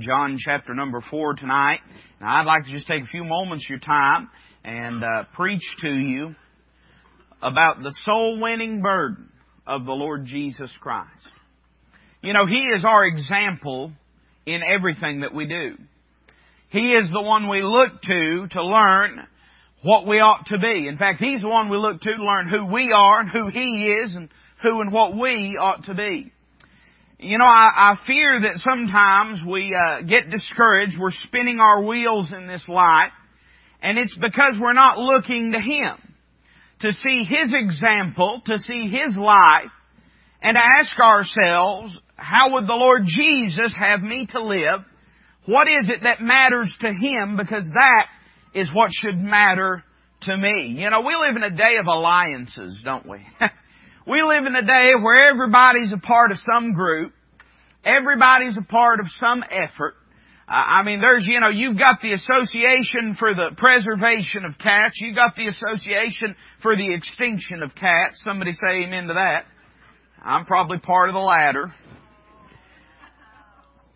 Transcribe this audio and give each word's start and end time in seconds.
John 0.00 0.36
chapter 0.38 0.74
number 0.74 1.02
4 1.10 1.34
tonight. 1.34 1.80
Now 2.20 2.40
I'd 2.40 2.46
like 2.46 2.64
to 2.64 2.70
just 2.70 2.86
take 2.86 3.02
a 3.02 3.06
few 3.06 3.24
moments 3.24 3.64
of 3.66 3.70
your 3.70 3.78
time 3.80 4.28
and 4.64 5.02
uh, 5.02 5.24
preach 5.34 5.62
to 5.80 5.88
you 5.88 6.34
about 7.42 7.82
the 7.82 7.94
soul 8.04 8.40
winning 8.40 8.80
burden 8.80 9.30
of 9.66 9.84
the 9.84 9.92
Lord 9.92 10.26
Jesus 10.26 10.70
Christ. 10.80 11.10
You 12.22 12.32
know, 12.32 12.46
He 12.46 12.68
is 12.76 12.84
our 12.84 13.04
example 13.06 13.92
in 14.46 14.60
everything 14.62 15.20
that 15.20 15.34
we 15.34 15.46
do. 15.46 15.74
He 16.70 16.90
is 16.90 17.10
the 17.10 17.22
one 17.22 17.48
we 17.48 17.62
look 17.62 18.00
to 18.02 18.46
to 18.50 18.64
learn 18.64 19.26
what 19.82 20.06
we 20.06 20.16
ought 20.16 20.46
to 20.46 20.58
be. 20.58 20.88
In 20.88 20.96
fact, 20.98 21.20
He's 21.20 21.40
the 21.40 21.48
one 21.48 21.70
we 21.70 21.76
look 21.76 22.00
to 22.00 22.16
to 22.16 22.22
learn 22.22 22.48
who 22.48 22.72
we 22.72 22.92
are 22.92 23.20
and 23.20 23.30
who 23.30 23.48
He 23.48 24.00
is 24.04 24.14
and 24.14 24.28
who 24.62 24.80
and 24.80 24.92
what 24.92 25.16
we 25.16 25.56
ought 25.58 25.84
to 25.84 25.94
be. 25.94 26.32
You 27.20 27.36
know, 27.36 27.44
I, 27.44 27.70
I 27.74 28.06
fear 28.06 28.42
that 28.42 28.58
sometimes 28.58 29.40
we 29.44 29.74
uh, 29.74 30.02
get 30.02 30.30
discouraged. 30.30 30.96
We're 30.96 31.10
spinning 31.10 31.58
our 31.58 31.82
wheels 31.82 32.32
in 32.32 32.46
this 32.46 32.62
life, 32.68 33.10
and 33.82 33.98
it's 33.98 34.14
because 34.14 34.54
we're 34.60 34.72
not 34.72 34.98
looking 34.98 35.50
to 35.50 35.58
Him 35.58 35.96
to 36.80 36.92
see 36.92 37.24
His 37.24 37.52
example, 37.52 38.40
to 38.46 38.58
see 38.60 38.88
His 38.88 39.16
life, 39.16 39.72
and 40.40 40.54
to 40.54 40.60
ask 40.80 40.96
ourselves, 41.00 41.98
how 42.14 42.52
would 42.52 42.68
the 42.68 42.74
Lord 42.74 43.02
Jesus 43.04 43.74
have 43.76 44.00
me 44.00 44.28
to 44.30 44.40
live? 44.40 44.84
What 45.46 45.66
is 45.66 45.86
it 45.88 46.04
that 46.04 46.20
matters 46.20 46.72
to 46.82 46.92
Him? 46.92 47.36
Because 47.36 47.64
that 47.64 48.06
is 48.54 48.70
what 48.72 48.90
should 48.92 49.18
matter 49.18 49.82
to 50.22 50.36
me. 50.36 50.76
You 50.78 50.88
know, 50.90 51.00
we 51.00 51.16
live 51.16 51.34
in 51.34 51.42
a 51.42 51.56
day 51.56 51.78
of 51.80 51.86
alliances, 51.86 52.80
don't 52.84 53.08
we? 53.08 53.26
We 54.08 54.22
live 54.22 54.46
in 54.46 54.56
a 54.56 54.64
day 54.64 54.92
where 54.98 55.22
everybody's 55.30 55.92
a 55.92 55.98
part 55.98 56.30
of 56.32 56.38
some 56.50 56.72
group. 56.72 57.12
Everybody's 57.84 58.56
a 58.56 58.62
part 58.62 59.00
of 59.00 59.06
some 59.20 59.44
effort. 59.50 59.96
Uh, 60.48 60.52
I 60.52 60.82
mean, 60.82 61.02
there's, 61.02 61.26
you 61.26 61.40
know, 61.40 61.50
you've 61.50 61.76
got 61.76 61.98
the 62.00 62.12
Association 62.12 63.16
for 63.18 63.34
the 63.34 63.50
Preservation 63.58 64.46
of 64.46 64.56
Cats. 64.56 64.94
You've 64.98 65.14
got 65.14 65.36
the 65.36 65.48
Association 65.48 66.36
for 66.62 66.74
the 66.74 66.94
Extinction 66.94 67.62
of 67.62 67.74
Cats. 67.74 68.22
Somebody 68.24 68.52
say 68.52 68.84
amen 68.86 69.08
to 69.08 69.14
that. 69.14 69.44
I'm 70.24 70.46
probably 70.46 70.78
part 70.78 71.10
of 71.10 71.14
the 71.14 71.20
latter. 71.20 71.74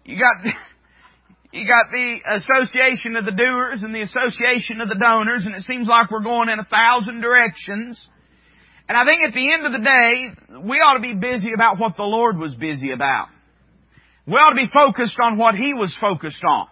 You 0.04 0.18
got, 0.18 0.52
you 1.54 1.66
got 1.66 1.86
the 1.90 2.16
Association 2.36 3.16
of 3.16 3.24
the 3.24 3.32
Doers 3.32 3.82
and 3.82 3.94
the 3.94 4.02
Association 4.02 4.82
of 4.82 4.90
the 4.90 4.96
Donors, 4.96 5.46
and 5.46 5.54
it 5.54 5.62
seems 5.62 5.88
like 5.88 6.10
we're 6.10 6.20
going 6.20 6.50
in 6.50 6.58
a 6.58 6.66
thousand 6.66 7.22
directions. 7.22 7.98
And 8.88 8.98
I 8.98 9.04
think 9.04 9.22
at 9.22 9.34
the 9.34 9.52
end 9.52 9.66
of 9.66 9.72
the 9.72 9.78
day, 9.78 10.60
we 10.60 10.78
ought 10.78 10.94
to 10.94 11.00
be 11.00 11.14
busy 11.14 11.52
about 11.54 11.78
what 11.78 11.96
the 11.96 12.02
Lord 12.02 12.38
was 12.38 12.54
busy 12.54 12.90
about. 12.92 13.28
We 14.26 14.34
ought 14.34 14.50
to 14.50 14.56
be 14.56 14.70
focused 14.72 15.16
on 15.20 15.38
what 15.38 15.54
He 15.54 15.74
was 15.74 15.94
focused 16.00 16.44
on. 16.44 16.66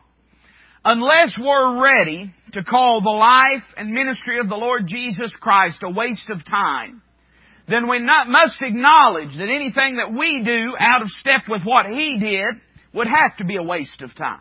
Unless 0.85 1.33
we're 1.39 1.83
ready 1.83 2.33
to 2.53 2.65
call 2.65 3.01
the 3.01 3.11
life 3.11 3.65
and 3.77 3.91
ministry 3.91 4.41
of 4.41 4.49
the 4.49 4.57
Lord 4.57 4.89
Jesus 4.89 5.35
Christ 5.41 5.79
a 5.83 5.91
waste 5.91 6.29
of 6.31 6.45
time, 6.45 7.03
then 7.69 7.89
we 7.89 8.01
not, 8.01 8.29
must 8.29 8.61
acknowledge 8.61 9.37
that 9.37 9.49
anything 9.49 9.97
that 9.97 10.13
we 10.13 10.43
do 10.45 10.75
out 10.79 11.03
of 11.03 11.09
step 11.09 11.43
with 11.49 11.63
what 11.65 11.87
He 11.87 12.19
did 12.19 12.61
would 12.93 13.07
have 13.07 13.37
to 13.39 13.45
be 13.45 13.57
a 13.57 13.63
waste 13.63 14.03
of 14.03 14.15
time. 14.17 14.41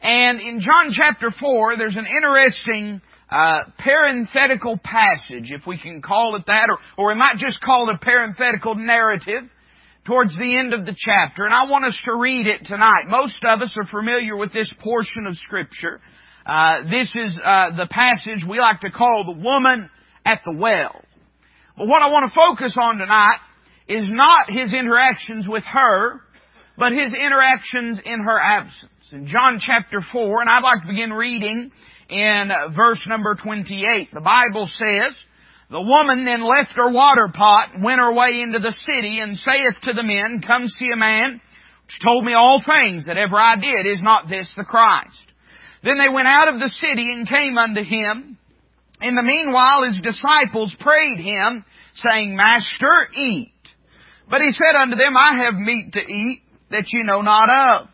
And 0.00 0.40
in 0.40 0.60
John 0.60 0.90
chapter 0.92 1.30
4, 1.30 1.76
there's 1.76 1.96
an 1.96 2.06
interesting 2.06 3.00
uh, 3.34 3.64
parenthetical 3.78 4.78
passage, 4.78 5.50
if 5.50 5.66
we 5.66 5.76
can 5.76 6.00
call 6.00 6.36
it 6.36 6.44
that, 6.46 6.68
or, 6.70 6.78
or 6.96 7.08
we 7.12 7.18
might 7.18 7.36
just 7.36 7.60
call 7.60 7.90
it 7.90 7.96
a 7.96 7.98
parenthetical 7.98 8.76
narrative 8.76 9.42
towards 10.06 10.36
the 10.38 10.56
end 10.56 10.72
of 10.72 10.86
the 10.86 10.94
chapter. 10.96 11.44
And 11.44 11.52
I 11.52 11.68
want 11.68 11.84
us 11.84 11.98
to 12.04 12.14
read 12.14 12.46
it 12.46 12.64
tonight. 12.64 13.06
Most 13.08 13.44
of 13.44 13.60
us 13.60 13.72
are 13.76 13.86
familiar 13.86 14.36
with 14.36 14.52
this 14.52 14.72
portion 14.80 15.26
of 15.26 15.36
Scripture. 15.38 16.00
Uh, 16.46 16.82
this 16.84 17.08
is 17.14 17.36
uh, 17.44 17.76
the 17.76 17.88
passage 17.90 18.44
we 18.48 18.60
like 18.60 18.80
to 18.82 18.90
call 18.90 19.24
the 19.34 19.42
woman 19.42 19.90
at 20.24 20.40
the 20.44 20.52
well. 20.56 21.00
But 21.76 21.88
what 21.88 22.02
I 22.02 22.10
want 22.10 22.30
to 22.30 22.34
focus 22.38 22.76
on 22.80 22.98
tonight 22.98 23.38
is 23.88 24.04
not 24.08 24.48
his 24.48 24.72
interactions 24.72 25.48
with 25.48 25.64
her, 25.64 26.20
but 26.78 26.92
his 26.92 27.12
interactions 27.12 28.00
in 28.04 28.20
her 28.20 28.38
absence. 28.38 28.92
In 29.10 29.26
John 29.26 29.58
chapter 29.60 30.00
4, 30.12 30.40
and 30.40 30.50
I'd 30.50 30.62
like 30.62 30.82
to 30.82 30.88
begin 30.88 31.12
reading 31.12 31.72
in 32.08 32.50
verse 32.76 33.04
number 33.06 33.34
28. 33.34 34.12
The 34.12 34.20
Bible 34.20 34.66
says, 34.66 35.16
The 35.70 35.80
woman 35.80 36.24
then 36.24 36.42
left 36.42 36.72
her 36.76 36.90
water 36.90 37.28
pot 37.32 37.74
and 37.74 37.84
went 37.84 38.00
her 38.00 38.12
way 38.12 38.40
into 38.42 38.58
the 38.58 38.74
city 38.86 39.20
and 39.20 39.36
saith 39.36 39.80
to 39.82 39.92
the 39.92 40.02
men, 40.02 40.42
Come 40.46 40.66
see 40.66 40.88
a 40.92 40.98
man 40.98 41.40
which 41.86 42.00
told 42.02 42.24
me 42.24 42.32
all 42.34 42.62
things 42.64 43.06
that 43.06 43.18
ever 43.18 43.36
I 43.36 43.56
did. 43.56 43.86
Is 43.86 44.02
not 44.02 44.28
this 44.28 44.50
the 44.56 44.64
Christ? 44.64 45.16
Then 45.82 45.98
they 45.98 46.12
went 46.12 46.28
out 46.28 46.48
of 46.48 46.60
the 46.60 46.70
city 46.80 47.12
and 47.12 47.28
came 47.28 47.58
unto 47.58 47.82
him. 47.82 48.38
In 49.02 49.16
the 49.16 49.22
meanwhile 49.22 49.84
his 49.84 50.00
disciples 50.00 50.74
prayed 50.80 51.20
him, 51.20 51.64
saying, 51.96 52.36
Master, 52.36 53.08
eat. 53.14 53.52
But 54.30 54.40
he 54.40 54.50
said 54.52 54.76
unto 54.76 54.96
them, 54.96 55.16
I 55.16 55.44
have 55.44 55.54
meat 55.54 55.92
to 55.92 56.00
eat 56.00 56.42
that 56.70 56.86
you 56.88 57.04
know 57.04 57.20
not 57.20 57.50
of. 57.50 57.88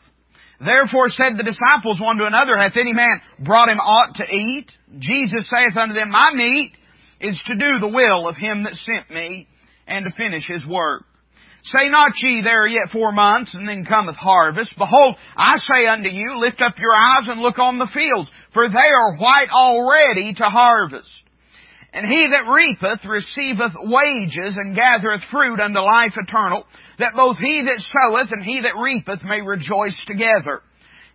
Therefore 0.62 1.08
said 1.08 1.38
the 1.38 1.42
disciples 1.42 2.00
one 2.00 2.18
to 2.18 2.26
another, 2.26 2.56
Hath 2.56 2.76
any 2.76 2.92
man 2.92 3.20
brought 3.38 3.70
him 3.70 3.78
aught 3.78 4.16
to 4.16 4.24
eat? 4.24 4.66
Jesus 4.98 5.48
saith 5.48 5.76
unto 5.76 5.94
them, 5.94 6.10
My 6.10 6.30
meat 6.34 6.72
is 7.20 7.40
to 7.46 7.54
do 7.54 7.78
the 7.80 7.88
will 7.88 8.28
of 8.28 8.36
him 8.36 8.64
that 8.64 8.74
sent 8.74 9.10
me, 9.10 9.48
and 9.86 10.04
to 10.04 10.16
finish 10.16 10.46
his 10.46 10.64
work. 10.66 11.04
Say 11.64 11.88
not 11.88 12.12
ye, 12.16 12.40
there 12.42 12.62
are 12.62 12.68
yet 12.68 12.90
four 12.92 13.12
months, 13.12 13.52
and 13.54 13.68
then 13.68 13.84
cometh 13.84 14.16
harvest. 14.16 14.72
Behold, 14.78 15.16
I 15.36 15.56
say 15.56 15.86
unto 15.86 16.08
you, 16.08 16.38
lift 16.38 16.60
up 16.60 16.78
your 16.78 16.94
eyes 16.94 17.28
and 17.28 17.40
look 17.40 17.58
on 17.58 17.78
the 17.78 17.90
fields, 17.94 18.30
for 18.54 18.68
they 18.68 18.74
are 18.74 19.16
white 19.16 19.50
already 19.52 20.32
to 20.34 20.44
harvest. 20.44 21.10
And 21.92 22.06
he 22.06 22.28
that 22.30 22.50
reapeth 22.50 23.04
receiveth 23.04 23.72
wages 23.82 24.56
and 24.56 24.76
gathereth 24.76 25.22
fruit 25.30 25.58
unto 25.58 25.80
life 25.80 26.14
eternal, 26.16 26.64
that 27.00 27.14
both 27.14 27.38
he 27.38 27.62
that 27.64 27.82
soweth 27.82 28.28
and 28.30 28.44
he 28.44 28.60
that 28.60 28.80
reapeth 28.80 29.22
may 29.24 29.40
rejoice 29.40 29.96
together. 30.06 30.62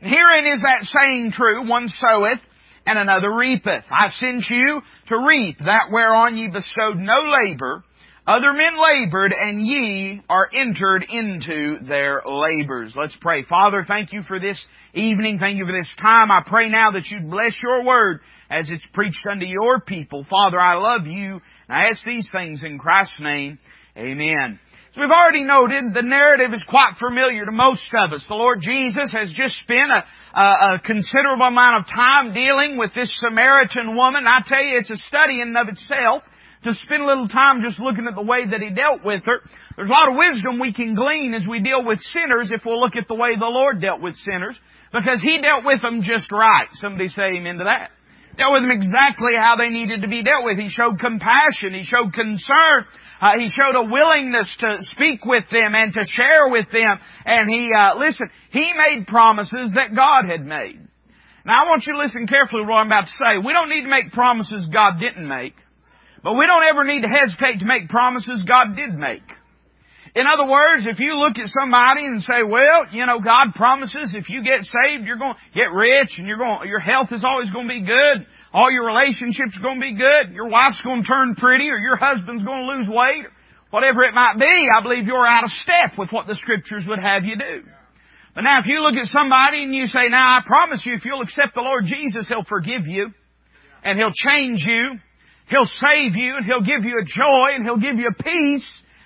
And 0.01 0.13
herein 0.13 0.57
is 0.57 0.62
that 0.62 0.88
saying 0.94 1.31
true, 1.31 1.68
one 1.68 1.90
soweth 2.01 2.40
and 2.85 3.00
another 3.00 3.34
reapeth. 3.34 3.85
I 3.90 4.09
sent 4.19 4.44
you 4.50 4.81
to 5.07 5.25
reap 5.28 5.57
that 5.59 5.90
whereon 5.91 6.38
ye 6.38 6.50
bestowed 6.50 6.97
no 6.97 7.19
labor. 7.41 7.84
Other 8.28 8.53
men 8.53 8.73
labored, 8.75 9.34
and 9.34 9.63
ye 9.63 10.19
are 10.28 10.50
entered 10.51 11.06
into 11.07 11.78
their 11.88 12.23
labors. 12.25 12.91
Let's 12.96 13.16
pray. 13.22 13.44
Father, 13.44 13.85
thank 13.88 14.13
you 14.13 14.23
for 14.23 14.40
this 14.40 14.59
evening. 14.96 15.38
Thank 15.38 15.59
you 15.59 15.66
for 15.67 15.72
this 15.72 15.88
time. 16.02 16.31
I 16.31 16.41
pray 16.44 16.69
now 16.69 16.90
that 16.91 17.06
you'd 17.06 17.29
bless 17.29 17.53
your 17.62 17.84
word 17.84 18.22
as 18.50 18.67
it's 18.67 18.85
preached 18.94 19.25
unto 19.29 19.46
your 19.46 19.79
people. 19.79 20.25
Father, 20.28 20.59
I 20.59 20.75
love 20.79 21.06
you, 21.06 21.40
and 21.67 21.78
I 21.78 21.90
ask 21.90 22.03
these 22.03 22.28
things 22.31 22.63
in 22.63 22.79
Christ's 22.79 23.19
name. 23.19 23.59
Amen. 23.96 24.59
We've 24.97 25.11
already 25.11 25.44
noted, 25.44 25.94
the 25.94 26.01
narrative 26.01 26.53
is 26.53 26.63
quite 26.63 26.95
familiar 27.00 27.44
to 27.44 27.51
most 27.51 27.83
of 27.94 28.13
us. 28.13 28.23
The 28.29 28.35
Lord 28.35 28.61
Jesus 28.61 29.11
has 29.11 29.29
just 29.35 29.59
spent 29.59 29.91
a, 29.91 30.06
a, 30.33 30.75
a 30.75 30.79
considerable 30.79 31.47
amount 31.47 31.83
of 31.83 31.94
time 31.94 32.33
dealing 32.33 32.78
with 32.78 32.94
this 32.95 33.11
Samaritan 33.19 33.97
woman. 33.97 34.25
I 34.25 34.39
tell 34.47 34.63
you, 34.63 34.79
it's 34.79 34.89
a 34.89 34.95
study 34.95 35.41
in 35.41 35.50
and 35.50 35.57
of 35.57 35.67
itself 35.67 36.23
to 36.63 36.73
spend 36.85 37.03
a 37.03 37.05
little 37.05 37.28
time 37.28 37.59
just 37.61 37.78
looking 37.78 38.07
at 38.07 38.16
the 38.16 38.23
way 38.23 38.47
that 38.47 38.61
He 38.61 38.69
dealt 38.69 39.03
with 39.03 39.23
her. 39.25 39.44
There's 39.75 39.89
a 39.89 39.91
lot 39.91 40.07
of 40.07 40.16
wisdom 40.16 40.59
we 40.59 40.72
can 40.72 40.95
glean 40.95 41.34
as 41.34 41.45
we 41.45 41.59
deal 41.59 41.84
with 41.84 42.00
sinners 42.16 42.50
if 42.55 42.63
we'll 42.66 42.79
look 42.79 42.95
at 42.95 43.09
the 43.09 43.16
way 43.16 43.35
the 43.38 43.51
Lord 43.51 43.81
dealt 43.81 44.00
with 44.00 44.16
sinners. 44.23 44.57
Because 44.94 45.19
He 45.22 45.41
dealt 45.41 45.66
with 45.66 45.81
them 45.81 46.03
just 46.03 46.31
right. 46.31 46.67
Somebody 46.79 47.09
say 47.09 47.35
amen 47.35 47.57
to 47.57 47.66
that 47.66 47.91
dealt 48.38 48.53
with 48.53 48.63
them 48.63 48.72
exactly 48.72 49.31
how 49.38 49.55
they 49.55 49.69
needed 49.69 50.01
to 50.01 50.07
be 50.07 50.23
dealt 50.23 50.44
with. 50.44 50.57
He 50.57 50.67
showed 50.69 51.00
compassion. 51.00 51.73
He 51.73 51.84
showed 51.84 52.13
concern. 52.13 52.85
Uh, 53.21 53.39
he 53.39 53.49
showed 53.49 53.75
a 53.75 53.89
willingness 53.89 54.53
to 54.59 54.77
speak 54.95 55.23
with 55.25 55.45
them 55.51 55.73
and 55.73 55.93
to 55.93 56.03
share 56.05 56.49
with 56.49 56.69
them. 56.71 56.99
And 57.25 57.49
he, 57.49 57.69
uh, 57.75 57.97
listen, 57.97 58.29
he 58.51 58.73
made 58.75 59.07
promises 59.07 59.71
that 59.75 59.95
God 59.95 60.25
had 60.29 60.45
made. 60.45 60.79
Now 61.45 61.66
I 61.66 61.69
want 61.69 61.85
you 61.85 61.93
to 61.93 61.99
listen 61.99 62.28
carefully 62.28 62.63
to 62.63 62.67
what 62.67 62.78
I'm 62.78 62.87
about 62.87 63.05
to 63.05 63.11
say. 63.11 63.37
We 63.45 63.53
don't 63.53 63.69
need 63.69 63.84
to 63.84 63.90
make 63.90 64.11
promises 64.11 64.67
God 64.72 64.99
didn't 64.99 65.28
make. 65.28 65.55
But 66.23 66.34
we 66.34 66.47
don't 66.47 66.63
ever 66.63 66.84
need 66.84 67.03
to 67.03 67.07
hesitate 67.07 67.59
to 67.59 67.66
make 67.66 67.87
promises 67.87 68.43
God 68.47 68.75
did 68.75 68.97
make. 68.97 69.22
In 70.16 70.25
other 70.25 70.49
words, 70.49 70.87
if 70.87 70.97
you 70.99 71.17
look 71.19 71.37
at 71.37 71.49
somebody 71.59 72.05
and 72.05 72.23
say, 72.23 72.41
well, 72.41 72.87
you 72.91 73.05
know, 73.05 73.19
God 73.19 73.53
promises 73.53 74.16
if 74.16 74.29
you 74.29 74.43
get 74.43 74.61
saved, 74.63 75.05
you're 75.05 75.17
going 75.17 75.35
to 75.35 75.40
get 75.53 75.72
rich 75.72 76.16
and 76.17 76.25
you're 76.25 76.37
going, 76.37 76.67
your 76.67 76.79
health 76.79 77.09
is 77.11 77.23
always 77.23 77.51
going 77.51 77.67
to 77.67 77.73
be 77.73 77.81
good. 77.81 78.25
All 78.55 78.72
your 78.72 78.87
relationships 78.87 79.59
are 79.59 79.61
going 79.61 79.84
to 79.84 79.87
be 79.91 79.99
good. 79.99 80.31
Your 80.31 80.47
wife's 80.47 80.79
going 80.79 81.03
to 81.03 81.07
turn 81.07 81.35
pretty 81.35 81.67
or 81.67 81.78
your 81.78 81.97
husband's 81.97 82.43
going 82.43 82.63
to 82.63 82.72
lose 82.72 82.87
weight. 82.87 83.28
or 83.28 83.34
Whatever 83.69 84.03
it 84.03 84.13
might 84.13 84.40
be, 84.40 84.47
I 84.72 84.81
believe 84.81 85.05
you're 85.05 85.28
out 85.28 85.43
of 85.43 85.49
step 85.59 85.99
with 85.99 86.07
what 86.11 86.25
the 86.25 86.35
scriptures 86.35 86.85
would 86.87 86.99
have 86.99 87.25
you 87.25 87.35
do. 87.35 87.67
But 88.34 88.47
now 88.47 88.59
if 88.61 88.66
you 88.66 88.79
look 88.79 88.96
at 88.96 89.11
somebody 89.11 89.63
and 89.63 89.75
you 89.75 89.87
say, 89.87 90.07
now 90.07 90.40
I 90.40 90.41
promise 90.47 90.79
you 90.85 90.96
if 90.96 91.03
you'll 91.03 91.22
accept 91.22 91.53
the 91.53 91.67
Lord 91.67 91.84
Jesus, 91.84 92.29
He'll 92.29 92.47
forgive 92.47 92.87
you 92.87 93.11
and 93.84 93.99
He'll 93.99 94.16
change 94.16 94.63
you. 94.66 94.99
He'll 95.49 95.67
save 95.67 96.16
you 96.16 96.37
and 96.37 96.46
He'll 96.46 96.63
give 96.63 96.85
you 96.87 97.03
a 97.03 97.03
joy 97.03 97.55
and 97.59 97.66
He'll 97.66 97.78
give 97.78 97.97
you 97.97 98.07
a 98.07 98.23
peace 98.23 98.66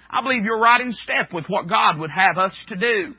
I 0.09 0.23
believe 0.23 0.43
you're 0.43 0.59
right 0.59 0.81
in 0.81 0.91
step 0.91 1.31
with 1.31 1.45
what 1.47 1.69
God 1.69 1.99
would 1.99 2.09
have 2.09 2.37
us 2.37 2.55
to 2.69 2.75
do. 2.75 3.13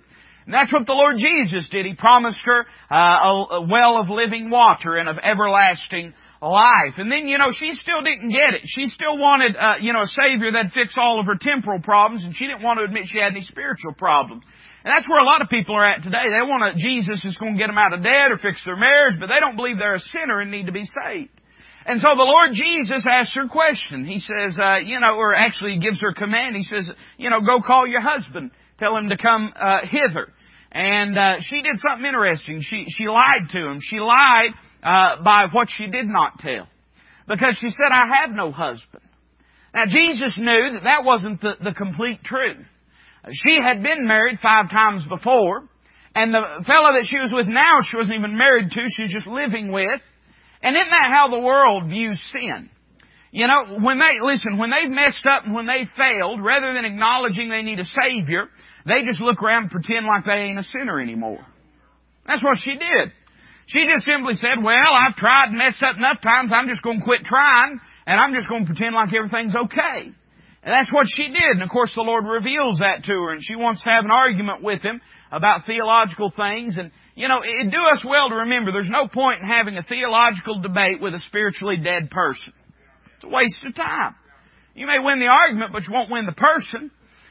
And 0.46 0.54
that's 0.54 0.72
what 0.72 0.86
the 0.86 0.94
Lord 0.94 1.16
Jesus 1.18 1.68
did. 1.70 1.86
He 1.86 1.94
promised 1.94 2.40
her 2.44 2.66
uh, 2.90 2.94
a, 2.94 3.66
well 3.68 3.98
of 3.98 4.08
living 4.08 4.50
water 4.50 4.96
and 4.96 5.08
of 5.08 5.16
everlasting 5.22 6.14
life. 6.42 6.94
And 6.96 7.12
then, 7.12 7.28
you 7.28 7.38
know, 7.38 7.52
she 7.52 7.74
still 7.82 8.02
didn't 8.02 8.30
get 8.30 8.54
it. 8.54 8.62
She 8.64 8.86
still 8.86 9.18
wanted, 9.18 9.56
uh, 9.56 9.74
you 9.80 9.92
know, 9.92 10.00
a 10.00 10.06
Savior 10.06 10.52
that'd 10.52 10.72
fix 10.72 10.96
all 10.96 11.20
of 11.20 11.26
her 11.26 11.36
temporal 11.38 11.80
problems, 11.80 12.24
and 12.24 12.34
she 12.34 12.46
didn't 12.46 12.62
want 12.62 12.78
to 12.78 12.84
admit 12.84 13.04
she 13.06 13.20
had 13.20 13.32
any 13.32 13.42
spiritual 13.42 13.92
problems. 13.92 14.42
And 14.82 14.90
that's 14.90 15.08
where 15.08 15.20
a 15.20 15.26
lot 15.26 15.42
of 15.42 15.50
people 15.50 15.74
are 15.76 15.84
at 15.84 16.02
today. 16.02 16.32
They 16.32 16.40
want 16.40 16.64
a 16.64 16.72
Jesus 16.74 17.22
who's 17.22 17.36
going 17.36 17.54
to 17.54 17.58
get 17.58 17.66
them 17.66 17.76
out 17.76 17.92
of 17.92 18.02
debt 18.02 18.32
or 18.32 18.38
fix 18.38 18.64
their 18.64 18.76
marriage, 18.76 19.20
but 19.20 19.26
they 19.26 19.38
don't 19.38 19.56
believe 19.56 19.76
they're 19.76 20.00
a 20.00 20.08
sinner 20.08 20.40
and 20.40 20.50
need 20.50 20.66
to 20.66 20.72
be 20.72 20.84
saved. 20.84 21.30
And 21.84 22.00
so 22.00 22.08
the 22.16 22.24
Lord 22.24 22.52
Jesus 22.52 23.04
asks 23.08 23.34
her 23.34 23.48
question. 23.48 24.06
He 24.06 24.20
says, 24.20 24.56
uh, 24.58 24.76
you 24.84 25.00
know, 25.00 25.16
or 25.16 25.34
actually 25.34 25.78
gives 25.78 26.00
her 26.00 26.12
command. 26.14 26.56
He 26.56 26.62
says, 26.64 26.88
you 27.18 27.28
know, 27.28 27.40
go 27.40 27.60
call 27.60 27.86
your 27.86 28.00
husband. 28.00 28.50
Tell 28.80 28.96
him 28.96 29.10
to 29.10 29.16
come 29.16 29.52
uh, 29.54 29.78
hither. 29.84 30.32
And 30.72 31.18
uh, 31.18 31.34
she 31.40 31.62
did 31.62 31.78
something 31.78 32.06
interesting. 32.06 32.62
She 32.62 32.86
she 32.88 33.06
lied 33.06 33.50
to 33.50 33.58
him. 33.58 33.78
She 33.82 33.98
lied 33.98 34.50
uh, 34.82 35.22
by 35.22 35.46
what 35.52 35.68
she 35.76 35.86
did 35.86 36.06
not 36.06 36.38
tell, 36.38 36.66
because 37.28 37.56
she 37.60 37.68
said, 37.70 37.92
"I 37.92 38.22
have 38.22 38.30
no 38.30 38.52
husband." 38.52 39.02
Now 39.74 39.86
Jesus 39.86 40.34
knew 40.38 40.72
that 40.74 40.84
that 40.84 41.04
wasn't 41.04 41.40
the, 41.40 41.52
the 41.62 41.72
complete 41.72 42.22
truth. 42.24 42.64
She 43.32 43.58
had 43.62 43.82
been 43.82 44.06
married 44.06 44.38
five 44.40 44.70
times 44.70 45.04
before, 45.08 45.68
and 46.14 46.32
the 46.32 46.64
fellow 46.66 46.92
that 46.94 47.06
she 47.06 47.18
was 47.18 47.32
with 47.34 47.46
now, 47.46 47.78
she 47.88 47.96
wasn't 47.96 48.16
even 48.18 48.38
married 48.38 48.70
to, 48.70 48.80
she 48.88 49.02
was 49.02 49.12
just 49.12 49.26
living 49.26 49.72
with. 49.72 50.00
And 50.62 50.76
isn't 50.76 50.90
that 50.90 51.10
how 51.12 51.28
the 51.30 51.38
world 51.38 51.88
views 51.88 52.20
sin? 52.32 52.70
You 53.32 53.46
know, 53.46 53.78
when 53.80 53.98
they, 53.98 54.18
listen, 54.22 54.58
when 54.58 54.70
they've 54.70 54.90
messed 54.90 55.24
up 55.24 55.44
and 55.44 55.54
when 55.54 55.66
they 55.66 55.86
failed, 55.96 56.42
rather 56.42 56.74
than 56.74 56.84
acknowledging 56.84 57.48
they 57.48 57.62
need 57.62 57.78
a 57.78 57.84
Savior, 57.84 58.48
they 58.86 59.02
just 59.04 59.20
look 59.20 59.42
around 59.42 59.64
and 59.64 59.70
pretend 59.70 60.06
like 60.06 60.24
they 60.24 60.50
ain't 60.50 60.58
a 60.58 60.64
sinner 60.64 61.00
anymore. 61.00 61.44
That's 62.26 62.44
what 62.44 62.58
she 62.62 62.72
did. 62.72 63.12
She 63.66 63.86
just 63.86 64.04
simply 64.04 64.34
said, 64.34 64.62
well, 64.62 64.92
I've 64.92 65.16
tried 65.16 65.48
and 65.48 65.58
messed 65.58 65.82
up 65.82 65.96
enough 65.96 66.20
times, 66.22 66.50
I'm 66.52 66.68
just 66.68 66.82
gonna 66.82 67.02
quit 67.02 67.22
trying, 67.24 67.78
and 68.06 68.20
I'm 68.20 68.34
just 68.34 68.48
gonna 68.48 68.66
pretend 68.66 68.94
like 68.94 69.14
everything's 69.14 69.54
okay. 69.54 70.10
And 70.62 70.74
that's 70.74 70.92
what 70.92 71.06
she 71.08 71.28
did. 71.28 71.56
And 71.56 71.62
of 71.62 71.70
course 71.70 71.92
the 71.94 72.02
Lord 72.02 72.24
reveals 72.26 72.80
that 72.80 73.04
to 73.04 73.12
her 73.12 73.32
and 73.32 73.40
she 73.42 73.56
wants 73.56 73.82
to 73.82 73.90
have 73.90 74.04
an 74.04 74.10
argument 74.10 74.62
with 74.62 74.82
him 74.82 75.00
about 75.32 75.64
theological 75.66 76.32
things. 76.36 76.76
And, 76.76 76.90
you 77.14 77.28
know, 77.28 77.42
it'd 77.42 77.72
do 77.72 77.80
us 77.80 78.04
well 78.04 78.28
to 78.28 78.44
remember 78.44 78.72
there's 78.72 78.90
no 78.90 79.08
point 79.08 79.40
in 79.40 79.48
having 79.48 79.78
a 79.78 79.82
theological 79.82 80.60
debate 80.60 81.00
with 81.00 81.14
a 81.14 81.20
spiritually 81.20 81.78
dead 81.78 82.10
person. 82.10 82.52
It's 83.16 83.24
a 83.24 83.28
waste 83.28 83.64
of 83.64 83.74
time. 83.74 84.14
You 84.74 84.86
may 84.86 84.98
win 84.98 85.18
the 85.18 85.26
argument, 85.26 85.72
but 85.72 85.84
you 85.84 85.92
won't 85.92 86.10
win 86.10 86.26
the 86.26 86.32
person. 86.32 86.90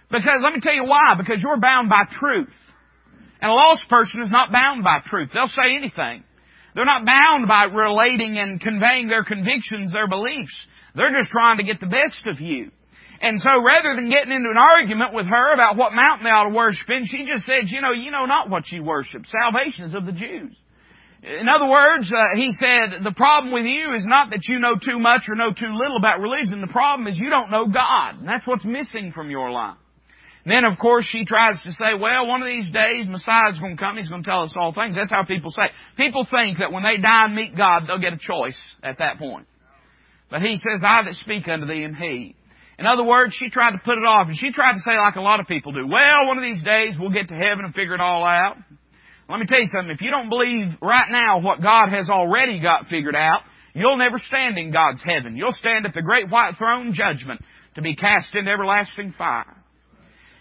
Because 0.10 0.42
let 0.44 0.54
me 0.54 0.60
tell 0.62 0.74
you 0.74 0.86
why. 0.86 1.16
Because 1.18 1.40
you're 1.42 1.60
bound 1.60 1.90
by 1.90 2.04
truth. 2.20 2.54
And 3.42 3.50
a 3.50 3.54
lost 3.54 3.88
person 3.90 4.22
is 4.22 4.32
not 4.32 4.52
bound 4.52 4.84
by 4.84 5.00
truth. 5.08 5.30
They'll 5.34 5.48
say 5.48 5.76
anything. 5.76 6.24
They're 6.76 6.86
not 6.86 7.06
bound 7.06 7.48
by 7.48 7.64
relating 7.64 8.38
and 8.38 8.60
conveying 8.60 9.08
their 9.08 9.24
convictions, 9.24 9.94
their 9.94 10.08
beliefs. 10.08 10.56
They're 10.96 11.14
just 11.14 11.30
trying 11.32 11.58
to 11.58 11.64
get 11.64 11.80
the 11.80 11.88
best 11.88 12.26
of 12.28 12.40
you. 12.42 12.72
And 13.22 13.40
so 13.42 13.50
rather 13.62 13.96
than 13.96 14.10
getting 14.10 14.32
into 14.32 14.50
an 14.50 14.58
argument 14.58 15.14
with 15.14 15.26
her 15.26 15.54
about 15.54 15.76
what 15.76 15.94
mountain 15.94 16.24
they 16.24 16.30
ought 16.30 16.48
to 16.48 16.56
worship 16.56 16.88
in, 16.90 17.06
she 17.06 17.26
just 17.28 17.46
said, 17.46 17.68
you 17.68 17.82
know, 17.82 17.92
you 17.92 18.12
know 18.12 18.26
not 18.26 18.50
what 18.50 18.72
you 18.72 18.84
worship. 18.84 19.24
Salvation 19.28 19.86
is 19.86 19.94
of 19.94 20.06
the 20.06 20.14
Jews. 20.14 20.56
In 21.22 21.48
other 21.50 21.70
words, 21.70 22.10
uh, 22.14 22.36
he 22.38 22.54
said, 22.58 23.04
the 23.04 23.12
problem 23.12 23.52
with 23.52 23.66
you 23.66 23.94
is 23.94 24.06
not 24.06 24.30
that 24.30 24.48
you 24.48 24.60
know 24.60 24.76
too 24.76 25.00
much 25.00 25.24
or 25.28 25.36
know 25.36 25.52
too 25.52 25.68
little 25.68 25.98
about 25.98 26.22
religion. 26.22 26.62
The 26.62 26.68
problem 26.68 27.08
is 27.08 27.18
you 27.18 27.30
don't 27.30 27.52
know 27.52 27.68
God. 27.68 28.20
And 28.20 28.28
that's 28.28 28.48
what's 28.48 28.64
missing 28.64 29.12
from 29.12 29.30
your 29.30 29.52
life. 29.52 29.76
Then, 30.50 30.66
of 30.66 30.80
course, 30.80 31.06
she 31.06 31.26
tries 31.26 31.62
to 31.62 31.72
say, 31.74 31.94
well, 31.94 32.26
one 32.26 32.42
of 32.42 32.48
these 32.48 32.66
days 32.74 33.06
Messiah's 33.06 33.60
going 33.60 33.78
to 33.78 33.82
come. 33.82 33.98
He's 33.98 34.10
going 34.10 34.24
to 34.24 34.30
tell 34.30 34.42
us 34.42 34.54
all 34.58 34.74
things. 34.74 34.96
That's 34.96 35.12
how 35.12 35.24
people 35.24 35.52
say. 35.52 35.70
People 35.96 36.26
think 36.26 36.58
that 36.58 36.72
when 36.72 36.82
they 36.82 36.98
die 36.98 37.26
and 37.26 37.36
meet 37.36 37.56
God, 37.56 37.84
they'll 37.86 38.02
get 38.02 38.14
a 38.14 38.20
choice 38.20 38.58
at 38.82 38.98
that 38.98 39.20
point. 39.20 39.46
But 40.32 40.42
he 40.42 40.56
says, 40.56 40.82
I 40.84 41.04
that 41.06 41.14
speak 41.22 41.48
unto 41.48 41.68
thee 41.68 41.84
am 41.84 41.94
he. 41.94 42.36
In 42.80 42.88
other 42.88 43.04
words, 43.04 43.36
she 43.38 43.50
tried 43.50 43.74
to 43.74 43.82
put 43.86 44.00
it 44.00 44.06
off, 44.08 44.28
and 44.28 44.38
she 44.38 44.52
tried 44.52 44.74
to 44.74 44.80
say 44.80 44.98
like 44.98 45.18
a 45.18 45.22
lot 45.22 45.40
of 45.40 45.46
people 45.46 45.72
do, 45.72 45.86
well, 45.86 46.26
one 46.26 46.38
of 46.38 46.44
these 46.44 46.64
days 46.64 46.96
we'll 46.98 47.12
get 47.14 47.28
to 47.28 47.36
heaven 47.36 47.66
and 47.66 47.76
figure 47.76 47.94
it 47.94 48.02
all 48.02 48.24
out. 48.24 48.58
Let 49.30 49.40
me 49.40 49.46
tell 49.46 49.60
you 49.60 49.70
something, 49.72 49.92
if 49.92 50.02
you 50.02 50.10
don't 50.10 50.30
believe 50.30 50.80
right 50.82 51.12
now 51.12 51.42
what 51.42 51.62
God 51.62 51.90
has 51.90 52.10
already 52.10 52.60
got 52.60 52.88
figured 52.88 53.16
out, 53.16 53.42
you'll 53.76 53.98
never 53.98 54.18
stand 54.18 54.58
in 54.58 54.72
God's 54.72 55.02
heaven. 55.06 55.36
You'll 55.38 55.52
stand 55.52 55.86
at 55.86 55.94
the 55.94 56.02
great 56.02 56.32
white 56.32 56.58
throne 56.58 56.94
judgment 56.94 57.42
to 57.76 57.84
be 57.84 57.96
cast 57.96 58.34
into 58.34 58.50
everlasting 58.50 59.14
fire. 59.16 59.59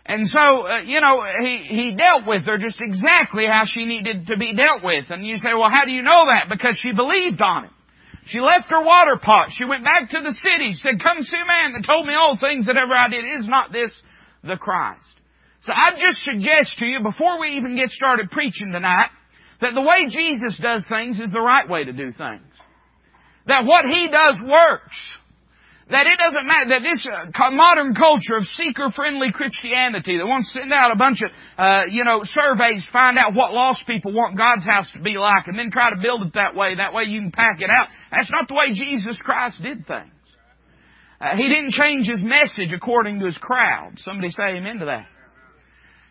And 0.08 0.26
so, 0.26 0.38
uh, 0.38 0.81
you 0.87 1.02
know, 1.02 1.22
he, 1.44 1.69
he 1.69 1.94
dealt 1.94 2.26
with 2.26 2.44
her 2.46 2.56
just 2.56 2.81
exactly 2.81 3.44
how 3.46 3.64
she 3.66 3.84
needed 3.84 4.26
to 4.28 4.38
be 4.38 4.56
dealt 4.56 4.82
with. 4.82 5.05
And 5.10 5.25
you 5.25 5.37
say, 5.37 5.50
well, 5.52 5.69
how 5.70 5.84
do 5.84 5.93
you 5.93 6.02
know 6.02 6.25
that? 6.32 6.49
Because 6.49 6.81
she 6.82 6.93
believed 6.93 7.43
on 7.43 7.66
it. 7.66 7.70
She 8.28 8.40
left 8.40 8.70
her 8.70 8.82
water 8.82 9.20
pot. 9.20 9.50
She 9.52 9.66
went 9.66 9.84
back 9.84 10.08
to 10.10 10.20
the 10.20 10.32
city. 10.32 10.72
She 10.72 10.81
said, 10.81 11.02
come 11.02 11.22
see 11.22 11.37
a 11.37 11.46
man 11.46 11.75
that 11.75 11.87
told 11.87 12.06
me 12.06 12.14
all 12.14 12.38
things 12.40 12.66
that 12.66 12.76
ever 12.76 12.93
I 12.93 13.08
did. 13.08 13.25
Is 13.38 13.46
not 13.46 13.70
this 13.70 13.93
the 14.43 14.56
Christ? 14.56 15.05
So 15.62 15.72
I 15.72 15.93
just 15.93 16.25
suggest 16.25 16.78
to 16.78 16.87
you, 16.87 17.00
before 17.02 17.38
we 17.38 17.56
even 17.58 17.76
get 17.76 17.90
started 17.90 18.31
preaching 18.31 18.72
tonight, 18.72 19.10
that 19.60 19.75
the 19.75 19.82
way 19.82 20.08
Jesus 20.08 20.58
does 20.62 20.87
things 20.88 21.20
is 21.20 21.32
the 21.32 21.40
right 21.40 21.69
way 21.69 21.84
to 21.84 21.93
do 21.93 22.12
things. 22.12 22.49
That 23.46 23.64
what 23.64 23.84
He 23.84 24.08
does 24.10 24.37
works. 24.43 24.96
That 25.90 26.06
it 26.06 26.19
doesn't 26.20 26.46
matter, 26.46 26.69
that 26.69 26.82
this 26.82 27.00
uh, 27.00 27.50
modern 27.50 27.94
culture 27.94 28.37
of 28.37 28.44
seeker-friendly 28.61 29.32
Christianity 29.32 30.19
that 30.19 30.26
wants 30.26 30.52
to 30.52 30.61
send 30.61 30.73
out 30.73 30.93
a 30.93 30.96
bunch 30.96 31.23
of, 31.25 31.31
uh, 31.56 31.88
you 31.88 32.05
know, 32.05 32.20
surveys, 32.25 32.85
find 32.93 33.17
out 33.17 33.32
what 33.32 33.55
lost 33.55 33.87
people 33.87 34.12
want 34.12 34.37
God's 34.37 34.67
house 34.67 34.85
to 34.93 35.00
be 35.00 35.17
like, 35.17 35.46
and 35.46 35.58
then 35.58 35.70
try 35.70 35.88
to 35.88 35.96
build 35.96 36.26
it 36.26 36.35
that 36.35 36.55
way, 36.55 36.75
that 36.76 36.93
way 36.93 37.05
you 37.08 37.23
can 37.23 37.32
pack 37.32 37.62
it 37.62 37.70
out. 37.70 37.88
That's 38.12 38.31
not 38.31 38.49
the 38.49 38.55
way 38.55 38.76
Jesus 38.76 39.17
Christ 39.25 39.56
did 39.62 39.87
things. 39.87 40.12
Uh, 41.20 41.37
he 41.37 41.49
didn't 41.49 41.73
change 41.73 42.06
His 42.06 42.20
message 42.20 42.76
according 42.76 43.20
to 43.20 43.26
His 43.26 43.38
crowd. 43.38 43.94
Somebody 44.05 44.29
say 44.29 44.61
amen 44.61 44.81
to 44.81 44.87
that. 44.87 45.06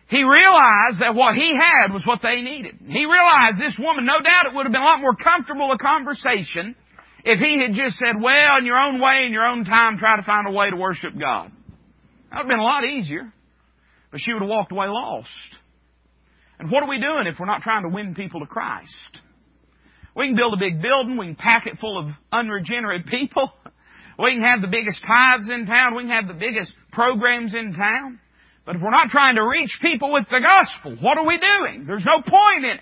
He 0.08 0.24
realized 0.24 1.00
that 1.00 1.14
what 1.14 1.34
he 1.36 1.52
had 1.52 1.92
was 1.92 2.02
what 2.04 2.20
they 2.22 2.40
needed. 2.40 2.80
He 2.80 3.04
realized 3.04 3.60
this 3.60 3.76
woman, 3.78 4.06
no 4.06 4.20
doubt 4.24 4.46
it 4.46 4.54
would 4.54 4.64
have 4.64 4.72
been 4.72 4.80
a 4.80 4.84
lot 4.84 5.00
more 5.00 5.14
comfortable 5.14 5.70
a 5.70 5.78
conversation 5.78 6.74
if 7.28 7.40
he 7.40 7.60
had 7.60 7.74
just 7.74 7.96
said, 7.98 8.20
well, 8.20 8.56
in 8.58 8.64
your 8.64 8.78
own 8.78 9.00
way, 9.00 9.24
in 9.26 9.32
your 9.32 9.44
own 9.44 9.64
time, 9.66 9.98
try 9.98 10.16
to 10.16 10.22
find 10.22 10.48
a 10.48 10.50
way 10.50 10.70
to 10.70 10.76
worship 10.76 11.12
God. 11.12 11.52
That 12.30 12.36
would 12.36 12.42
have 12.44 12.48
been 12.48 12.58
a 12.58 12.64
lot 12.64 12.84
easier. 12.84 13.30
But 14.10 14.20
she 14.20 14.32
would 14.32 14.40
have 14.40 14.48
walked 14.48 14.72
away 14.72 14.86
lost. 14.88 15.28
And 16.58 16.70
what 16.70 16.82
are 16.82 16.88
we 16.88 16.98
doing 16.98 17.26
if 17.26 17.38
we're 17.38 17.46
not 17.46 17.60
trying 17.60 17.82
to 17.82 17.90
win 17.90 18.14
people 18.14 18.40
to 18.40 18.46
Christ? 18.46 19.20
We 20.16 20.28
can 20.28 20.36
build 20.36 20.54
a 20.54 20.56
big 20.56 20.80
building, 20.80 21.18
we 21.18 21.26
can 21.26 21.36
pack 21.36 21.66
it 21.66 21.78
full 21.78 21.98
of 21.98 22.06
unregenerate 22.32 23.06
people, 23.06 23.52
we 24.18 24.32
can 24.32 24.42
have 24.42 24.62
the 24.62 24.68
biggest 24.68 24.98
tithes 25.06 25.50
in 25.50 25.66
town, 25.66 25.94
we 25.94 26.04
can 26.04 26.10
have 26.10 26.28
the 26.28 26.34
biggest 26.34 26.72
programs 26.90 27.54
in 27.54 27.74
town. 27.74 28.18
But 28.64 28.76
if 28.76 28.82
we're 28.82 28.90
not 28.90 29.10
trying 29.10 29.36
to 29.36 29.46
reach 29.46 29.78
people 29.80 30.12
with 30.12 30.24
the 30.30 30.40
gospel, 30.40 30.96
what 31.04 31.18
are 31.18 31.26
we 31.26 31.38
doing? 31.38 31.84
There's 31.86 32.04
no 32.04 32.22
point 32.22 32.64
in 32.64 32.70
it. 32.70 32.80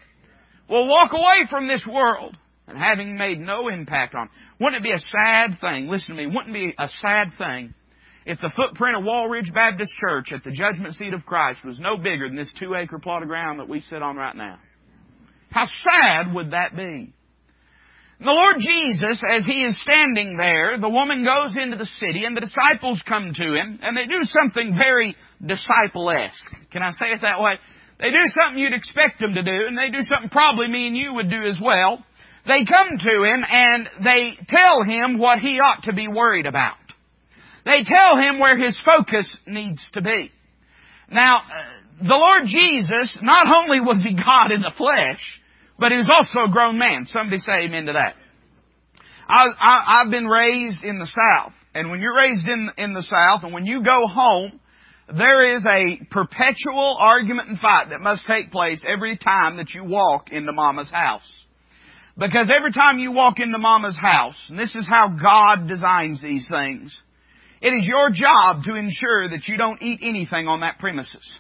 We'll 0.70 0.86
walk 0.86 1.12
away 1.12 1.46
from 1.50 1.68
this 1.68 1.84
world 1.86 2.36
and 2.68 2.78
having 2.78 3.16
made 3.16 3.40
no 3.40 3.68
impact 3.68 4.14
on. 4.14 4.28
Wouldn't 4.60 4.80
it 4.80 4.82
be 4.82 4.92
a 4.92 4.98
sad 4.98 5.60
thing? 5.60 5.88
Listen 5.88 6.16
to 6.16 6.22
me. 6.22 6.26
Wouldn't 6.26 6.50
it 6.50 6.52
be 6.52 6.74
a 6.78 6.88
sad 7.00 7.32
thing 7.38 7.74
if 8.24 8.40
the 8.40 8.50
footprint 8.56 8.96
of 8.96 9.04
Walridge 9.04 9.52
Baptist 9.54 9.92
Church 10.00 10.32
at 10.32 10.42
the 10.42 10.50
judgment 10.50 10.94
seat 10.94 11.14
of 11.14 11.24
Christ 11.24 11.60
was 11.64 11.78
no 11.78 11.96
bigger 11.96 12.28
than 12.28 12.36
this 12.36 12.52
two 12.58 12.74
acre 12.74 12.98
plot 12.98 13.22
of 13.22 13.28
ground 13.28 13.60
that 13.60 13.68
we 13.68 13.82
sit 13.88 14.02
on 14.02 14.16
right 14.16 14.36
now? 14.36 14.58
How 15.50 15.66
sad 15.66 16.34
would 16.34 16.50
that 16.50 16.76
be? 16.76 17.12
The 18.18 18.32
Lord 18.32 18.56
Jesus, 18.60 19.22
as 19.36 19.44
He 19.44 19.62
is 19.62 19.78
standing 19.82 20.38
there, 20.38 20.78
the 20.78 20.88
woman 20.88 21.22
goes 21.22 21.54
into 21.54 21.76
the 21.76 21.88
city 22.00 22.24
and 22.24 22.34
the 22.34 22.40
disciples 22.40 23.02
come 23.06 23.34
to 23.34 23.54
Him 23.54 23.78
and 23.82 23.94
they 23.94 24.06
do 24.06 24.24
something 24.24 24.74
very 24.74 25.14
disciple-esque. 25.44 26.70
Can 26.72 26.82
I 26.82 26.92
say 26.92 27.12
it 27.12 27.20
that 27.20 27.42
way? 27.42 27.58
They 28.00 28.10
do 28.10 28.24
something 28.32 28.58
you'd 28.58 28.72
expect 28.72 29.20
them 29.20 29.34
to 29.34 29.42
do 29.42 29.66
and 29.68 29.76
they 29.76 29.90
do 29.90 30.02
something 30.04 30.30
probably 30.30 30.68
me 30.68 30.86
and 30.86 30.96
you 30.96 31.12
would 31.12 31.30
do 31.30 31.46
as 31.46 31.58
well. 31.62 32.04
They 32.46 32.64
come 32.64 32.98
to 32.98 33.22
him 33.24 33.44
and 33.48 33.88
they 34.04 34.38
tell 34.48 34.82
him 34.84 35.18
what 35.18 35.40
he 35.40 35.58
ought 35.58 35.84
to 35.84 35.92
be 35.92 36.06
worried 36.06 36.46
about. 36.46 36.76
They 37.64 37.82
tell 37.82 38.16
him 38.16 38.38
where 38.38 38.56
his 38.56 38.78
focus 38.84 39.28
needs 39.46 39.84
to 39.94 40.00
be. 40.00 40.30
Now, 41.10 41.38
uh, 41.38 42.06
the 42.06 42.14
Lord 42.14 42.42
Jesus, 42.46 43.18
not 43.20 43.46
only 43.48 43.80
was 43.80 44.02
he 44.02 44.14
God 44.14 44.52
in 44.52 44.62
the 44.62 44.72
flesh, 44.76 45.20
but 45.78 45.90
he 45.90 45.98
was 45.98 46.10
also 46.10 46.48
a 46.48 46.52
grown 46.52 46.78
man. 46.78 47.06
Somebody 47.06 47.38
say 47.38 47.64
amen 47.64 47.86
to 47.86 47.94
that. 47.94 48.14
I, 49.28 50.02
have 50.02 50.10
been 50.10 50.26
raised 50.26 50.84
in 50.84 50.98
the 50.98 51.06
South. 51.06 51.52
And 51.74 51.90
when 51.90 52.00
you're 52.00 52.16
raised 52.16 52.46
in, 52.46 52.70
in 52.78 52.94
the 52.94 53.02
South 53.02 53.42
and 53.42 53.52
when 53.52 53.66
you 53.66 53.82
go 53.82 54.06
home, 54.06 54.60
there 55.14 55.56
is 55.56 55.64
a 55.64 56.04
perpetual 56.10 56.96
argument 56.98 57.48
and 57.48 57.58
fight 57.58 57.90
that 57.90 58.00
must 58.00 58.24
take 58.26 58.50
place 58.50 58.82
every 58.86 59.16
time 59.16 59.56
that 59.56 59.74
you 59.74 59.84
walk 59.84 60.30
into 60.30 60.52
mama's 60.52 60.90
house. 60.90 61.28
Because 62.18 62.46
every 62.54 62.72
time 62.72 62.98
you 62.98 63.12
walk 63.12 63.40
into 63.40 63.58
mama's 63.58 63.96
house, 63.96 64.36
and 64.48 64.58
this 64.58 64.74
is 64.74 64.86
how 64.88 65.08
God 65.08 65.68
designs 65.68 66.22
these 66.22 66.48
things, 66.50 66.96
it 67.60 67.68
is 67.68 67.86
your 67.86 68.10
job 68.10 68.64
to 68.64 68.74
ensure 68.74 69.28
that 69.28 69.46
you 69.46 69.56
don't 69.56 69.82
eat 69.82 70.00
anything 70.02 70.46
on 70.46 70.60
that 70.60 70.78
premises. 70.78 71.32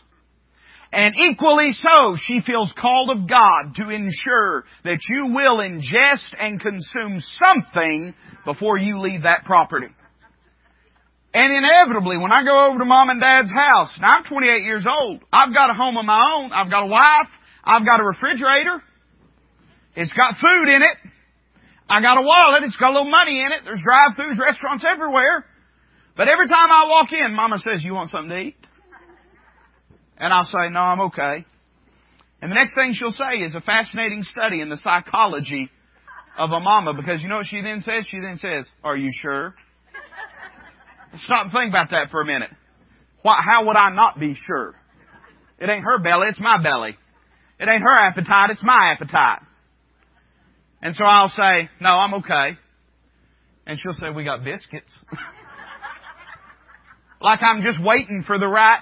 And 0.92 1.14
equally 1.16 1.76
so, 1.82 2.16
she 2.26 2.40
feels 2.46 2.72
called 2.80 3.10
of 3.10 3.28
God 3.28 3.74
to 3.76 3.90
ensure 3.90 4.64
that 4.84 4.98
you 5.08 5.34
will 5.34 5.58
ingest 5.58 6.24
and 6.38 6.60
consume 6.60 7.22
something 7.42 8.14
before 8.44 8.78
you 8.78 9.00
leave 9.00 9.22
that 9.22 9.44
property. 9.44 9.88
And 11.34 11.52
inevitably, 11.52 12.16
when 12.18 12.32
I 12.32 12.44
go 12.44 12.66
over 12.66 12.78
to 12.78 12.84
mom 12.84 13.10
and 13.10 13.20
dad's 13.20 13.52
house, 13.52 13.92
now 14.00 14.18
I'm 14.18 14.24
28 14.24 14.62
years 14.62 14.86
old, 14.90 15.22
I've 15.32 15.52
got 15.52 15.70
a 15.70 15.74
home 15.74 15.96
of 15.96 16.04
my 16.04 16.18
own, 16.36 16.52
I've 16.52 16.70
got 16.70 16.84
a 16.84 16.86
wife, 16.86 17.28
I've 17.64 17.84
got 17.84 18.00
a 18.00 18.04
refrigerator, 18.04 18.82
it's 19.96 20.12
got 20.12 20.36
food 20.38 20.68
in 20.68 20.82
it, 20.82 20.96
I 21.88 22.00
got 22.00 22.18
a 22.18 22.22
wallet, 22.22 22.62
it's 22.64 22.76
got 22.76 22.90
a 22.90 22.94
little 22.94 23.10
money 23.10 23.42
in 23.42 23.52
it, 23.52 23.60
there's 23.64 23.80
drive-throughs, 23.82 24.38
restaurants 24.38 24.84
everywhere. 24.88 25.44
But 26.16 26.28
every 26.28 26.48
time 26.48 26.70
I 26.70 26.86
walk 26.88 27.12
in, 27.12 27.34
mama 27.34 27.58
says, 27.58 27.84
you 27.84 27.94
want 27.94 28.10
something 28.10 28.30
to 28.30 28.38
eat? 28.38 28.56
And 30.18 30.32
I'll 30.32 30.44
say, 30.44 30.70
no, 30.70 30.80
I'm 30.80 31.00
okay. 31.12 31.44
And 32.40 32.50
the 32.50 32.54
next 32.54 32.74
thing 32.74 32.92
she'll 32.94 33.12
say 33.12 33.42
is 33.44 33.54
a 33.54 33.60
fascinating 33.60 34.22
study 34.22 34.60
in 34.60 34.68
the 34.68 34.76
psychology 34.76 35.70
of 36.38 36.50
a 36.50 36.60
mama 36.60 36.94
because 36.94 37.22
you 37.22 37.28
know 37.28 37.36
what 37.36 37.46
she 37.46 37.60
then 37.60 37.80
says? 37.80 38.06
She 38.10 38.20
then 38.20 38.36
says, 38.36 38.68
are 38.84 38.96
you 38.96 39.10
sure? 39.22 39.54
Stop 41.24 41.44
and 41.44 41.52
think 41.52 41.70
about 41.70 41.90
that 41.90 42.10
for 42.10 42.20
a 42.20 42.26
minute. 42.26 42.50
Why, 43.22 43.40
how 43.42 43.66
would 43.66 43.76
I 43.76 43.90
not 43.90 44.18
be 44.18 44.34
sure? 44.46 44.74
It 45.58 45.70
ain't 45.70 45.84
her 45.84 45.98
belly, 45.98 46.28
it's 46.28 46.40
my 46.40 46.62
belly. 46.62 46.96
It 47.58 47.68
ain't 47.68 47.82
her 47.82 47.94
appetite, 47.94 48.50
it's 48.50 48.62
my 48.62 48.92
appetite. 48.92 49.45
And 50.86 50.94
so 50.94 51.04
I'll 51.04 51.30
say, 51.30 51.68
no, 51.80 51.88
I'm 51.88 52.14
okay. 52.14 52.56
And 53.66 53.76
she'll 53.76 53.94
say, 53.94 54.06
we 54.14 54.22
got 54.22 54.44
biscuits. 54.44 54.92
like 57.20 57.40
I'm 57.42 57.64
just 57.64 57.82
waiting 57.82 58.22
for 58.24 58.38
the 58.38 58.46
right. 58.46 58.78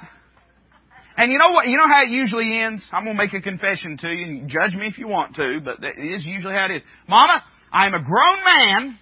And 1.16 1.32
you 1.32 1.38
know 1.38 1.52
what? 1.52 1.66
You 1.66 1.78
know 1.78 1.88
how 1.88 2.02
it 2.02 2.10
usually 2.10 2.60
ends? 2.60 2.82
I'm 2.92 3.06
to 3.06 3.14
make 3.14 3.32
a 3.32 3.40
confession 3.40 3.96
to 4.02 4.10
you 4.10 4.26
and 4.26 4.50
judge 4.50 4.74
me 4.74 4.86
if 4.86 4.98
you 4.98 5.08
want 5.08 5.36
to, 5.36 5.60
but 5.64 5.80
that 5.80 5.96
is 5.96 6.22
usually 6.26 6.52
how 6.52 6.66
it 6.66 6.76
is. 6.76 6.82
Mama, 7.08 7.42
I'm 7.72 7.94
a 7.94 8.04
grown 8.04 8.38
man, 8.44 8.98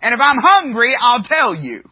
and 0.00 0.14
if 0.14 0.20
I'm 0.20 0.38
hungry, 0.40 0.94
I'll 0.96 1.24
tell 1.24 1.56
you. 1.56 1.82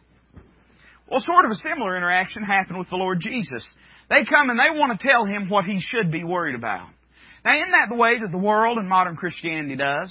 Well, 1.11 1.19
sort 1.19 1.43
of 1.43 1.51
a 1.51 1.55
similar 1.55 1.97
interaction 1.97 2.41
happened 2.41 2.79
with 2.79 2.89
the 2.89 2.95
Lord 2.95 3.19
Jesus. 3.19 3.67
They 4.09 4.23
come 4.23 4.49
and 4.49 4.57
they 4.57 4.79
want 4.79 4.97
to 4.97 5.05
tell 5.05 5.25
him 5.25 5.49
what 5.49 5.65
he 5.65 5.81
should 5.81 6.09
be 6.09 6.23
worried 6.23 6.55
about. 6.55 6.87
Now, 7.43 7.53
isn't 7.53 7.71
that 7.71 7.89
the 7.89 7.97
way 7.97 8.17
that 8.17 8.31
the 8.31 8.37
world 8.37 8.77
and 8.77 8.87
modern 8.87 9.17
Christianity 9.17 9.75
does? 9.75 10.09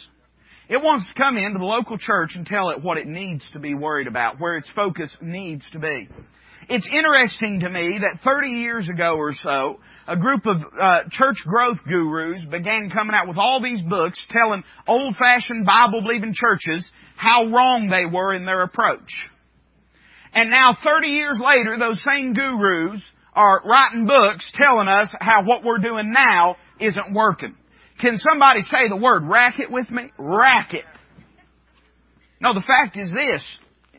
It 0.72 0.82
wants 0.82 1.06
to 1.06 1.12
come 1.22 1.36
into 1.36 1.58
the 1.58 1.66
local 1.66 1.98
church 1.98 2.30
and 2.34 2.46
tell 2.46 2.70
it 2.70 2.82
what 2.82 2.96
it 2.96 3.06
needs 3.06 3.44
to 3.52 3.58
be 3.58 3.74
worried 3.74 4.06
about, 4.06 4.40
where 4.40 4.56
its 4.56 4.70
focus 4.74 5.10
needs 5.20 5.62
to 5.72 5.78
be. 5.78 6.08
It's 6.66 6.88
interesting 6.90 7.60
to 7.60 7.68
me 7.68 7.98
that 8.00 8.22
30 8.24 8.48
years 8.48 8.88
ago 8.88 9.16
or 9.16 9.34
so, 9.34 9.80
a 10.08 10.16
group 10.16 10.46
of 10.46 10.56
uh, 10.56 11.00
church 11.10 11.36
growth 11.44 11.76
gurus 11.86 12.42
began 12.50 12.88
coming 12.88 13.14
out 13.14 13.28
with 13.28 13.36
all 13.36 13.60
these 13.60 13.82
books 13.82 14.18
telling 14.30 14.64
old-fashioned 14.88 15.66
Bible-believing 15.66 16.32
churches 16.32 16.90
how 17.16 17.48
wrong 17.48 17.88
they 17.88 18.06
were 18.06 18.32
in 18.32 18.46
their 18.46 18.62
approach. 18.62 19.12
And 20.32 20.48
now 20.48 20.78
30 20.82 21.08
years 21.08 21.38
later, 21.38 21.76
those 21.78 22.02
same 22.02 22.32
gurus 22.32 23.02
are 23.34 23.60
writing 23.66 24.06
books 24.06 24.46
telling 24.54 24.88
us 24.88 25.14
how 25.20 25.44
what 25.44 25.64
we're 25.64 25.80
doing 25.80 26.14
now 26.14 26.56
isn't 26.80 27.12
working. 27.12 27.56
Can 28.00 28.16
somebody 28.16 28.62
say 28.62 28.88
the 28.88 28.96
word 28.96 29.24
racket 29.24 29.70
with 29.70 29.90
me? 29.90 30.10
Racket. 30.18 30.84
No, 32.40 32.54
the 32.54 32.64
fact 32.66 32.96
is 32.96 33.10
this. 33.10 33.44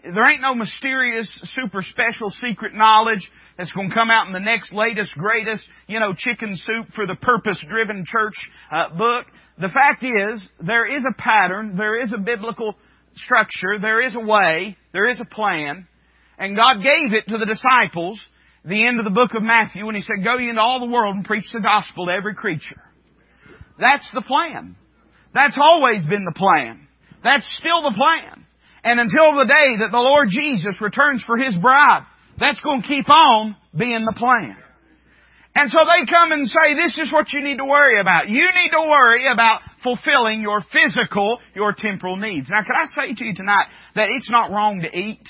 There 0.03 0.29
ain't 0.29 0.41
no 0.41 0.53
mysterious, 0.53 1.31
super 1.55 1.81
special, 1.81 2.29
secret 2.41 2.73
knowledge 2.73 3.29
that's 3.57 3.71
going 3.71 3.87
to 3.89 3.95
come 3.95 4.11
out 4.11 4.27
in 4.27 4.33
the 4.33 4.39
next 4.39 4.73
latest, 4.73 5.11
greatest, 5.13 5.63
you 5.87 6.01
know, 6.01 6.13
chicken 6.13 6.57
soup 6.57 6.87
for 6.93 7.07
the 7.07 7.15
purpose-driven 7.15 8.03
church 8.05 8.35
uh, 8.69 8.89
book. 8.89 9.25
The 9.59 9.69
fact 9.69 10.03
is, 10.03 10.41
there 10.59 10.85
is 10.85 11.03
a 11.09 11.21
pattern, 11.21 11.77
there 11.77 12.03
is 12.03 12.11
a 12.11 12.17
biblical 12.17 12.75
structure, 13.15 13.79
there 13.79 14.01
is 14.01 14.13
a 14.13 14.19
way, 14.19 14.75
there 14.91 15.07
is 15.07 15.21
a 15.21 15.25
plan, 15.25 15.87
and 16.37 16.57
God 16.57 16.83
gave 16.83 17.13
it 17.13 17.29
to 17.29 17.37
the 17.37 17.45
disciples, 17.45 18.19
the 18.65 18.85
end 18.85 18.99
of 18.99 19.05
the 19.05 19.11
book 19.11 19.31
of 19.35 19.43
Matthew, 19.43 19.85
when 19.85 19.95
He 19.95 20.01
said, 20.01 20.23
Go 20.23 20.37
ye 20.37 20.49
into 20.49 20.61
all 20.61 20.81
the 20.81 20.91
world 20.91 21.15
and 21.15 21.23
preach 21.23 21.45
the 21.53 21.61
gospel 21.61 22.07
to 22.07 22.11
every 22.11 22.35
creature. 22.35 22.81
That's 23.79 24.07
the 24.13 24.21
plan. 24.21 24.75
That's 25.33 25.57
always 25.59 26.05
been 26.05 26.25
the 26.25 26.37
plan. 26.37 26.87
That's 27.23 27.45
still 27.59 27.81
the 27.81 27.95
plan. 27.95 28.45
And 28.83 28.99
until 28.99 29.35
the 29.37 29.45
day 29.45 29.77
that 29.81 29.91
the 29.91 29.97
Lord 29.97 30.27
Jesus 30.29 30.75
returns 30.81 31.23
for 31.25 31.37
His 31.37 31.55
bride, 31.55 32.05
that's 32.39 32.59
going 32.61 32.81
to 32.81 32.87
keep 32.87 33.09
on 33.09 33.55
being 33.75 34.05
the 34.05 34.17
plan. 34.17 34.57
And 35.55 35.69
so 35.69 35.77
they 35.85 36.11
come 36.11 36.31
and 36.31 36.47
say, 36.47 36.73
this 36.75 36.97
is 36.97 37.13
what 37.13 37.31
you 37.31 37.41
need 37.41 37.57
to 37.57 37.65
worry 37.65 37.99
about. 38.01 38.27
You 38.27 38.43
need 38.43 38.71
to 38.71 38.89
worry 38.89 39.31
about 39.31 39.61
fulfilling 39.83 40.41
your 40.41 40.63
physical, 40.71 41.39
your 41.55 41.73
temporal 41.77 42.17
needs. 42.17 42.49
Now 42.49 42.63
can 42.63 42.75
I 42.75 42.85
say 42.95 43.13
to 43.13 43.23
you 43.23 43.35
tonight 43.35 43.67
that 43.95 44.07
it's 44.09 44.29
not 44.31 44.49
wrong 44.49 44.81
to 44.81 44.97
eat? 44.97 45.21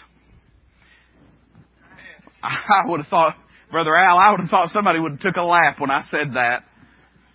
I 2.42 2.84
would 2.86 3.02
have 3.02 3.10
thought, 3.10 3.36
Brother 3.70 3.96
Al, 3.96 4.18
I 4.18 4.32
would 4.32 4.40
have 4.42 4.50
thought 4.50 4.70
somebody 4.70 5.00
would 5.00 5.14
have 5.14 5.22
took 5.22 5.36
a 5.36 5.44
laugh 5.44 5.76
when 5.80 5.92
I 5.92 6.04
said 6.10 6.36
that. 6.36 6.64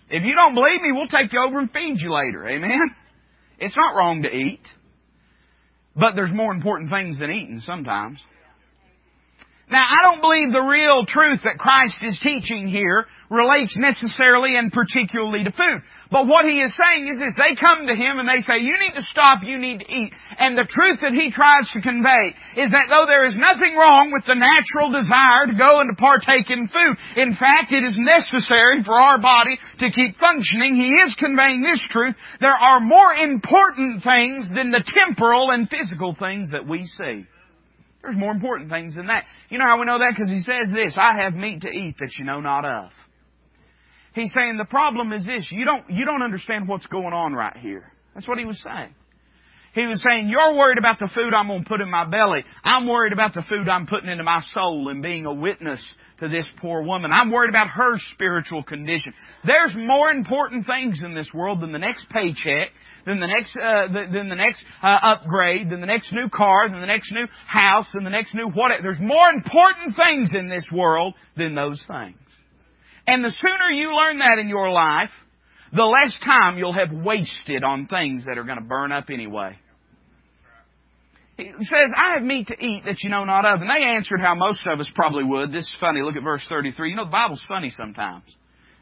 If 0.09 0.23
you 0.23 0.35
don't 0.35 0.55
believe 0.55 0.81
me, 0.81 0.91
we'll 0.91 1.07
take 1.07 1.31
you 1.31 1.43
over 1.45 1.59
and 1.59 1.71
feed 1.71 1.97
you 1.99 2.13
later. 2.13 2.47
Amen? 2.47 2.79
It's 3.59 3.75
not 3.75 3.95
wrong 3.95 4.23
to 4.23 4.33
eat. 4.33 4.61
But 5.95 6.15
there's 6.15 6.33
more 6.33 6.53
important 6.53 6.89
things 6.89 7.19
than 7.19 7.29
eating 7.29 7.59
sometimes. 7.59 8.19
Now, 9.69 9.85
I 9.85 10.01
don't 10.01 10.21
believe 10.21 10.49
the 10.49 10.65
real 10.65 11.05
truth 11.05 11.45
that 11.45 11.61
Christ 11.61 12.01
is 12.01 12.17
teaching 12.25 12.67
here 12.67 13.05
relates 13.29 13.77
necessarily 13.77 14.57
and 14.57 14.73
particularly 14.73 15.45
to 15.45 15.53
food. 15.53 15.85
But 16.09 16.25
what 16.25 16.49
he 16.49 16.57
is 16.57 16.73
saying 16.73 17.05
is 17.05 17.21
this, 17.21 17.37
they 17.37 17.53
come 17.53 17.85
to 17.85 17.93
him 17.93 18.17
and 18.17 18.25
they 18.25 18.41
say, 18.41 18.65
you 18.65 18.73
need 18.81 18.97
to 18.97 19.05
stop, 19.13 19.45
you 19.45 19.61
need 19.61 19.85
to 19.85 19.85
eat. 19.85 20.09
And 20.41 20.57
the 20.57 20.65
truth 20.65 21.05
that 21.05 21.13
he 21.13 21.29
tries 21.29 21.69
to 21.77 21.85
convey 21.85 22.33
is 22.57 22.73
that 22.73 22.89
though 22.89 23.05
there 23.05 23.29
is 23.29 23.37
nothing 23.37 23.77
wrong 23.77 24.09
with 24.09 24.25
the 24.25 24.33
natural 24.33 24.89
desire 24.89 25.45
to 25.45 25.53
go 25.53 25.85
and 25.85 25.93
to 25.93 26.01
partake 26.01 26.49
in 26.49 26.65
food, 26.65 26.97
in 27.13 27.37
fact, 27.37 27.69
it 27.69 27.85
is 27.85 27.93
necessary 27.93 28.81
for 28.81 28.97
our 28.97 29.21
body 29.21 29.53
to 29.85 29.93
keep 29.93 30.17
functioning. 30.17 30.81
He 30.81 30.89
is 31.05 31.13
conveying 31.21 31.61
this 31.61 31.81
truth. 31.93 32.17
There 32.41 32.57
are 32.57 32.81
more 32.81 33.13
important 33.13 34.01
things 34.01 34.49
than 34.49 34.73
the 34.73 34.81
temporal 34.81 35.53
and 35.53 35.69
physical 35.69 36.17
things 36.17 36.49
that 36.57 36.65
we 36.65 36.89
see. 36.97 37.29
There's 38.01 38.15
more 38.15 38.31
important 38.31 38.69
things 38.69 38.95
than 38.95 39.07
that. 39.07 39.25
You 39.49 39.57
know 39.57 39.65
how 39.65 39.79
we 39.79 39.85
know 39.85 39.99
that? 39.99 40.13
Because 40.15 40.29
he 40.29 40.39
says 40.39 40.67
this, 40.73 40.97
I 40.97 41.21
have 41.21 41.33
meat 41.33 41.61
to 41.61 41.69
eat 41.69 41.95
that 41.99 42.11
you 42.17 42.25
know 42.25 42.39
not 42.39 42.63
of. 42.65 42.91
He's 44.13 44.33
saying 44.33 44.57
the 44.57 44.65
problem 44.65 45.13
is 45.13 45.25
this, 45.25 45.47
you 45.51 45.65
don't, 45.65 45.89
you 45.89 46.05
don't 46.05 46.21
understand 46.21 46.67
what's 46.67 46.87
going 46.87 47.13
on 47.13 47.33
right 47.33 47.55
here. 47.57 47.91
That's 48.13 48.27
what 48.27 48.37
he 48.37 48.45
was 48.45 48.61
saying. 48.63 48.95
He 49.75 49.85
was 49.85 50.01
saying, 50.01 50.29
you're 50.29 50.55
worried 50.55 50.79
about 50.79 50.97
the 50.97 51.09
food 51.13 51.33
I'm 51.33 51.47
going 51.47 51.63
to 51.63 51.69
put 51.69 51.81
in 51.81 51.91
my 51.91 52.05
belly. 52.05 52.43
I'm 52.63 52.87
worried 52.87 53.13
about 53.13 53.33
the 53.33 53.43
food 53.43 53.69
I'm 53.69 53.85
putting 53.85 54.09
into 54.09 54.23
my 54.23 54.41
soul 54.53 54.89
and 54.89 55.03
being 55.03 55.25
a 55.25 55.33
witness 55.33 55.83
to 56.21 56.27
this 56.27 56.47
poor 56.59 56.81
woman. 56.81 57.11
I'm 57.11 57.31
worried 57.31 57.49
about 57.49 57.67
her 57.67 57.93
spiritual 58.13 58.63
condition. 58.63 59.13
There's 59.45 59.75
more 59.75 60.09
important 60.09 60.65
things 60.65 61.01
in 61.03 61.13
this 61.13 61.29
world 61.33 61.61
than 61.61 61.71
the 61.71 61.79
next 61.79 62.09
paycheck, 62.09 62.71
than 63.09 63.19
the 63.19 63.27
next, 63.27 63.51
uh, 63.57 63.91
than 63.91 64.29
the 64.29 64.35
next 64.35 64.61
uh, 64.83 64.97
upgrade, 65.01 65.69
than 65.69 65.81
the 65.81 65.87
next 65.87 66.13
new 66.13 66.29
car, 66.29 66.69
than 66.69 66.79
the 66.79 66.87
next 66.87 67.11
new 67.11 67.25
house, 67.47 67.87
than 67.93 68.03
the 68.03 68.09
next 68.11 68.35
new 68.35 68.49
whatever. 68.49 68.83
There's 68.83 68.99
more 68.99 69.29
important 69.29 69.95
things 69.95 70.29
in 70.33 70.47
this 70.47 70.65
world 70.71 71.15
than 71.35 71.55
those 71.55 71.83
things. 71.87 72.17
And 73.07 73.25
the 73.25 73.31
sooner 73.31 73.71
you 73.71 73.95
learn 73.95 74.19
that 74.19 74.37
in 74.37 74.47
your 74.47 74.69
life, 74.69 75.09
the 75.73 75.83
less 75.83 76.15
time 76.23 76.59
you'll 76.59 76.73
have 76.73 76.91
wasted 76.91 77.63
on 77.63 77.87
things 77.87 78.25
that 78.25 78.37
are 78.37 78.43
going 78.43 78.59
to 78.59 78.65
burn 78.65 78.91
up 78.91 79.05
anyway. 79.11 79.57
He 81.37 81.51
says, 81.61 81.91
I 81.95 82.13
have 82.13 82.21
meat 82.21 82.47
to 82.47 82.63
eat 82.63 82.83
that 82.85 82.97
you 83.01 83.09
know 83.09 83.23
not 83.23 83.45
of. 83.45 83.61
And 83.61 83.69
they 83.69 83.83
answered 83.83 84.19
how 84.21 84.35
most 84.35 84.59
of 84.67 84.79
us 84.79 84.89
probably 84.93 85.23
would. 85.23 85.51
This 85.51 85.63
is 85.63 85.73
funny. 85.79 86.01
Look 86.01 86.15
at 86.15 86.23
verse 86.23 86.45
33. 86.49 86.91
You 86.91 86.95
know, 86.97 87.05
the 87.05 87.11
Bible's 87.11 87.41
funny 87.47 87.71
sometimes. 87.71 88.25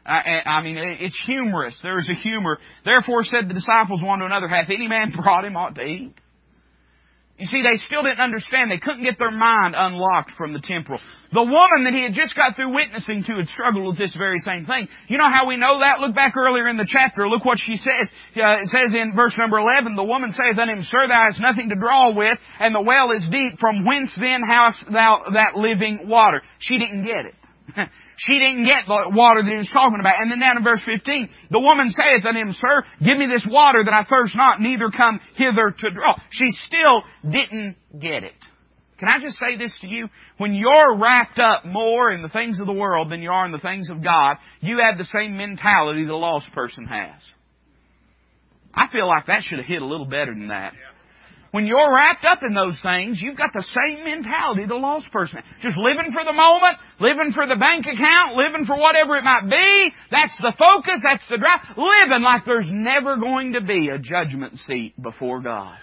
I, 0.08 0.48
I 0.48 0.62
mean, 0.62 0.76
it's 0.78 1.18
humorous. 1.26 1.78
There 1.82 1.98
is 1.98 2.08
a 2.08 2.14
humor. 2.14 2.58
Therefore 2.84 3.24
said 3.24 3.48
the 3.48 3.54
disciples 3.54 4.02
one 4.02 4.20
to 4.20 4.24
another, 4.24 4.48
hath 4.48 4.70
any 4.70 4.88
man 4.88 5.12
brought 5.16 5.44
him 5.44 5.56
ought 5.56 5.74
to 5.74 5.82
eat? 5.82 6.14
You 7.38 7.46
see, 7.46 7.62
they 7.62 7.76
still 7.86 8.02
didn't 8.02 8.18
understand. 8.18 8.70
They 8.70 8.82
couldn't 8.82 9.04
get 9.04 9.16
their 9.16 9.30
mind 9.30 9.74
unlocked 9.76 10.32
from 10.36 10.52
the 10.54 10.58
temporal. 10.58 10.98
The 11.32 11.42
woman 11.42 11.84
that 11.84 11.94
he 11.94 12.02
had 12.02 12.12
just 12.12 12.34
got 12.34 12.56
through 12.56 12.74
witnessing 12.74 13.22
to 13.24 13.36
had 13.36 13.46
struggled 13.54 13.86
with 13.86 13.98
this 13.98 14.12
very 14.18 14.40
same 14.40 14.66
thing. 14.66 14.88
You 15.06 15.18
know 15.18 15.30
how 15.30 15.46
we 15.46 15.56
know 15.56 15.78
that? 15.78 16.00
Look 16.00 16.16
back 16.16 16.36
earlier 16.36 16.66
in 16.66 16.78
the 16.78 16.88
chapter. 16.88 17.28
Look 17.28 17.44
what 17.44 17.58
she 17.62 17.76
says. 17.76 18.10
Uh, 18.34 18.64
it 18.64 18.68
says 18.68 18.90
in 18.90 19.12
verse 19.14 19.34
number 19.38 19.58
11, 19.58 19.94
the 19.94 20.02
woman 20.02 20.32
saith 20.32 20.58
unto 20.58 20.72
him, 20.72 20.82
Sir, 20.82 21.06
thou 21.06 21.28
hast 21.30 21.40
nothing 21.40 21.68
to 21.68 21.76
draw 21.76 22.12
with, 22.12 22.38
and 22.58 22.74
the 22.74 22.80
well 22.80 23.12
is 23.12 23.24
deep. 23.30 23.60
From 23.60 23.84
whence 23.84 24.10
then 24.18 24.40
hast 24.42 24.82
thou 24.90 25.22
that 25.34 25.54
living 25.54 26.08
water? 26.08 26.42
She 26.58 26.78
didn't 26.78 27.04
get 27.04 27.26
it. 27.26 27.34
she 28.16 28.38
didn't 28.38 28.64
get 28.64 28.86
the 28.86 29.10
water 29.10 29.42
that 29.42 29.50
he 29.50 29.56
was 29.56 29.70
talking 29.72 30.00
about. 30.00 30.14
And 30.20 30.30
then 30.30 30.40
down 30.40 30.56
in 30.56 30.64
verse 30.64 30.80
15, 30.84 31.28
the 31.50 31.60
woman 31.60 31.90
saith 31.90 32.24
unto 32.24 32.40
him, 32.40 32.54
Sir, 32.58 32.84
give 33.04 33.18
me 33.18 33.26
this 33.26 33.44
water 33.46 33.82
that 33.84 33.92
I 33.92 34.04
thirst 34.08 34.34
not, 34.36 34.60
neither 34.60 34.90
come 34.90 35.20
hither 35.34 35.70
to 35.70 35.90
draw. 35.90 36.16
She 36.30 36.46
still 36.66 37.02
didn't 37.30 37.76
get 37.98 38.24
it. 38.24 38.38
Can 38.98 39.08
I 39.08 39.22
just 39.22 39.38
say 39.38 39.56
this 39.56 39.72
to 39.80 39.86
you? 39.86 40.08
When 40.38 40.54
you're 40.54 40.98
wrapped 40.98 41.38
up 41.38 41.64
more 41.64 42.10
in 42.10 42.22
the 42.22 42.28
things 42.28 42.58
of 42.58 42.66
the 42.66 42.72
world 42.72 43.12
than 43.12 43.22
you 43.22 43.30
are 43.30 43.46
in 43.46 43.52
the 43.52 43.58
things 43.58 43.90
of 43.90 44.02
God, 44.02 44.38
you 44.60 44.80
have 44.80 44.98
the 44.98 45.04
same 45.04 45.36
mentality 45.36 46.04
the 46.04 46.14
lost 46.14 46.52
person 46.52 46.84
has. 46.86 47.22
I 48.74 48.86
feel 48.92 49.06
like 49.06 49.26
that 49.26 49.44
should 49.44 49.58
have 49.58 49.66
hit 49.66 49.82
a 49.82 49.86
little 49.86 50.06
better 50.06 50.34
than 50.34 50.48
that. 50.48 50.72
When 51.50 51.64
you're 51.64 51.94
wrapped 51.94 52.24
up 52.24 52.40
in 52.42 52.52
those 52.52 52.78
things, 52.82 53.20
you've 53.22 53.36
got 53.36 53.52
the 53.54 53.64
same 53.64 54.04
mentality 54.04 54.66
the 54.66 54.74
lost 54.74 55.10
person. 55.10 55.40
Just 55.62 55.78
living 55.78 56.12
for 56.12 56.24
the 56.24 56.32
moment, 56.32 56.76
living 57.00 57.32
for 57.32 57.46
the 57.46 57.56
bank 57.56 57.86
account, 57.86 58.36
living 58.36 58.66
for 58.66 58.76
whatever 58.76 59.16
it 59.16 59.24
might 59.24 59.48
be. 59.48 59.90
That's 60.10 60.36
the 60.38 60.52
focus, 60.58 61.00
that's 61.02 61.24
the 61.30 61.38
drive. 61.38 61.60
Living 61.76 62.22
like 62.22 62.44
there's 62.44 62.68
never 62.68 63.16
going 63.16 63.54
to 63.54 63.62
be 63.62 63.88
a 63.88 63.98
judgment 63.98 64.56
seat 64.68 65.00
before 65.00 65.40
God. 65.40 65.76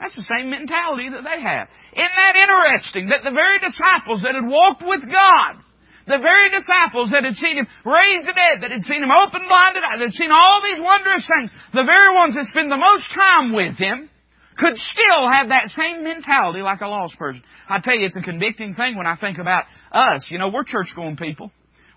That's 0.00 0.16
the 0.16 0.26
same 0.28 0.50
mentality 0.50 1.08
that 1.14 1.22
they 1.22 1.40
have. 1.40 1.68
Isn't 1.94 2.18
that 2.18 2.34
interesting 2.36 3.08
that 3.14 3.22
the 3.22 3.32
very 3.32 3.62
disciples 3.62 4.20
that 4.26 4.34
had 4.34 4.44
walked 4.44 4.82
with 4.84 5.06
God, 5.06 5.62
the 6.10 6.18
very 6.18 6.50
disciples 6.50 7.14
that 7.14 7.24
had 7.24 7.38
seen 7.38 7.56
Him 7.56 7.66
raise 7.86 8.26
the 8.26 8.34
dead, 8.34 8.66
that 8.66 8.74
had 8.74 8.84
seen 8.84 9.00
Him 9.00 9.14
open 9.14 9.46
blinded 9.46 9.86
eyes, 9.86 10.02
that 10.02 10.10
had 10.10 10.18
seen 10.18 10.34
all 10.34 10.60
these 10.60 10.82
wondrous 10.82 11.24
things, 11.24 11.50
the 11.72 11.86
very 11.86 12.12
ones 12.12 12.34
that 12.34 12.44
spend 12.50 12.70
the 12.70 12.76
most 12.76 13.06
time 13.14 13.54
with 13.54 13.78
Him, 13.78 14.10
could 14.58 14.76
still 14.76 15.30
have 15.30 15.48
that 15.48 15.68
same 15.76 16.04
mentality 16.04 16.60
like 16.60 16.80
a 16.80 16.86
lost 16.86 17.18
person. 17.18 17.42
I 17.68 17.80
tell 17.80 17.94
you, 17.94 18.06
it's 18.06 18.16
a 18.16 18.22
convicting 18.22 18.74
thing 18.74 18.96
when 18.96 19.06
I 19.06 19.16
think 19.16 19.38
about 19.38 19.64
us. 19.92 20.26
You 20.30 20.38
know, 20.38 20.48
we're 20.48 20.64
church 20.64 20.88
going 20.94 21.16
people. 21.16 21.50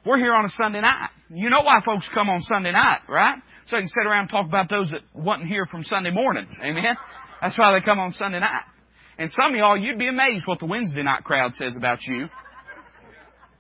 We're 0.06 0.18
here 0.18 0.34
on 0.34 0.46
a 0.46 0.50
Sunday 0.58 0.82
night. 0.82 1.10
You 1.30 1.50
know 1.50 1.62
why 1.62 1.82
folks 1.86 2.08
come 2.14 2.30
on 2.30 2.42
Sunday 2.42 2.72
night, 2.72 3.02
right? 3.08 3.38
So 3.68 3.76
they 3.76 3.82
can 3.82 3.90
sit 3.90 4.08
around 4.08 4.22
and 4.22 4.30
talk 4.30 4.48
about 4.48 4.70
those 4.70 4.92
that 4.92 5.02
wasn't 5.14 5.48
here 5.48 5.66
from 5.66 5.84
Sunday 5.84 6.12
morning. 6.12 6.48
Amen? 6.64 6.96
That's 7.42 7.58
why 7.58 7.78
they 7.78 7.84
come 7.84 8.00
on 8.00 8.14
Sunday 8.14 8.40
night. 8.40 8.64
And 9.18 9.30
some 9.32 9.52
of 9.54 9.58
y'all, 9.58 9.78
you'd 9.78 10.00
be 10.00 10.08
amazed 10.08 10.48
what 10.48 10.60
the 10.60 10.66
Wednesday 10.66 11.04
night 11.04 11.24
crowd 11.24 11.54
says 11.54 11.74
about 11.76 12.00
you. 12.04 12.28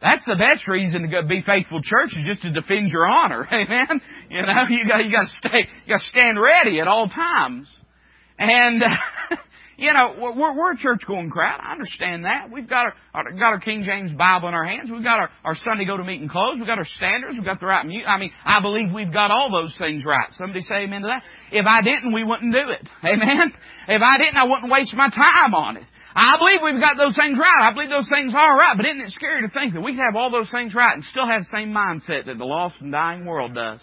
That's 0.01 0.23
the 0.25 0.35
best 0.35 0.65
reason 0.67 1.01
to 1.01 1.07
go 1.09 1.27
be 1.27 1.41
faithful 1.45 1.81
church 1.83 2.11
is 2.17 2.25
just 2.25 2.41
to 2.43 2.51
defend 2.51 2.87
your 2.87 3.05
honor. 3.05 3.45
Amen. 3.51 4.01
You 4.29 4.41
know, 4.41 4.63
you 4.69 4.87
got 4.87 5.03
you 5.03 5.11
got 5.11 5.23
to 5.23 5.35
stay, 5.37 5.67
you 5.85 5.93
got 5.93 5.99
to 5.99 6.09
stand 6.09 6.39
ready 6.39 6.79
at 6.79 6.87
all 6.87 7.09
times. 7.09 7.67
And 8.39 8.81
You 9.79 9.93
know, 9.93 10.13
we're, 10.19 10.57
we're 10.57 10.73
a 10.73 10.77
church 10.77 10.99
going 11.07 11.29
crowd. 11.29 11.61
I 11.63 11.71
understand 11.71 12.25
that. 12.25 12.51
We've 12.51 12.67
got 12.67 12.87
our, 12.87 12.93
our, 13.13 13.31
got 13.31 13.55
our 13.55 13.61
King 13.61 13.83
James 13.87 14.11
Bible 14.11 14.49
in 14.49 14.53
our 14.53 14.65
hands. 14.65 14.91
We've 14.91 15.03
got 15.03 15.19
our, 15.19 15.29
our 15.45 15.55
Sunday 15.55 15.85
go 15.85 15.95
to 15.95 16.03
meeting 16.03 16.27
clothes. 16.27 16.59
We've 16.59 16.67
got 16.67 16.79
our 16.79 16.91
standards. 16.99 17.37
We've 17.37 17.47
got 17.47 17.61
the 17.61 17.65
right 17.65 17.85
mute. 17.85 18.03
I 18.05 18.19
mean, 18.19 18.31
I 18.43 18.59
believe 18.61 18.91
we've 18.93 19.13
got 19.13 19.31
all 19.31 19.49
those 19.49 19.73
things 19.79 20.03
right. 20.03 20.27
Somebody 20.31 20.61
say 20.61 20.83
amen 20.83 21.03
to 21.03 21.07
that. 21.07 21.23
If 21.53 21.65
I 21.65 21.81
didn't, 21.81 22.11
we 22.11 22.25
wouldn't 22.25 22.51
do 22.51 22.69
it. 22.69 22.89
Amen? 23.07 23.53
If 23.87 24.01
I 24.01 24.17
didn't, 24.17 24.35
I 24.35 24.43
wouldn't 24.43 24.69
waste 24.69 24.93
my 24.95 25.09
time 25.09 25.55
on 25.55 25.77
it. 25.77 25.87
I 26.13 26.35
believe 26.37 26.59
we've 26.61 26.81
got 26.81 26.97
those 26.97 27.15
things 27.15 27.39
right. 27.39 27.71
I 27.71 27.73
believe 27.73 27.89
those 27.89 28.09
things 28.09 28.33
are 28.35 28.57
right. 28.57 28.75
But 28.75 28.85
isn't 28.85 28.99
it 28.99 29.11
scary 29.11 29.47
to 29.47 29.53
think 29.53 29.73
that 29.75 29.81
we 29.81 29.95
can 29.95 30.03
have 30.03 30.17
all 30.17 30.29
those 30.29 30.51
things 30.51 30.75
right 30.75 30.93
and 30.93 31.03
still 31.05 31.25
have 31.25 31.43
the 31.43 31.55
same 31.55 31.71
mindset 31.71 32.25
that 32.25 32.37
the 32.37 32.43
lost 32.43 32.75
and 32.81 32.91
dying 32.91 33.23
world 33.23 33.55
does? 33.55 33.79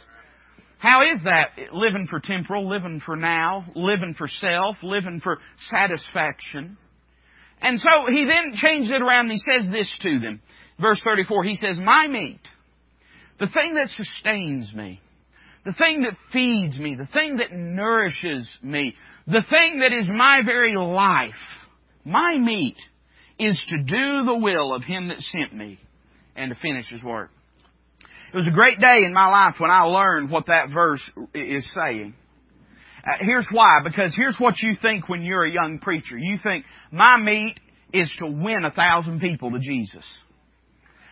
How 0.78 1.02
is 1.02 1.23
that? 1.25 1.73
Living 1.73 2.06
for 2.09 2.21
temporal, 2.21 2.68
living 2.68 3.00
for 3.04 3.16
now, 3.16 3.64
living 3.75 4.14
for 4.16 4.28
self, 4.28 4.76
living 4.83 5.21
for 5.23 5.38
satisfaction. 5.71 6.76
And 7.61 7.80
so 7.80 7.88
he 8.12 8.25
then 8.25 8.52
changed 8.54 8.90
it 8.90 9.00
around 9.00 9.30
and 9.30 9.33
he 9.33 9.38
says 9.38 9.71
this 9.71 9.90
to 10.02 10.21
them. 10.21 10.42
Verse 10.78 11.00
34, 11.02 11.45
he 11.45 11.56
says, 11.56 11.76
My 11.78 12.06
meat, 12.06 12.40
the 13.40 13.47
thing 13.47 13.75
that 13.75 13.88
sustains 13.97 14.73
me, 14.75 15.00
the 15.64 15.73
thing 15.73 16.02
that 16.02 16.16
feeds 16.33 16.78
me, 16.78 16.95
the 16.95 17.09
thing 17.12 17.38
that 17.38 17.52
nourishes 17.52 18.49
me, 18.62 18.95
the 19.26 19.45
thing 19.49 19.80
that 19.80 19.92
is 19.92 20.06
my 20.09 20.42
very 20.45 20.76
life, 20.76 21.33
my 22.04 22.37
meat 22.37 22.76
is 23.38 23.61
to 23.68 23.78
do 23.78 24.25
the 24.25 24.38
will 24.40 24.75
of 24.75 24.85
him 24.85 25.09
that 25.09 25.21
sent 25.21 25.54
me 25.54 25.78
and 26.37 26.50
to 26.50 26.61
finish 26.61 26.88
his 26.88 27.02
work. 27.02 27.30
It 28.33 28.37
was 28.37 28.47
a 28.47 28.52
great 28.52 28.80
day 28.80 29.04
in 29.04 29.12
my 29.12 29.28
life 29.28 29.54
when 29.59 29.71
I 29.71 29.83
learned 29.83 30.30
what 30.30 30.47
that 30.47 30.71
verse 30.71 31.02
is 31.35 31.66
saying. 31.75 32.14
Uh, 33.06 33.18
here's 33.21 33.47
why, 33.52 33.78
because 33.85 34.14
here's 34.16 34.37
what 34.38 34.54
you 34.61 34.75
think 34.80 35.09
when 35.09 35.23
you're 35.23 35.45
a 35.45 35.52
young 35.52 35.78
preacher. 35.78 36.18
You 36.18 36.39
think, 36.43 36.65
my 36.91 37.17
meat 37.19 37.54
is 37.93 38.12
to 38.19 38.26
win 38.26 38.65
a 38.65 38.73
thousand 38.73 39.21
people 39.21 39.52
to 39.52 39.60
Jesus. 39.60 40.04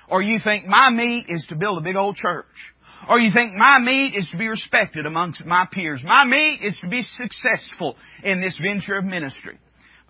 Or 0.08 0.20
you 0.20 0.38
think, 0.42 0.66
my 0.66 0.90
meat 0.90 1.26
is 1.28 1.46
to 1.50 1.56
build 1.56 1.78
a 1.78 1.82
big 1.82 1.96
old 1.96 2.16
church. 2.16 2.46
Or 3.08 3.20
you 3.20 3.30
think, 3.32 3.54
my 3.54 3.78
meat 3.78 4.14
is 4.16 4.28
to 4.32 4.36
be 4.36 4.48
respected 4.48 5.06
amongst 5.06 5.44
my 5.44 5.66
peers. 5.70 6.00
My 6.04 6.24
meat 6.24 6.60
is 6.62 6.74
to 6.82 6.88
be 6.88 7.02
successful 7.16 7.96
in 8.22 8.40
this 8.40 8.58
venture 8.60 8.96
of 8.96 9.04
ministry. 9.04 9.58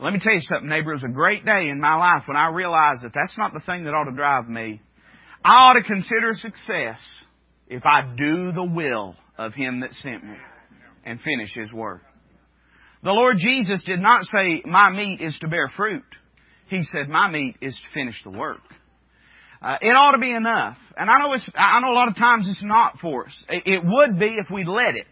Let 0.00 0.12
me 0.12 0.20
tell 0.20 0.32
you 0.32 0.40
something, 0.40 0.68
neighbor. 0.68 0.90
It 0.90 0.96
was 0.96 1.04
a 1.04 1.08
great 1.08 1.44
day 1.44 1.68
in 1.70 1.80
my 1.80 1.96
life 1.96 2.22
when 2.26 2.36
I 2.36 2.48
realized 2.48 3.02
that 3.04 3.12
that's 3.14 3.36
not 3.38 3.52
the 3.52 3.60
thing 3.60 3.84
that 3.84 3.94
ought 3.94 4.10
to 4.10 4.16
drive 4.16 4.48
me. 4.48 4.80
I 5.44 5.56
ought 5.56 5.74
to 5.74 5.82
consider 5.82 6.32
success 6.32 6.98
if 7.68 7.82
I 7.84 8.14
do 8.16 8.52
the 8.52 8.64
will 8.64 9.14
of 9.36 9.52
Him 9.52 9.80
that 9.80 9.92
sent 9.92 10.24
me 10.24 10.36
and 11.04 11.20
finish 11.20 11.52
His 11.54 11.72
work. 11.72 12.02
The 13.02 13.12
Lord 13.12 13.36
Jesus 13.38 13.84
did 13.84 14.00
not 14.00 14.24
say, 14.24 14.62
my 14.64 14.90
meat 14.90 15.20
is 15.20 15.36
to 15.40 15.48
bear 15.48 15.70
fruit. 15.76 16.04
He 16.68 16.80
said, 16.82 17.10
my 17.10 17.30
meat 17.30 17.56
is 17.60 17.74
to 17.74 18.00
finish 18.00 18.18
the 18.24 18.30
work. 18.30 18.62
Uh, 19.60 19.76
it 19.82 19.90
ought 19.90 20.12
to 20.12 20.18
be 20.18 20.30
enough. 20.30 20.78
And 20.96 21.10
I 21.10 21.18
know 21.20 21.34
it's, 21.34 21.46
I 21.54 21.80
know 21.80 21.92
a 21.92 21.94
lot 21.94 22.08
of 22.08 22.16
times 22.16 22.46
it's 22.48 22.62
not 22.62 22.98
for 23.00 23.26
us. 23.26 23.44
It, 23.50 23.82
would 23.84 24.18
be 24.18 24.36
if 24.38 24.50
we 24.50 24.64
let 24.64 24.94
it. 24.94 25.06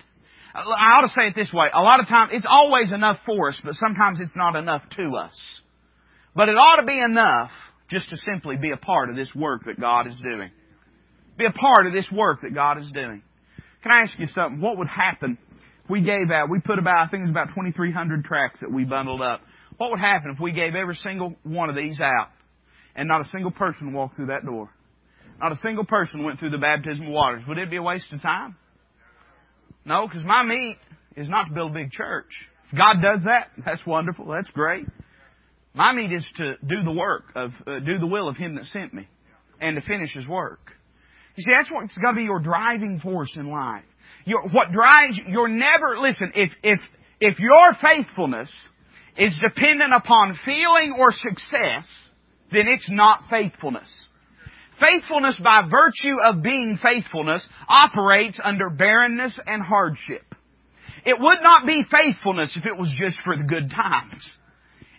I 0.54 0.60
ought 0.60 1.02
to 1.02 1.08
say 1.08 1.28
it 1.28 1.34
this 1.34 1.50
way. 1.52 1.68
A 1.72 1.80
lot 1.80 2.00
of 2.00 2.08
times, 2.08 2.30
it's 2.34 2.46
always 2.48 2.92
enough 2.92 3.18
for 3.24 3.48
us, 3.48 3.60
but 3.64 3.74
sometimes 3.74 4.20
it's 4.20 4.36
not 4.36 4.56
enough 4.56 4.82
to 4.96 5.16
us. 5.16 5.38
But 6.34 6.48
it 6.48 6.52
ought 6.52 6.80
to 6.80 6.86
be 6.86 6.98
enough 6.98 7.50
just 7.92 8.08
to 8.10 8.16
simply 8.16 8.56
be 8.56 8.70
a 8.70 8.76
part 8.76 9.10
of 9.10 9.16
this 9.16 9.32
work 9.34 9.66
that 9.66 9.78
God 9.78 10.06
is 10.06 10.14
doing. 10.22 10.50
Be 11.36 11.44
a 11.44 11.52
part 11.52 11.86
of 11.86 11.92
this 11.92 12.06
work 12.10 12.40
that 12.42 12.54
God 12.54 12.78
is 12.78 12.90
doing. 12.90 13.22
Can 13.82 13.92
I 13.92 14.00
ask 14.00 14.12
you 14.18 14.26
something? 14.26 14.60
What 14.60 14.78
would 14.78 14.88
happen 14.88 15.38
if 15.84 15.90
we 15.90 16.00
gave 16.00 16.30
out, 16.30 16.48
we 16.48 16.60
put 16.60 16.78
about, 16.78 17.06
I 17.06 17.10
think 17.10 17.22
it 17.22 17.26
was 17.26 17.30
about 17.30 17.48
2,300 17.48 18.24
tracts 18.24 18.60
that 18.60 18.72
we 18.72 18.84
bundled 18.84 19.20
up. 19.20 19.40
What 19.76 19.90
would 19.90 20.00
happen 20.00 20.30
if 20.30 20.40
we 20.40 20.52
gave 20.52 20.74
every 20.74 20.94
single 20.94 21.34
one 21.42 21.68
of 21.68 21.76
these 21.76 22.00
out 22.00 22.28
and 22.94 23.08
not 23.08 23.26
a 23.26 23.30
single 23.30 23.50
person 23.50 23.92
walked 23.92 24.16
through 24.16 24.26
that 24.26 24.44
door? 24.44 24.70
Not 25.40 25.52
a 25.52 25.56
single 25.56 25.84
person 25.84 26.22
went 26.22 26.38
through 26.38 26.50
the 26.50 26.58
baptismal 26.58 27.10
waters. 27.10 27.42
Would 27.48 27.58
it 27.58 27.70
be 27.70 27.76
a 27.76 27.82
waste 27.82 28.12
of 28.12 28.22
time? 28.22 28.56
No, 29.84 30.06
because 30.06 30.24
my 30.24 30.44
meat 30.44 30.78
is 31.16 31.28
not 31.28 31.48
to 31.48 31.52
build 31.52 31.72
a 31.72 31.74
big 31.74 31.90
church. 31.90 32.30
If 32.70 32.78
God 32.78 32.98
does 33.02 33.24
that, 33.24 33.48
that's 33.64 33.84
wonderful. 33.84 34.26
That's 34.28 34.50
great. 34.50 34.86
My 35.74 35.92
meat 35.92 36.12
is 36.12 36.26
to 36.36 36.54
do 36.66 36.82
the 36.84 36.92
work 36.92 37.24
of, 37.34 37.50
uh, 37.66 37.78
do 37.80 37.98
the 37.98 38.06
will 38.06 38.28
of 38.28 38.36
Him 38.36 38.56
that 38.56 38.64
sent 38.66 38.92
me 38.92 39.08
and 39.60 39.76
to 39.76 39.82
finish 39.82 40.12
His 40.12 40.26
work. 40.26 40.60
You 41.36 41.42
see, 41.42 41.52
that's 41.58 41.70
what's 41.70 41.96
got 41.98 42.10
to 42.10 42.16
be 42.16 42.24
your 42.24 42.40
driving 42.40 43.00
force 43.00 43.34
in 43.36 43.50
life. 43.50 43.84
Your, 44.26 44.42
what 44.48 44.70
drives, 44.70 45.16
you, 45.16 45.24
you're 45.28 45.48
never, 45.48 45.98
listen, 45.98 46.32
if, 46.34 46.50
if, 46.62 46.80
if 47.20 47.38
your 47.38 47.72
faithfulness 47.80 48.50
is 49.16 49.34
dependent 49.40 49.92
upon 49.96 50.38
feeling 50.44 50.94
or 50.98 51.10
success, 51.12 51.86
then 52.52 52.68
it's 52.68 52.90
not 52.90 53.24
faithfulness. 53.30 53.90
Faithfulness 54.78 55.40
by 55.42 55.62
virtue 55.70 56.16
of 56.22 56.42
being 56.42 56.78
faithfulness 56.82 57.44
operates 57.68 58.38
under 58.42 58.68
barrenness 58.68 59.32
and 59.46 59.62
hardship. 59.62 60.34
It 61.06 61.18
would 61.18 61.38
not 61.42 61.66
be 61.66 61.84
faithfulness 61.90 62.56
if 62.56 62.66
it 62.66 62.76
was 62.76 62.92
just 62.98 63.18
for 63.24 63.36
the 63.36 63.44
good 63.44 63.70
times. 63.70 64.20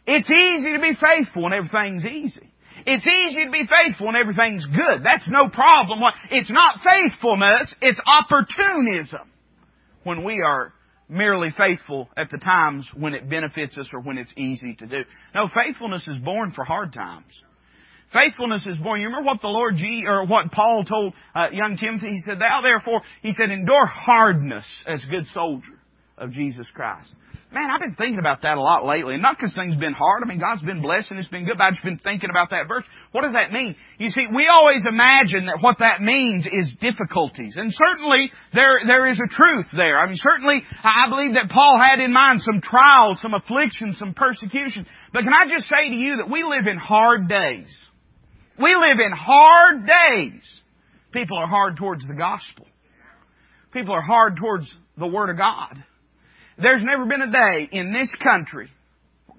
It's 0.05 0.29
easy 0.29 0.73
to 0.73 0.79
be 0.79 0.93
faithful 0.99 1.43
when 1.43 1.53
everything's 1.53 2.05
easy. 2.05 2.53
It's 2.85 3.07
easy 3.07 3.45
to 3.45 3.51
be 3.51 3.63
faithful 3.63 4.07
when 4.07 4.15
everything's 4.15 4.65
good. 4.65 5.03
That's 5.03 5.27
no 5.29 5.49
problem. 5.49 6.01
It's 6.31 6.51
not 6.51 6.79
faithfulness, 6.83 7.73
it's 7.81 7.99
opportunism 8.05 9.29
when 10.03 10.23
we 10.23 10.41
are 10.41 10.73
merely 11.07 11.49
faithful 11.57 12.09
at 12.17 12.29
the 12.29 12.37
times 12.37 12.89
when 12.97 13.13
it 13.13 13.29
benefits 13.29 13.77
us 13.77 13.87
or 13.93 14.01
when 14.01 14.17
it's 14.17 14.33
easy 14.35 14.73
to 14.75 14.85
do. 14.85 15.03
No, 15.33 15.47
faithfulness 15.47 16.07
is 16.07 16.17
born 16.23 16.51
for 16.51 16.65
hard 16.65 16.91
times. 16.93 17.31
Faithfulness 18.11 18.65
is 18.67 18.77
born. 18.77 19.01
You 19.01 19.07
remember 19.07 19.27
what 19.27 19.41
the 19.41 19.47
Lord 19.47 19.75
G 19.75 20.03
or 20.05 20.25
what 20.25 20.51
Paul 20.51 20.83
told 20.85 21.13
uh, 21.35 21.47
young 21.51 21.77
Timothy? 21.77 22.09
He 22.09 22.19
said, 22.19 22.39
"Thou 22.39 22.61
therefore," 22.61 23.01
he 23.21 23.31
said, 23.33 23.49
"endure 23.49 23.87
hardness 23.87 24.65
as 24.85 25.03
good 25.05 25.25
soldier 25.33 25.79
of 26.17 26.31
Jesus 26.31 26.67
Christ." 26.75 27.11
Man, 27.53 27.69
I've 27.69 27.79
been 27.79 27.93
thinking 27.93 28.17
about 28.17 28.41
that 28.41 28.57
a 28.57 28.61
lot 28.61 28.83
lately. 28.83 29.13
And 29.13 29.21
not 29.21 29.37
because 29.37 29.53
things 29.53 29.73
have 29.73 29.79
been 29.79 29.93
hard. 29.93 30.23
I 30.23 30.27
mean, 30.27 30.39
God's 30.39 30.63
been 30.63 30.81
blessing. 30.81 31.17
It's 31.17 31.27
been 31.27 31.45
good. 31.45 31.57
But 31.57 31.65
I've 31.65 31.73
just 31.73 31.85
been 31.85 32.01
thinking 32.01 32.31
about 32.31 32.49
that 32.49 32.67
verse. 32.67 32.83
What 33.11 33.21
does 33.21 33.33
that 33.33 33.53
mean? 33.53 33.75
You 33.99 34.09
see, 34.09 34.25
we 34.33 34.47
always 34.49 34.81
imagine 34.89 35.45
that 35.45 35.61
what 35.61 35.77
that 35.77 36.01
means 36.01 36.47
is 36.49 36.73
difficulties. 36.81 37.53
And 37.55 37.71
certainly, 37.71 38.31
there, 38.53 38.81
there 38.87 39.05
is 39.05 39.21
a 39.21 39.29
truth 39.29 39.67
there. 39.77 39.99
I 39.99 40.07
mean, 40.07 40.17
certainly, 40.17 40.63
I 40.83 41.07
believe 41.09 41.35
that 41.35 41.51
Paul 41.53 41.77
had 41.77 42.01
in 42.01 42.11
mind 42.11 42.41
some 42.41 42.59
trials, 42.59 43.21
some 43.21 43.35
afflictions, 43.35 43.99
some 43.99 44.15
persecution. 44.15 44.87
But 45.13 45.21
can 45.21 45.33
I 45.33 45.45
just 45.45 45.69
say 45.69 45.89
to 45.89 45.95
you 45.95 46.17
that 46.17 46.31
we 46.31 46.43
live 46.43 46.65
in 46.65 46.77
hard 46.77 47.29
days. 47.29 47.69
We 48.57 48.75
live 48.75 48.97
in 48.97 49.11
hard 49.13 49.85
days. 49.85 50.41
People 51.11 51.37
are 51.37 51.47
hard 51.47 51.77
towards 51.77 52.07
the 52.07 52.15
gospel. 52.15 52.65
People 53.71 53.93
are 53.93 54.01
hard 54.01 54.37
towards 54.37 54.73
the 54.97 55.07
Word 55.07 55.29
of 55.29 55.37
God. 55.37 55.83
There's 56.57 56.83
never 56.83 57.05
been 57.05 57.21
a 57.21 57.31
day 57.31 57.69
in 57.71 57.93
this 57.93 58.09
country, 58.21 58.69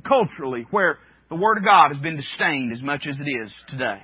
culturally, 0.06 0.66
where 0.70 0.98
the 1.28 1.36
Word 1.36 1.58
of 1.58 1.64
God 1.64 1.88
has 1.92 1.98
been 1.98 2.16
disdained 2.16 2.72
as 2.72 2.82
much 2.82 3.06
as 3.08 3.16
it 3.18 3.28
is 3.28 3.52
today. 3.68 4.02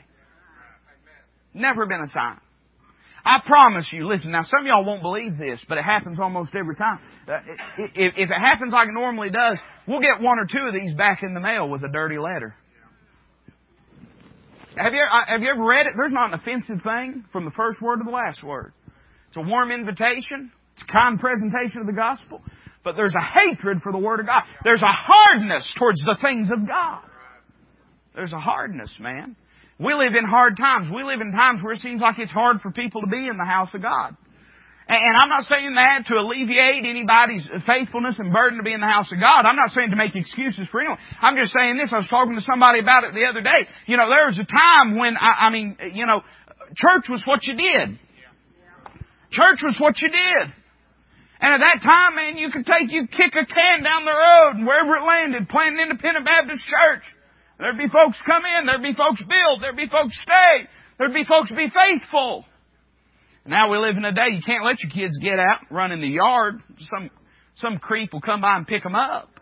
Never 1.53 1.87
been 1.87 2.01
a 2.01 2.13
time. 2.13 2.41
I 3.25 3.41
promise 3.45 3.87
you, 3.93 4.07
listen, 4.07 4.31
now 4.31 4.43
some 4.43 4.61
of 4.61 4.67
y'all 4.67 4.85
won't 4.85 5.03
believe 5.03 5.37
this, 5.37 5.61
but 5.69 5.77
it 5.77 5.85
happens 5.85 6.19
almost 6.19 6.55
every 6.55 6.75
time. 6.75 7.01
Uh, 7.29 7.39
if 7.79 8.31
it 8.31 8.41
happens 8.41 8.73
like 8.73 8.89
it 8.89 8.95
normally 8.95 9.31
does, 9.31 9.59
we'll 9.87 10.01
get 10.01 10.23
one 10.23 10.39
or 10.39 10.47
two 10.47 10.67
of 10.67 10.73
these 10.73 10.95
back 10.95 11.23
in 11.23 11.35
the 11.35 11.41
mail 11.41 11.69
with 11.69 11.83
a 11.85 11.89
dirty 11.89 12.19
letter. 12.19 12.55
Have 14.77 14.95
you, 14.95 15.03
uh, 15.03 15.27
have 15.27 15.43
you 15.43 15.51
ever 15.51 15.65
read 15.65 15.87
it? 15.87 15.95
There's 15.97 16.13
not 16.13 16.33
an 16.33 16.41
offensive 16.41 16.83
thing 16.83 17.25
from 17.33 17.45
the 17.45 17.51
first 17.51 17.83
word 17.83 17.99
to 17.99 18.05
the 18.05 18.11
last 18.11 18.43
word. 18.43 18.73
It's 19.29 19.37
a 19.37 19.43
warm 19.43 19.71
invitation. 19.71 20.51
It's 20.75 20.83
a 20.89 20.93
kind 20.93 21.19
presentation 21.19 21.81
of 21.81 21.87
the 21.87 21.93
gospel. 21.93 22.41
But 22.83 22.97
there's 22.97 23.15
a 23.15 23.39
hatred 23.39 23.83
for 23.83 23.93
the 23.93 23.99
Word 23.99 24.21
of 24.21 24.27
God. 24.27 24.43
There's 24.65 24.83
a 24.83 24.93
hardness 24.93 25.71
towards 25.79 26.01
the 26.01 26.17
things 26.21 26.49
of 26.51 26.67
God. 26.67 27.03
There's 28.15 28.33
a 28.33 28.41
hardness, 28.41 28.95
man. 28.99 29.37
We 29.79 29.95
live 29.95 30.15
in 30.15 30.25
hard 30.25 30.57
times. 30.57 30.93
We 30.95 31.03
live 31.03 31.21
in 31.21 31.33
times 31.33 31.63
where 31.63 31.73
it 31.73 31.81
seems 31.81 32.01
like 32.01 32.19
it's 32.19 32.31
hard 32.31 32.61
for 32.61 32.71
people 32.71 33.01
to 33.03 33.07
be 33.07 33.27
in 33.27 33.37
the 33.37 33.45
house 33.45 33.71
of 33.75 33.83
God. 33.83 34.17
And 34.89 35.17
I'm 35.17 35.29
not 35.29 35.45
saying 35.45 35.75
that 35.75 36.07
to 36.09 36.19
alleviate 36.19 36.85
anybody's 36.85 37.49
faithfulness 37.65 38.17
and 38.19 38.33
burden 38.33 38.59
to 38.59 38.65
be 38.65 38.73
in 38.73 38.81
the 38.81 38.89
house 38.91 39.11
of 39.13 39.21
God. 39.21 39.47
I'm 39.47 39.55
not 39.55 39.71
saying 39.73 39.91
to 39.91 39.97
make 39.97 40.17
excuses 40.17 40.67
for 40.73 40.81
anyone. 40.81 40.99
I'm 41.23 41.37
just 41.37 41.55
saying 41.57 41.79
this. 41.79 41.91
I 41.93 41.99
was 41.99 42.09
talking 42.09 42.35
to 42.35 42.43
somebody 42.43 42.81
about 42.81 43.05
it 43.05 43.15
the 43.15 43.25
other 43.25 43.41
day. 43.41 43.69
You 43.87 43.97
know, 43.97 44.09
there 44.09 44.27
was 44.27 44.39
a 44.41 44.45
time 44.45 44.99
when, 44.99 45.17
I, 45.17 45.47
I 45.47 45.51
mean, 45.51 45.77
you 45.95 46.07
know, 46.07 46.23
church 46.75 47.07
was 47.09 47.23
what 47.25 47.47
you 47.47 47.55
did. 47.55 48.01
Church 49.31 49.61
was 49.63 49.77
what 49.79 50.01
you 50.01 50.11
did. 50.11 50.53
And 51.41 51.55
at 51.57 51.61
that 51.65 51.81
time, 51.81 52.17
man, 52.17 52.37
you 52.37 52.51
could 52.51 52.67
take, 52.67 52.93
you 52.93 53.09
kick 53.09 53.33
a 53.33 53.47
can 53.47 53.83
down 53.83 54.05
the 54.05 54.13
road 54.13 54.61
and 54.61 54.67
wherever 54.67 54.97
it 54.97 55.07
landed, 55.07 55.49
plant 55.49 55.75
an 55.75 55.81
independent 55.81 56.27
Baptist 56.27 56.65
church. 56.67 57.03
There'd 57.59 57.79
be 57.79 57.89
folks 57.89 58.19
come 58.27 58.43
in, 58.45 58.67
there'd 58.67 58.83
be 58.83 58.95
folks 58.95 59.23
build, 59.25 59.63
there'd 59.63 59.77
be 59.77 59.89
folks 59.89 60.17
stay, 60.21 60.69
there'd 60.99 61.15
be 61.15 61.25
folks 61.25 61.51
be 61.51 61.69
faithful. 61.73 62.45
Now 63.47 63.71
we 63.71 63.79
live 63.79 63.97
in 63.97 64.05
a 64.05 64.13
day 64.13 64.37
you 64.37 64.43
can't 64.45 64.65
let 64.65 64.83
your 64.83 64.91
kids 64.93 65.17
get 65.19 65.39
out, 65.39 65.61
run 65.71 65.93
in 65.93 66.01
the 66.01 66.09
yard. 66.09 66.61
Some, 66.79 67.11
some 67.57 67.79
creep 67.79 68.13
will 68.13 68.21
come 68.21 68.43
by 68.43 68.57
and 68.57 68.67
pick 68.67 68.83
them 68.83 68.95
up. 68.95 69.40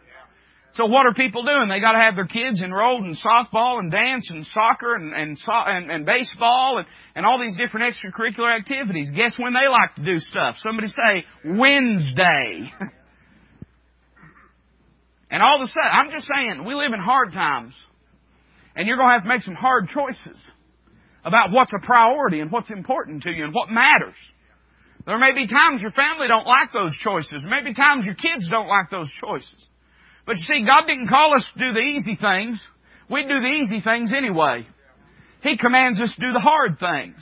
So 0.78 0.86
what 0.86 1.04
are 1.06 1.12
people 1.12 1.42
doing? 1.42 1.68
They 1.68 1.80
got 1.80 1.94
to 1.94 1.98
have 1.98 2.14
their 2.14 2.28
kids 2.28 2.62
enrolled 2.62 3.04
in 3.04 3.16
softball 3.16 3.80
and 3.80 3.90
dance 3.90 4.30
and 4.30 4.46
soccer 4.46 4.94
and 4.94 5.12
and, 5.12 5.36
and, 5.44 5.90
and 5.90 6.06
baseball 6.06 6.78
and, 6.78 6.86
and 7.16 7.26
all 7.26 7.40
these 7.40 7.56
different 7.56 7.92
extracurricular 7.92 8.56
activities. 8.56 9.10
Guess 9.10 9.34
when 9.38 9.54
they 9.54 9.68
like 9.68 9.96
to 9.96 10.04
do 10.04 10.20
stuff? 10.20 10.54
Somebody 10.58 10.86
say 10.86 11.24
Wednesday. 11.44 12.72
and 15.32 15.42
all 15.42 15.56
of 15.56 15.62
a 15.62 15.66
sudden, 15.66 15.90
I'm 15.90 16.12
just 16.12 16.28
saying, 16.32 16.64
we 16.64 16.74
live 16.74 16.92
in 16.94 17.00
hard 17.00 17.32
times, 17.32 17.74
and 18.76 18.86
you're 18.86 18.98
going 18.98 19.08
to 19.08 19.14
have 19.14 19.24
to 19.24 19.28
make 19.28 19.42
some 19.42 19.56
hard 19.56 19.88
choices 19.88 20.40
about 21.24 21.50
what's 21.50 21.72
a 21.74 21.80
priority 21.84 22.38
and 22.38 22.52
what's 22.52 22.70
important 22.70 23.24
to 23.24 23.30
you 23.30 23.46
and 23.46 23.52
what 23.52 23.68
matters. 23.68 24.14
There 25.06 25.18
may 25.18 25.32
be 25.32 25.48
times 25.48 25.82
your 25.82 25.90
family 25.90 26.28
don't 26.28 26.46
like 26.46 26.72
those 26.72 26.96
choices. 27.02 27.42
There 27.42 27.50
may 27.50 27.64
be 27.64 27.74
times 27.74 28.04
your 28.04 28.14
kids 28.14 28.46
don't 28.48 28.68
like 28.68 28.90
those 28.92 29.10
choices. 29.20 29.67
But 30.28 30.36
you 30.36 30.44
see, 30.44 30.62
God 30.66 30.86
didn't 30.86 31.08
call 31.08 31.34
us 31.34 31.46
to 31.54 31.58
do 31.58 31.72
the 31.72 31.80
easy 31.80 32.14
things. 32.14 32.62
We 33.08 33.22
do 33.22 33.40
the 33.40 33.46
easy 33.46 33.80
things 33.80 34.12
anyway. 34.14 34.66
He 35.42 35.56
commands 35.56 36.02
us 36.02 36.12
to 36.14 36.20
do 36.20 36.34
the 36.34 36.38
hard 36.38 36.78
things. 36.78 37.16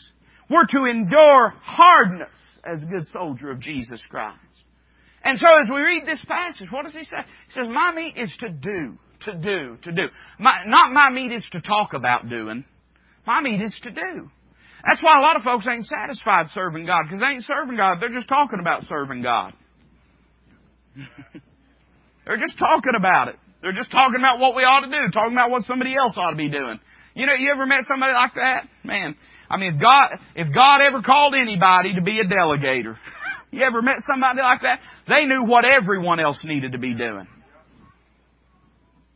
We're 0.50 0.66
to 0.66 0.90
endure 0.90 1.54
hardness 1.62 2.36
as 2.64 2.82
a 2.82 2.86
good 2.86 3.06
soldier 3.12 3.52
of 3.52 3.60
Jesus 3.60 4.02
Christ. 4.10 4.40
And 5.22 5.38
so 5.38 5.46
as 5.46 5.68
we 5.72 5.82
read 5.82 6.02
this 6.04 6.20
passage, 6.26 6.66
what 6.72 6.84
does 6.84 6.94
he 6.94 7.04
say? 7.04 7.18
He 7.46 7.52
says, 7.52 7.68
my 7.68 7.92
meat 7.94 8.14
is 8.16 8.34
to 8.40 8.48
do, 8.48 8.98
to 9.20 9.34
do, 9.34 9.78
to 9.84 9.92
do. 9.92 10.08
My, 10.40 10.64
not 10.66 10.92
my 10.92 11.08
meat 11.10 11.30
is 11.30 11.44
to 11.52 11.60
talk 11.60 11.92
about 11.92 12.28
doing. 12.28 12.64
My 13.24 13.40
meat 13.40 13.62
is 13.62 13.74
to 13.84 13.92
do. 13.92 14.30
That's 14.84 15.00
why 15.00 15.16
a 15.16 15.22
lot 15.22 15.36
of 15.36 15.42
folks 15.42 15.64
ain't 15.68 15.86
satisfied 15.86 16.46
serving 16.52 16.86
God, 16.86 17.04
because 17.04 17.20
they 17.20 17.34
ain't 17.34 17.44
serving 17.44 17.76
God. 17.76 17.98
They're 18.00 18.08
just 18.08 18.26
talking 18.28 18.58
about 18.60 18.82
serving 18.88 19.22
God. 19.22 19.52
They're 22.26 22.38
just 22.38 22.58
talking 22.58 22.92
about 22.96 23.28
it. 23.28 23.36
They're 23.62 23.72
just 23.72 23.90
talking 23.90 24.18
about 24.18 24.38
what 24.38 24.54
we 24.54 24.62
ought 24.62 24.80
to 24.80 24.90
do, 24.90 25.10
talking 25.12 25.32
about 25.32 25.50
what 25.50 25.62
somebody 25.64 25.94
else 25.96 26.14
ought 26.16 26.30
to 26.30 26.36
be 26.36 26.48
doing. 26.48 26.78
You 27.14 27.26
know, 27.26 27.32
you 27.32 27.50
ever 27.52 27.66
met 27.66 27.84
somebody 27.88 28.12
like 28.12 28.34
that? 28.34 28.68
Man, 28.84 29.16
I 29.48 29.56
mean, 29.56 29.74
if 29.74 29.80
God, 29.80 30.10
if 30.34 30.54
God 30.54 30.80
ever 30.82 31.02
called 31.02 31.34
anybody 31.34 31.94
to 31.94 32.02
be 32.02 32.20
a 32.20 32.24
delegator, 32.24 32.96
you 33.50 33.62
ever 33.62 33.80
met 33.80 33.96
somebody 34.06 34.40
like 34.40 34.62
that? 34.62 34.80
They 35.08 35.24
knew 35.24 35.44
what 35.44 35.64
everyone 35.64 36.20
else 36.20 36.38
needed 36.44 36.72
to 36.72 36.78
be 36.78 36.94
doing. 36.94 37.26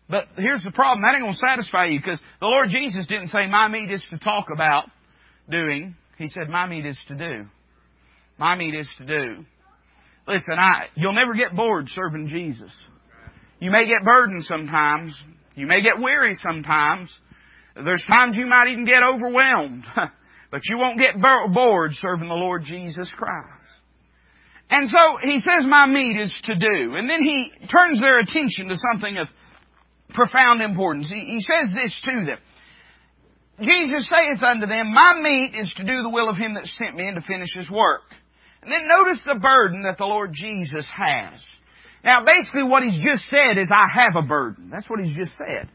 But 0.09 0.27
here's 0.37 0.65
the 0.65 0.73
problem. 0.73 1.03
That 1.03 1.15
ain't 1.15 1.23
going 1.23 1.35
to 1.35 1.39
satisfy 1.39 1.87
you 1.87 2.01
because 2.01 2.19
the 2.41 2.47
Lord 2.47 2.69
Jesus 2.71 3.07
didn't 3.07 3.29
say, 3.29 3.47
my 3.49 3.69
meat 3.69 3.91
is 3.91 4.03
to 4.11 4.19
talk 4.19 4.47
about 4.53 4.87
doing. 5.49 5.95
He 6.19 6.29
said, 6.29 6.49
my 6.49 6.67
meat 6.67 6.87
is 6.87 6.99
to 7.09 7.15
do. 7.15 7.47
My 8.39 8.57
meat 8.57 8.75
is 8.75 8.89
to 8.99 9.05
do. 9.05 9.45
Listen, 10.27 10.55
I, 10.59 10.87
you'll 10.95 11.15
never 11.15 11.35
get 11.35 11.55
bored 11.55 11.89
serving 11.95 12.29
Jesus. 12.29 12.71
You 13.61 13.71
may 13.71 13.87
get 13.87 14.05
burdened 14.05 14.45
sometimes. 14.45 15.15
You 15.55 15.67
may 15.67 15.83
get 15.83 16.01
weary 16.01 16.35
sometimes. 16.35 17.13
There's 17.75 18.05
times 18.09 18.37
you 18.37 18.47
might 18.47 18.69
even 18.69 18.85
get 18.85 19.03
overwhelmed. 19.03 19.85
but 20.51 20.61
you 20.65 20.79
won't 20.79 20.99
get 20.99 21.21
bored 21.53 21.93
serving 21.95 22.29
the 22.29 22.35
Lord 22.35 22.65
Jesus 22.65 23.11
Christ. 23.17 23.47
And 24.71 24.89
so 24.89 25.19
he 25.23 25.41
says, 25.41 25.67
my 25.67 25.87
meat 25.87 26.21
is 26.21 26.33
to 26.45 26.55
do. 26.55 26.95
And 26.95 27.09
then 27.09 27.23
he 27.23 27.53
turns 27.73 28.01
their 28.01 28.21
attention 28.21 28.69
to 28.69 28.77
something 28.77 29.19
of 29.19 29.29
profound 30.15 30.63
importance. 30.63 31.09
He, 31.09 31.41
says 31.41 31.69
this 31.75 31.93
to 32.05 32.25
them. 32.27 32.39
Jesus 33.61 34.09
saith 34.09 34.43
unto 34.43 34.67
them, 34.67 34.95
My 34.95 35.21
meat 35.21 35.53
is 35.61 35.73
to 35.77 35.85
do 35.85 36.03
the 36.03 36.09
will 36.09 36.31
of 36.31 36.37
him 36.37 36.55
that 36.55 36.67
sent 36.79 36.97
me 36.97 37.07
and 37.07 37.17
to 37.17 37.27
finish 37.27 37.55
his 37.55 37.71
work. 37.71 38.03
And 38.63 38.73
then 38.73 38.89
notice 38.89 39.23
the 39.27 39.39
burden 39.39 39.83
that 39.83 39.99
the 39.99 40.07
Lord 40.07 40.31
Jesus 40.33 40.89
has. 40.97 41.41
Now 42.05 42.25
basically 42.25 42.65
what 42.65 42.83
he's 42.83 43.03
just 43.03 43.29
said 43.31 43.59
is, 43.59 43.69
I 43.71 43.87
have 44.03 44.17
a 44.17 44.27
burden. 44.27 44.71
That's 44.71 44.89
what 44.89 45.01
he's 45.01 45.17
just 45.17 45.33
said. 45.37 45.69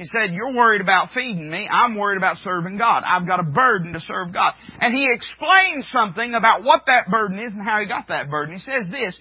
He 0.00 0.06
said, 0.06 0.32
you're 0.32 0.54
worried 0.54 0.80
about 0.80 1.10
feeding 1.12 1.50
me. 1.50 1.68
I'm 1.70 1.94
worried 1.94 2.16
about 2.16 2.38
serving 2.42 2.78
God. 2.78 3.02
I've 3.04 3.26
got 3.26 3.38
a 3.38 3.42
burden 3.42 3.92
to 3.92 4.00
serve 4.00 4.32
God. 4.32 4.54
And 4.80 4.94
he 4.94 5.06
explains 5.06 5.86
something 5.92 6.32
about 6.32 6.64
what 6.64 6.84
that 6.86 7.10
burden 7.10 7.38
is 7.38 7.52
and 7.52 7.62
how 7.62 7.80
he 7.80 7.86
got 7.86 8.08
that 8.08 8.30
burden. 8.30 8.54
He 8.54 8.60
says 8.62 8.88
this, 8.90 9.14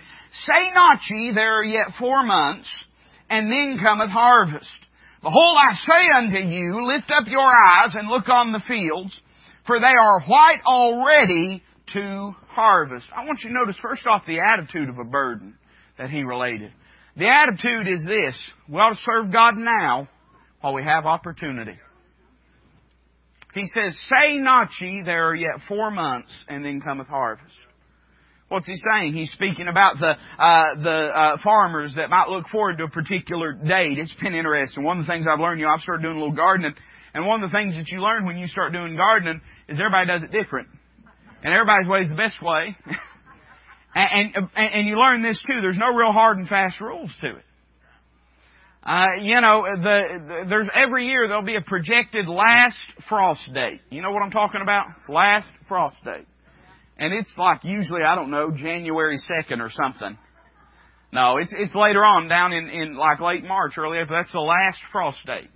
Say 0.47 0.71
not 0.73 0.99
ye, 1.09 1.33
there 1.35 1.59
are 1.59 1.65
yet 1.65 1.87
four 1.99 2.23
months, 2.25 2.69
and 3.29 3.51
then 3.51 3.77
cometh 3.83 4.09
harvest. 4.09 4.69
Behold, 5.21 5.57
I 5.57 5.73
say 5.85 6.07
unto 6.15 6.47
you, 6.47 6.85
lift 6.85 7.11
up 7.11 7.27
your 7.27 7.51
eyes 7.51 7.93
and 7.95 8.07
look 8.07 8.29
on 8.29 8.53
the 8.53 8.61
fields, 8.65 9.19
for 9.67 9.81
they 9.81 9.85
are 9.85 10.21
white 10.21 10.61
already 10.65 11.61
to 11.91 12.35
harvest. 12.47 13.07
I 13.13 13.25
want 13.25 13.39
you 13.43 13.49
to 13.49 13.55
notice 13.55 13.75
first 13.81 14.07
off 14.07 14.21
the 14.25 14.39
attitude 14.39 14.87
of 14.87 14.97
a 14.97 15.03
burden 15.03 15.55
that 15.99 16.09
he 16.09 16.23
related. 16.23 16.71
The 17.15 17.27
attitude 17.27 17.87
is 17.87 18.03
this, 18.07 18.39
we 18.67 18.77
ought 18.77 18.91
to 18.91 18.99
serve 19.05 19.31
God 19.31 19.55
now 19.57 20.07
while 20.61 20.73
we 20.73 20.83
have 20.83 21.05
opportunity. 21.05 21.75
He 23.53 23.67
says, 23.67 23.97
Say 24.07 24.37
not 24.37 24.69
ye, 24.79 25.03
there 25.05 25.29
are 25.29 25.35
yet 25.35 25.59
four 25.67 25.91
months, 25.91 26.31
and 26.47 26.63
then 26.63 26.81
cometh 26.81 27.07
harvest. 27.07 27.53
What's 28.47 28.65
he 28.65 28.75
saying? 28.75 29.13
He's 29.13 29.31
speaking 29.31 29.67
about 29.67 29.99
the 29.99 30.13
uh, 30.43 30.81
the 30.81 30.89
uh, 30.89 31.37
farmers 31.43 31.93
that 31.97 32.09
might 32.09 32.29
look 32.29 32.47
forward 32.47 32.79
to 32.79 32.85
a 32.85 32.89
particular 32.89 33.53
date. 33.53 33.99
It's 33.99 34.13
been 34.13 34.33
interesting. 34.33 34.83
One 34.83 34.99
of 34.99 35.05
the 35.05 35.11
things 35.11 35.27
I've 35.29 35.39
learned, 35.39 35.59
you 35.59 35.67
know, 35.67 35.73
I've 35.73 35.81
started 35.81 36.01
doing 36.01 36.15
a 36.15 36.19
little 36.19 36.35
gardening, 36.35 36.73
and 37.13 37.27
one 37.27 37.43
of 37.43 37.51
the 37.51 37.55
things 37.55 37.75
that 37.75 37.89
you 37.89 38.01
learn 38.01 38.25
when 38.25 38.37
you 38.37 38.47
start 38.47 38.71
doing 38.73 38.95
gardening 38.95 39.41
is 39.67 39.79
everybody 39.79 40.07
does 40.07 40.23
it 40.23 40.31
different, 40.31 40.69
and 41.43 41.53
everybody's 41.53 41.87
way 41.87 42.01
is 42.01 42.09
the 42.09 42.15
best 42.15 42.41
way. 42.41 42.75
And, 43.95 44.35
and, 44.35 44.49
and 44.55 44.87
you 44.87 44.97
learn 44.99 45.21
this 45.21 45.41
too. 45.47 45.61
There's 45.61 45.77
no 45.77 45.93
real 45.93 46.11
hard 46.11 46.37
and 46.37 46.47
fast 46.47 46.79
rules 46.79 47.11
to 47.21 47.27
it. 47.27 47.43
Uh, 48.83 49.21
you 49.21 49.41
know, 49.41 49.65
the, 49.75 50.01
the, 50.27 50.45
there's 50.49 50.69
every 50.73 51.07
year 51.07 51.27
there'll 51.27 51.43
be 51.43 51.57
a 51.57 51.61
projected 51.61 52.27
last 52.27 52.77
frost 53.07 53.41
date. 53.53 53.81
You 53.89 54.01
know 54.01 54.11
what 54.11 54.23
I'm 54.23 54.31
talking 54.31 54.61
about? 54.61 54.85
Last 55.07 55.47
frost 55.67 55.97
date. 56.05 56.27
And 56.97 57.13
it's 57.13 57.31
like 57.37 57.63
usually, 57.63 58.01
I 58.03 58.15
don't 58.15 58.31
know, 58.31 58.51
January 58.51 59.17
2nd 59.17 59.59
or 59.59 59.69
something. 59.69 60.17
No, 61.11 61.37
it's, 61.37 61.53
it's 61.55 61.73
later 61.73 62.03
on 62.03 62.27
down 62.27 62.53
in, 62.53 62.69
in 62.69 62.95
like 62.95 63.19
late 63.19 63.43
March, 63.43 63.77
early 63.77 63.97
April. 63.97 64.17
That's 64.17 64.31
the 64.31 64.39
last 64.39 64.79
frost 64.91 65.25
date. 65.25 65.49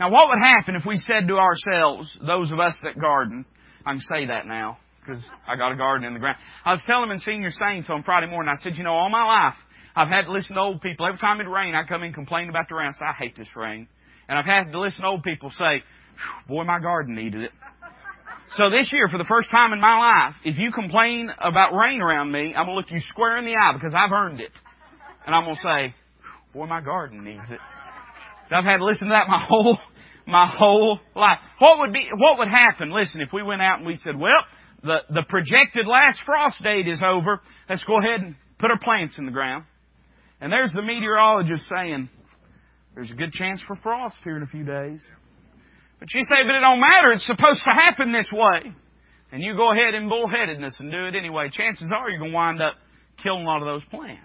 Now 0.00 0.10
what 0.10 0.28
would 0.28 0.38
happen 0.42 0.74
if 0.74 0.84
we 0.84 0.96
said 0.96 1.28
to 1.28 1.36
ourselves, 1.36 2.16
those 2.26 2.50
of 2.50 2.58
us 2.58 2.74
that 2.82 2.98
garden, 2.98 3.44
I 3.86 3.92
can 3.92 4.00
say 4.00 4.26
that 4.26 4.46
now, 4.46 4.78
because 5.04 5.22
I 5.46 5.56
got 5.56 5.72
a 5.72 5.76
garden 5.76 6.06
in 6.06 6.14
the 6.14 6.20
ground. 6.20 6.38
I 6.64 6.72
was 6.72 6.82
telling 6.86 7.08
them 7.08 7.12
in 7.12 7.20
Senior 7.20 7.50
Saints 7.50 7.88
on 7.90 8.02
Friday 8.02 8.26
morning, 8.26 8.52
I 8.56 8.62
said, 8.62 8.76
you 8.76 8.84
know, 8.84 8.94
all 8.94 9.10
my 9.10 9.24
life, 9.24 9.56
I've 9.96 10.08
had 10.08 10.22
to 10.22 10.32
listen 10.32 10.56
to 10.56 10.60
old 10.60 10.80
people. 10.80 11.06
Every 11.06 11.18
time 11.18 11.40
it 11.40 11.48
rains, 11.48 11.76
I 11.76 11.86
come 11.86 12.02
in 12.02 12.06
and 12.06 12.14
complain 12.14 12.48
about 12.48 12.68
the 12.68 12.74
rain. 12.74 12.90
I 12.94 12.98
say, 12.98 13.06
I 13.06 13.12
hate 13.12 13.36
this 13.36 13.48
rain. 13.54 13.86
And 14.28 14.38
I've 14.38 14.46
had 14.46 14.72
to 14.72 14.80
listen 14.80 15.02
to 15.02 15.06
old 15.06 15.22
people 15.22 15.50
say, 15.56 15.82
boy, 16.48 16.64
my 16.64 16.80
garden 16.80 17.14
needed 17.14 17.42
it. 17.42 17.50
So 18.56 18.70
this 18.70 18.90
year, 18.92 19.08
for 19.08 19.18
the 19.18 19.24
first 19.24 19.50
time 19.50 19.72
in 19.72 19.80
my 19.80 19.98
life, 19.98 20.34
if 20.44 20.58
you 20.58 20.70
complain 20.70 21.30
about 21.38 21.74
rain 21.74 22.00
around 22.00 22.30
me, 22.30 22.54
I'm 22.54 22.66
going 22.66 22.68
to 22.68 22.74
look 22.74 22.90
you 22.90 23.00
square 23.10 23.36
in 23.36 23.44
the 23.44 23.54
eye 23.54 23.72
because 23.74 23.94
I've 23.96 24.12
earned 24.12 24.40
it. 24.40 24.52
And 25.26 25.34
I'm 25.34 25.44
going 25.44 25.56
to 25.56 25.62
say, 25.62 25.94
boy, 26.52 26.66
my 26.66 26.80
garden 26.80 27.24
needs 27.24 27.50
it. 27.50 27.58
So 28.48 28.56
I've 28.56 28.64
had 28.64 28.78
to 28.78 28.84
listen 28.84 29.08
to 29.08 29.12
that 29.12 29.28
my 29.28 29.44
whole, 29.48 29.78
my 30.26 30.46
whole 30.46 31.00
life. 31.16 31.38
What 31.58 31.78
would 31.80 31.92
be, 31.92 32.06
what 32.16 32.38
would 32.38 32.48
happen? 32.48 32.92
Listen, 32.92 33.20
if 33.20 33.30
we 33.32 33.42
went 33.42 33.62
out 33.62 33.78
and 33.78 33.86
we 33.86 33.96
said, 34.04 34.16
well, 34.18 34.44
the, 34.84 34.98
the 35.08 35.22
projected 35.28 35.86
last 35.86 36.20
frost 36.24 36.62
date 36.62 36.86
is 36.86 37.00
over, 37.04 37.40
let's 37.68 37.82
go 37.84 37.98
ahead 37.98 38.20
and 38.20 38.36
put 38.58 38.70
our 38.70 38.78
plants 38.78 39.14
in 39.18 39.26
the 39.26 39.32
ground. 39.32 39.64
And 40.40 40.52
there's 40.52 40.72
the 40.72 40.82
meteorologist 40.82 41.64
saying, 41.74 42.08
there's 42.94 43.10
a 43.10 43.14
good 43.14 43.32
chance 43.32 43.62
for 43.66 43.76
frost 43.76 44.16
here 44.22 44.36
in 44.36 44.42
a 44.42 44.46
few 44.46 44.64
days. 44.64 45.02
But 45.98 46.12
you 46.12 46.22
say, 46.22 46.46
but 46.46 46.54
it 46.54 46.60
don't 46.60 46.80
matter, 46.80 47.12
it's 47.12 47.26
supposed 47.26 47.62
to 47.64 47.72
happen 47.72 48.12
this 48.12 48.28
way. 48.30 48.72
And 49.32 49.42
you 49.42 49.56
go 49.56 49.72
ahead 49.72 49.94
in 49.94 50.08
bullheadedness 50.08 50.78
and 50.78 50.92
do 50.92 51.06
it 51.06 51.14
anyway. 51.16 51.48
Chances 51.50 51.88
are 51.92 52.08
you're 52.10 52.20
going 52.20 52.30
to 52.30 52.36
wind 52.36 52.62
up 52.62 52.74
killing 53.22 53.42
a 53.42 53.46
lot 53.46 53.62
of 53.62 53.66
those 53.66 53.84
plants. 53.90 54.20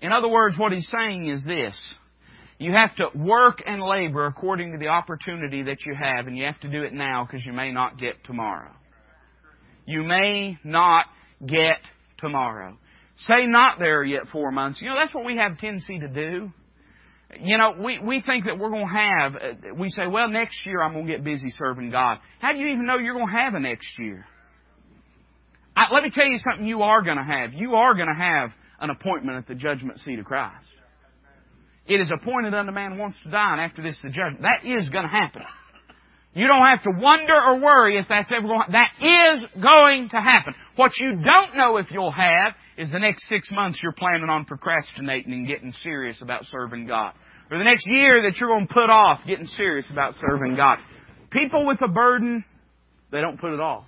In 0.00 0.10
other 0.10 0.28
words, 0.28 0.58
what 0.58 0.72
he's 0.72 0.88
saying 0.90 1.28
is 1.28 1.44
this. 1.44 1.80
You 2.58 2.72
have 2.72 2.94
to 2.96 3.16
work 3.16 3.62
and 3.66 3.82
labor 3.82 4.26
according 4.26 4.72
to 4.72 4.78
the 4.78 4.88
opportunity 4.88 5.64
that 5.64 5.84
you 5.84 5.94
have, 5.94 6.26
and 6.26 6.36
you 6.36 6.44
have 6.44 6.60
to 6.60 6.68
do 6.68 6.82
it 6.82 6.92
now 6.92 7.24
because 7.24 7.44
you 7.44 7.52
may 7.52 7.72
not 7.72 7.98
get 7.98 8.24
tomorrow. 8.24 8.72
You 9.86 10.02
may 10.02 10.58
not 10.64 11.06
get 11.44 11.78
tomorrow. 12.18 12.76
Say 13.28 13.46
not 13.46 13.78
there 13.78 14.02
yet 14.04 14.22
four 14.32 14.50
months. 14.50 14.80
You 14.80 14.88
know, 14.88 14.96
that's 14.96 15.14
what 15.14 15.24
we 15.24 15.36
have 15.36 15.58
tendency 15.58 15.98
to 15.98 16.08
do. 16.08 16.52
You 17.40 17.56
know, 17.56 17.74
we, 17.78 17.98
we 17.98 18.20
think 18.20 18.44
that 18.44 18.58
we're 18.58 18.70
going 18.70 18.86
to 18.86 18.92
have, 18.92 19.34
uh, 19.36 19.74
we 19.76 19.88
say, 19.88 20.06
well, 20.06 20.28
next 20.28 20.66
year 20.66 20.82
I'm 20.82 20.92
going 20.92 21.06
to 21.06 21.12
get 21.12 21.24
busy 21.24 21.52
serving 21.58 21.90
God. 21.90 22.18
How 22.40 22.52
do 22.52 22.58
you 22.58 22.68
even 22.68 22.86
know 22.86 22.98
you're 22.98 23.14
going 23.14 23.26
to 23.26 23.32
have 23.32 23.54
a 23.54 23.60
next 23.60 23.88
year? 23.98 24.26
I, 25.74 25.92
let 25.92 26.02
me 26.02 26.10
tell 26.12 26.26
you 26.26 26.38
something 26.38 26.66
you 26.66 26.82
are 26.82 27.02
going 27.02 27.16
to 27.16 27.24
have. 27.24 27.54
You 27.54 27.74
are 27.74 27.94
going 27.94 28.08
to 28.08 28.20
have 28.20 28.50
an 28.80 28.90
appointment 28.90 29.38
at 29.38 29.48
the 29.48 29.54
judgment 29.54 30.00
seat 30.00 30.18
of 30.18 30.26
Christ. 30.26 30.66
It 31.86 32.00
is 32.00 32.12
appointed 32.12 32.54
unto 32.54 32.70
man 32.72 32.98
wants 32.98 33.16
to 33.24 33.30
die, 33.30 33.52
and 33.52 33.60
after 33.60 33.82
this 33.82 33.98
the 34.02 34.10
judgment. 34.10 34.42
That 34.42 34.64
is 34.64 34.88
going 34.90 35.04
to 35.04 35.10
happen. 35.10 35.42
You 36.34 36.46
don't 36.46 36.64
have 36.64 36.82
to 36.84 36.90
wonder 36.98 37.34
or 37.34 37.60
worry 37.60 37.98
if 37.98 38.06
that's 38.08 38.30
ever 38.34 38.46
going 38.46 38.72
That 38.72 38.90
is 39.00 39.44
going 39.62 40.08
to 40.10 40.16
happen. 40.16 40.54
What 40.76 40.92
you 40.98 41.16
don't 41.22 41.56
know 41.56 41.76
if 41.76 41.86
you'll 41.90 42.10
have 42.10 42.54
is 42.78 42.90
the 42.90 42.98
next 42.98 43.26
six 43.28 43.50
months 43.50 43.78
you're 43.82 43.92
planning 43.92 44.30
on 44.30 44.46
procrastinating 44.46 45.32
and 45.32 45.46
getting 45.46 45.74
serious 45.82 46.22
about 46.22 46.44
serving 46.50 46.86
God. 46.86 47.12
Or 47.50 47.58
the 47.58 47.64
next 47.64 47.86
year 47.86 48.22
that 48.22 48.38
you're 48.38 48.48
going 48.48 48.66
to 48.66 48.72
put 48.72 48.88
off 48.88 49.20
getting 49.26 49.46
serious 49.58 49.84
about 49.90 50.14
serving 50.26 50.56
God. 50.56 50.78
People 51.30 51.66
with 51.66 51.78
a 51.82 51.88
burden, 51.88 52.44
they 53.10 53.20
don't 53.20 53.38
put 53.38 53.52
it 53.52 53.60
off. 53.60 53.84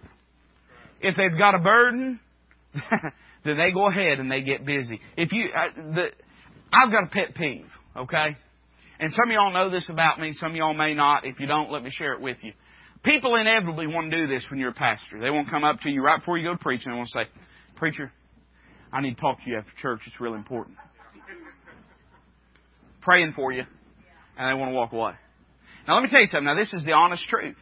If 1.01 1.17
they've 1.17 1.39
got 1.39 1.55
a 1.55 1.59
burden, 1.59 2.21
then 3.45 3.57
they 3.57 3.71
go 3.73 3.89
ahead 3.89 4.21
and 4.21 4.31
they 4.31 4.43
get 4.43 4.67
busy. 4.67 5.01
If 5.17 5.33
you, 5.33 5.49
uh, 5.49 5.95
the, 5.95 6.05
I've 6.71 6.91
got 6.91 7.05
a 7.05 7.07
pet 7.07 7.35
peeve, 7.35 7.67
okay? 7.97 8.37
And 9.05 9.13
some 9.13 9.29
of 9.29 9.35
y'all 9.35 9.53
know 9.53 9.69
this 9.69 9.87
about 9.91 10.19
me, 10.19 10.33
some 10.33 10.53
of 10.53 10.57
y'all 10.57 10.73
may 10.73 10.95
not. 10.95 11.27
If 11.27 11.39
you 11.39 11.47
don't, 11.47 11.71
let 11.71 11.83
me 11.83 11.91
share 11.91 12.15
it 12.15 12.23
with 12.23 12.39
you. 12.41 12.55
People 13.03 13.37
inevitably 13.37 13.87
want 13.87 14.11
to 14.11 14.17
do 14.17 14.27
this 14.27 14.47
when 14.51 14.59
you're 14.59 14.71
a 14.71 14.73
pastor. 14.73 15.21
They 15.21 15.29
want 15.29 15.47
to 15.47 15.51
come 15.51 15.63
up 15.63 15.81
to 15.81 15.91
you 15.91 16.03
right 16.03 16.19
before 16.19 16.39
you 16.39 16.49
go 16.49 16.55
to 16.55 16.59
preach 16.59 16.87
and 16.87 16.95
they 16.95 16.97
want 16.97 17.11
to 17.13 17.19
say, 17.19 17.43
Preacher, 17.77 18.11
I 18.91 19.03
need 19.03 19.17
to 19.17 19.21
talk 19.21 19.45
to 19.45 19.51
you 19.51 19.59
after 19.59 19.71
church. 19.83 20.01
It's 20.07 20.19
really 20.23 20.39
important. 20.39 20.79
Praying 23.03 23.35
for 23.37 23.53
you. 23.53 23.65
And 24.39 24.49
they 24.51 24.59
want 24.59 24.71
to 24.71 24.75
walk 24.75 24.95
away. 24.95 25.13
Now 25.87 25.97
let 25.97 26.05
me 26.05 26.09
tell 26.09 26.21
you 26.21 26.29
something. 26.29 26.47
Now 26.47 26.55
this 26.55 26.73
is 26.73 26.83
the 26.87 26.93
honest 26.93 27.29
truth. 27.29 27.59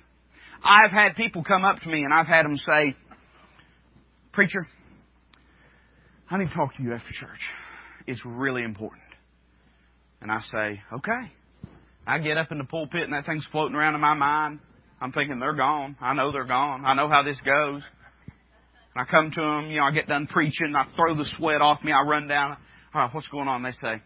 I've 0.64 0.92
had 0.92 1.16
people 1.16 1.42
come 1.42 1.64
up 1.64 1.80
to 1.80 1.88
me 1.88 2.04
and 2.04 2.14
I've 2.14 2.28
had 2.28 2.44
them 2.44 2.56
say, 2.56 2.94
Preacher, 4.32 4.68
I 6.30 6.38
need 6.38 6.50
to 6.50 6.54
talk 6.54 6.76
to 6.76 6.82
you 6.84 6.94
after 6.94 7.10
church. 7.10 7.40
It's 8.06 8.24
really 8.24 8.62
important. 8.62 9.02
And 10.22 10.30
I 10.30 10.40
say, 10.52 10.80
okay. 10.94 11.32
I 12.06 12.18
get 12.18 12.38
up 12.38 12.50
in 12.50 12.58
the 12.58 12.64
pulpit 12.64 13.02
and 13.02 13.12
that 13.12 13.26
thing's 13.26 13.46
floating 13.52 13.76
around 13.76 13.94
in 13.94 14.00
my 14.00 14.14
mind. 14.14 14.60
I'm 15.00 15.12
thinking 15.12 15.40
they're 15.40 15.54
gone. 15.54 15.96
I 16.00 16.14
know 16.14 16.30
they're 16.30 16.44
gone. 16.44 16.84
I 16.84 16.94
know 16.94 17.08
how 17.08 17.22
this 17.24 17.40
goes. 17.44 17.82
And 18.94 19.02
I 19.02 19.10
come 19.10 19.32
to 19.32 19.40
them, 19.40 19.70
you 19.70 19.78
know, 19.78 19.84
I 19.84 19.90
get 19.90 20.06
done 20.06 20.26
preaching, 20.26 20.74
I 20.76 20.84
throw 20.94 21.16
the 21.16 21.24
sweat 21.36 21.60
off 21.60 21.82
me, 21.82 21.92
I 21.92 22.02
run 22.02 22.28
down. 22.28 22.56
All 22.94 23.00
right, 23.00 23.14
what's 23.14 23.26
going 23.28 23.48
on? 23.48 23.62
They 23.62 23.72
say, 23.72 24.02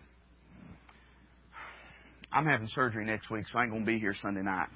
I'm 2.33 2.46
having 2.46 2.68
surgery 2.68 3.05
next 3.05 3.29
week, 3.29 3.46
so 3.52 3.59
I 3.59 3.62
ain't 3.62 3.72
going 3.72 3.85
to 3.85 3.87
be 3.87 3.98
here 3.98 4.14
Sunday 4.22 4.42
night. 4.42 4.68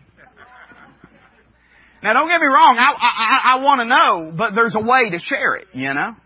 Now, 2.02 2.14
don't 2.14 2.28
get 2.28 2.40
me 2.40 2.46
wrong, 2.46 2.76
I, 2.78 2.92
I, 2.96 3.56
I 3.56 3.62
want 3.62 3.80
to 3.80 3.84
know, 3.84 4.36
but 4.36 4.54
there's 4.54 4.74
a 4.74 4.80
way 4.80 5.10
to 5.10 5.18
share 5.18 5.56
it, 5.56 5.68
you 5.74 5.94
know? 5.94 6.16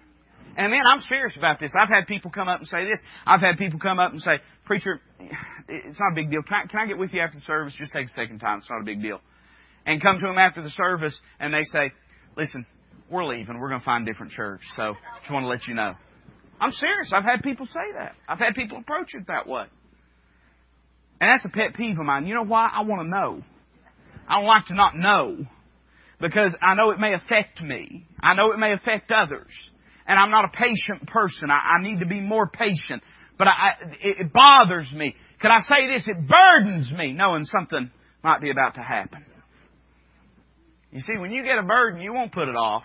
And 0.56 0.70
man, 0.70 0.82
I'm 0.86 1.00
serious 1.00 1.36
about 1.36 1.58
this. 1.58 1.72
I've 1.78 1.88
had 1.88 2.06
people 2.06 2.30
come 2.30 2.48
up 2.48 2.60
and 2.60 2.68
say 2.68 2.84
this. 2.84 3.00
I've 3.26 3.40
had 3.40 3.58
people 3.58 3.80
come 3.80 3.98
up 3.98 4.12
and 4.12 4.20
say, 4.20 4.40
Preacher, 4.64 5.00
it's 5.68 5.98
not 5.98 6.12
a 6.12 6.14
big 6.14 6.30
deal. 6.30 6.42
Can 6.42 6.62
I, 6.64 6.66
can 6.66 6.80
I 6.80 6.86
get 6.86 6.98
with 6.98 7.12
you 7.12 7.20
after 7.20 7.38
the 7.38 7.44
service? 7.44 7.74
Just 7.78 7.92
take 7.92 8.06
a 8.06 8.10
second 8.10 8.38
time. 8.38 8.58
It's 8.58 8.70
not 8.70 8.80
a 8.80 8.84
big 8.84 9.02
deal. 9.02 9.20
And 9.86 10.00
come 10.00 10.18
to 10.20 10.26
them 10.26 10.38
after 10.38 10.62
the 10.62 10.70
service 10.70 11.18
and 11.40 11.52
they 11.52 11.64
say, 11.64 11.92
Listen, 12.36 12.66
we're 13.10 13.24
leaving. 13.24 13.58
We're 13.58 13.68
going 13.68 13.80
to 13.80 13.84
find 13.84 14.06
a 14.06 14.12
different 14.12 14.32
church. 14.32 14.60
So 14.76 14.94
just 15.20 15.32
want 15.32 15.44
to 15.44 15.48
let 15.48 15.66
you 15.66 15.74
know. 15.74 15.94
I'm 16.60 16.70
serious. 16.70 17.12
I've 17.12 17.24
had 17.24 17.42
people 17.42 17.66
say 17.66 17.98
that. 17.98 18.14
I've 18.28 18.38
had 18.38 18.54
people 18.54 18.78
approach 18.78 19.14
it 19.14 19.26
that 19.26 19.46
way. 19.46 19.64
And 21.20 21.30
that's 21.30 21.44
a 21.44 21.48
pet 21.48 21.74
peeve 21.74 21.98
of 21.98 22.04
mine. 22.04 22.26
You 22.26 22.34
know 22.34 22.44
why? 22.44 22.68
I 22.72 22.82
want 22.82 23.02
to 23.02 23.08
know. 23.08 23.42
I 24.28 24.40
don't 24.40 24.46
like 24.46 24.66
to 24.66 24.74
not 24.74 24.96
know 24.96 25.46
because 26.20 26.52
I 26.62 26.74
know 26.74 26.90
it 26.90 26.98
may 26.98 27.14
affect 27.14 27.60
me. 27.62 28.06
I 28.20 28.34
know 28.34 28.52
it 28.52 28.58
may 28.58 28.72
affect 28.72 29.10
others. 29.10 29.52
And 30.06 30.18
I'm 30.18 30.30
not 30.30 30.44
a 30.44 30.48
patient 30.48 31.08
person. 31.08 31.50
I, 31.50 31.78
I 31.78 31.82
need 31.82 32.00
to 32.00 32.06
be 32.06 32.20
more 32.20 32.48
patient. 32.48 33.02
But 33.38 33.48
I, 33.48 33.70
it, 34.02 34.26
it 34.26 34.32
bothers 34.32 34.90
me. 34.92 35.14
Could 35.40 35.50
I 35.50 35.60
say 35.60 35.86
this? 35.88 36.02
It 36.06 36.28
burdens 36.28 36.90
me 36.92 37.12
knowing 37.12 37.44
something 37.44 37.90
might 38.22 38.40
be 38.40 38.50
about 38.50 38.74
to 38.74 38.82
happen. 38.82 39.24
You 40.90 41.00
see, 41.00 41.16
when 41.16 41.32
you 41.32 41.44
get 41.44 41.58
a 41.58 41.62
burden, 41.62 42.00
you 42.00 42.12
won't 42.12 42.32
put 42.32 42.48
it 42.48 42.56
off. 42.56 42.84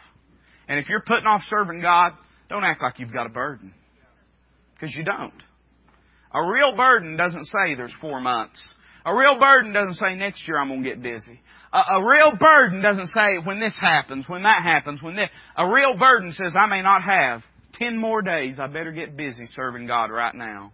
And 0.67 0.79
if 0.79 0.89
you're 0.89 1.03
putting 1.05 1.25
off 1.25 1.41
serving 1.49 1.82
God, 1.82 2.13
don't 2.49 2.63
act 2.63 2.82
like 2.82 2.99
you've 2.99 3.13
got 3.13 3.27
a 3.27 3.29
burden. 3.29 3.73
Because 4.73 4.95
you 4.95 5.03
don't. 5.03 5.34
A 6.34 6.41
real 6.41 6.75
burden 6.75 7.17
doesn't 7.17 7.45
say 7.45 7.75
there's 7.75 7.93
four 8.01 8.19
months. 8.19 8.62
A 9.05 9.15
real 9.15 9.39
burden 9.39 9.73
doesn't 9.73 9.95
say 9.95 10.15
next 10.15 10.47
year 10.47 10.60
I'm 10.60 10.69
going 10.69 10.84
to 10.84 10.89
get 10.89 11.01
busy. 11.01 11.39
A, 11.71 11.77
a, 11.77 12.03
real 12.03 12.36
burden 12.39 12.82
doesn't 12.82 13.08
say 13.08 13.38
when 13.43 13.60
this 13.60 13.75
happens, 13.79 14.25
when 14.27 14.43
that 14.43 14.63
happens, 14.63 15.01
when 15.03 15.15
this. 15.15 15.29
A 15.55 15.67
real 15.67 15.97
burden 15.97 16.32
says 16.32 16.53
I 16.60 16.65
may 16.65 16.82
not 16.82 17.03
have 17.03 17.43
ten 17.73 17.97
more 17.97 18.21
days. 18.21 18.55
I 18.60 18.67
better 18.67 18.91
get 18.91 19.15
busy 19.15 19.45
serving 19.55 19.86
God 19.86 20.05
right 20.05 20.34
now. 20.34 20.71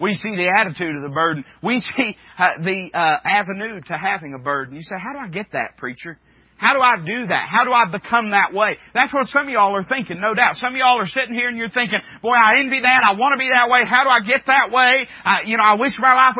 We 0.00 0.14
see 0.14 0.34
the 0.34 0.48
attitude 0.48 0.96
of 0.96 1.02
the 1.02 1.14
burden. 1.14 1.44
We 1.62 1.80
see 1.96 2.16
uh, 2.38 2.62
the 2.62 2.90
uh, 2.94 3.28
avenue 3.28 3.80
to 3.82 3.98
having 3.98 4.34
a 4.34 4.42
burden. 4.42 4.74
You 4.74 4.82
say, 4.82 4.96
how 4.98 5.12
do 5.12 5.18
I 5.18 5.28
get 5.28 5.52
that, 5.52 5.76
preacher? 5.76 6.18
How 6.56 6.74
do 6.74 6.80
I 6.80 6.96
do 6.96 7.26
that? 7.28 7.48
How 7.50 7.64
do 7.64 7.72
I 7.72 7.84
become 7.90 8.30
that 8.30 8.52
way? 8.52 8.76
That's 8.94 9.12
what 9.14 9.28
some 9.28 9.46
of 9.46 9.48
y'all 9.48 9.76
are 9.76 9.84
thinking, 9.84 10.20
no 10.20 10.34
doubt. 10.34 10.56
Some 10.56 10.74
of 10.74 10.78
y'all 10.78 10.98
are 11.00 11.06
sitting 11.06 11.34
here 11.34 11.48
and 11.48 11.56
you're 11.56 11.70
thinking, 11.70 12.00
boy, 12.22 12.34
I 12.34 12.60
envy 12.60 12.80
that. 12.80 13.00
I 13.04 13.12
want 13.12 13.32
to 13.32 13.38
be 13.38 13.48
that 13.52 13.70
way. 13.70 13.80
How 13.88 14.04
do 14.04 14.10
I 14.10 14.20
get 14.20 14.42
that 14.46 14.70
way? 14.70 15.06
You 15.46 15.56
know, 15.56 15.62
I 15.62 15.74
wish 15.74 15.92
my 15.98 16.12
life. 16.12 16.36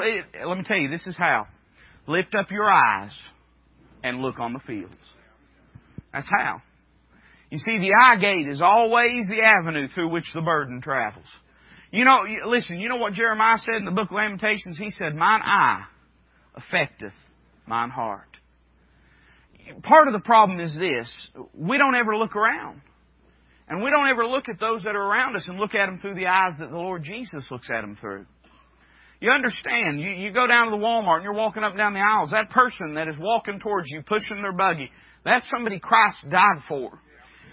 Let 0.46 0.58
me 0.58 0.64
tell 0.64 0.76
you, 0.76 0.90
this 0.90 1.06
is 1.06 1.16
how. 1.16 1.46
Lift 2.06 2.34
up 2.34 2.50
your 2.50 2.70
eyes 2.70 3.12
and 4.02 4.20
look 4.20 4.38
on 4.38 4.52
the 4.52 4.60
fields. 4.60 4.94
That's 6.12 6.28
how. 6.28 6.62
You 7.50 7.58
see, 7.58 7.78
the 7.78 7.92
eye 8.00 8.16
gate 8.16 8.48
is 8.48 8.62
always 8.62 9.26
the 9.28 9.42
avenue 9.44 9.88
through 9.88 10.10
which 10.10 10.30
the 10.34 10.40
burden 10.40 10.80
travels. 10.80 11.26
You 11.90 12.04
know, 12.04 12.20
listen, 12.46 12.78
you 12.78 12.88
know 12.88 12.96
what 12.96 13.14
Jeremiah 13.14 13.58
said 13.58 13.76
in 13.76 13.84
the 13.84 13.90
book 13.90 14.10
of 14.10 14.16
Lamentations? 14.16 14.78
He 14.78 14.90
said, 14.90 15.14
Mine 15.14 15.42
eye 15.42 15.84
affecteth 16.54 17.12
mine 17.66 17.90
heart 17.90 18.30
part 19.82 20.08
of 20.08 20.12
the 20.12 20.20
problem 20.20 20.60
is 20.60 20.74
this. 20.74 21.12
We 21.54 21.78
don't 21.78 21.94
ever 21.94 22.16
look 22.16 22.36
around. 22.36 22.82
And 23.68 23.82
we 23.82 23.90
don't 23.90 24.08
ever 24.08 24.26
look 24.26 24.48
at 24.48 24.58
those 24.58 24.82
that 24.82 24.96
are 24.96 25.02
around 25.02 25.36
us 25.36 25.46
and 25.46 25.58
look 25.58 25.74
at 25.74 25.86
them 25.86 26.00
through 26.00 26.16
the 26.16 26.26
eyes 26.26 26.52
that 26.58 26.70
the 26.70 26.76
Lord 26.76 27.04
Jesus 27.04 27.46
looks 27.50 27.70
at 27.70 27.82
them 27.82 27.96
through. 28.00 28.26
You 29.20 29.30
understand, 29.30 30.00
you, 30.00 30.08
you 30.10 30.32
go 30.32 30.46
down 30.46 30.66
to 30.66 30.70
the 30.70 30.82
Walmart 30.82 31.16
and 31.16 31.24
you're 31.24 31.34
walking 31.34 31.62
up 31.62 31.72
and 31.72 31.78
down 31.78 31.92
the 31.92 32.00
aisles. 32.00 32.30
That 32.30 32.50
person 32.50 32.94
that 32.94 33.06
is 33.06 33.16
walking 33.18 33.60
towards 33.60 33.88
you, 33.90 34.02
pushing 34.02 34.40
their 34.40 34.52
buggy, 34.52 34.90
that's 35.24 35.46
somebody 35.50 35.78
Christ 35.78 36.16
died 36.30 36.62
for. 36.68 36.98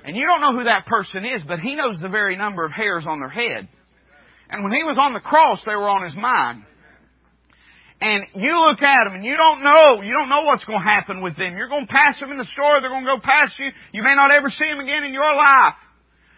And 0.05 0.15
you 0.15 0.25
don't 0.25 0.39
know 0.39 0.57
who 0.57 0.63
that 0.63 0.85
person 0.85 1.25
is, 1.25 1.41
but 1.45 1.59
He 1.59 1.75
knows 1.75 1.99
the 1.99 2.07
very 2.07 2.37
number 2.37 2.63
of 2.63 2.71
hairs 2.71 3.05
on 3.07 3.19
their 3.19 3.29
head. 3.29 3.67
And 4.49 4.63
when 4.63 4.71
He 4.71 4.83
was 4.83 4.97
on 4.97 5.13
the 5.13 5.19
cross, 5.19 5.61
they 5.65 5.75
were 5.75 5.89
on 5.89 6.05
His 6.05 6.15
mind 6.15 6.63
and 7.99 8.25
you 8.35 8.53
look 8.53 8.81
at 8.81 9.05
them 9.05 9.15
and 9.15 9.25
you 9.25 9.35
don't 9.35 9.63
know, 9.63 10.01
you 10.01 10.13
don't 10.13 10.29
know 10.29 10.43
what's 10.45 10.65
going 10.65 10.79
to 10.79 10.85
happen 10.85 11.21
with 11.21 11.35
them. 11.35 11.57
You're 11.57 11.69
going 11.69 11.87
to 11.87 11.91
pass 11.91 12.19
them 12.19 12.29
in 12.29 12.37
the 12.37 12.45
store, 12.53 12.79
they're 12.79 12.93
going 12.93 13.05
to 13.05 13.17
go 13.17 13.21
past 13.21 13.53
you. 13.57 13.71
You 13.91 14.03
may 14.03 14.13
not 14.13 14.29
ever 14.31 14.49
see 14.49 14.69
them 14.69 14.79
again 14.79 15.03
in 15.03 15.13
your 15.13 15.35
life. 15.35 15.73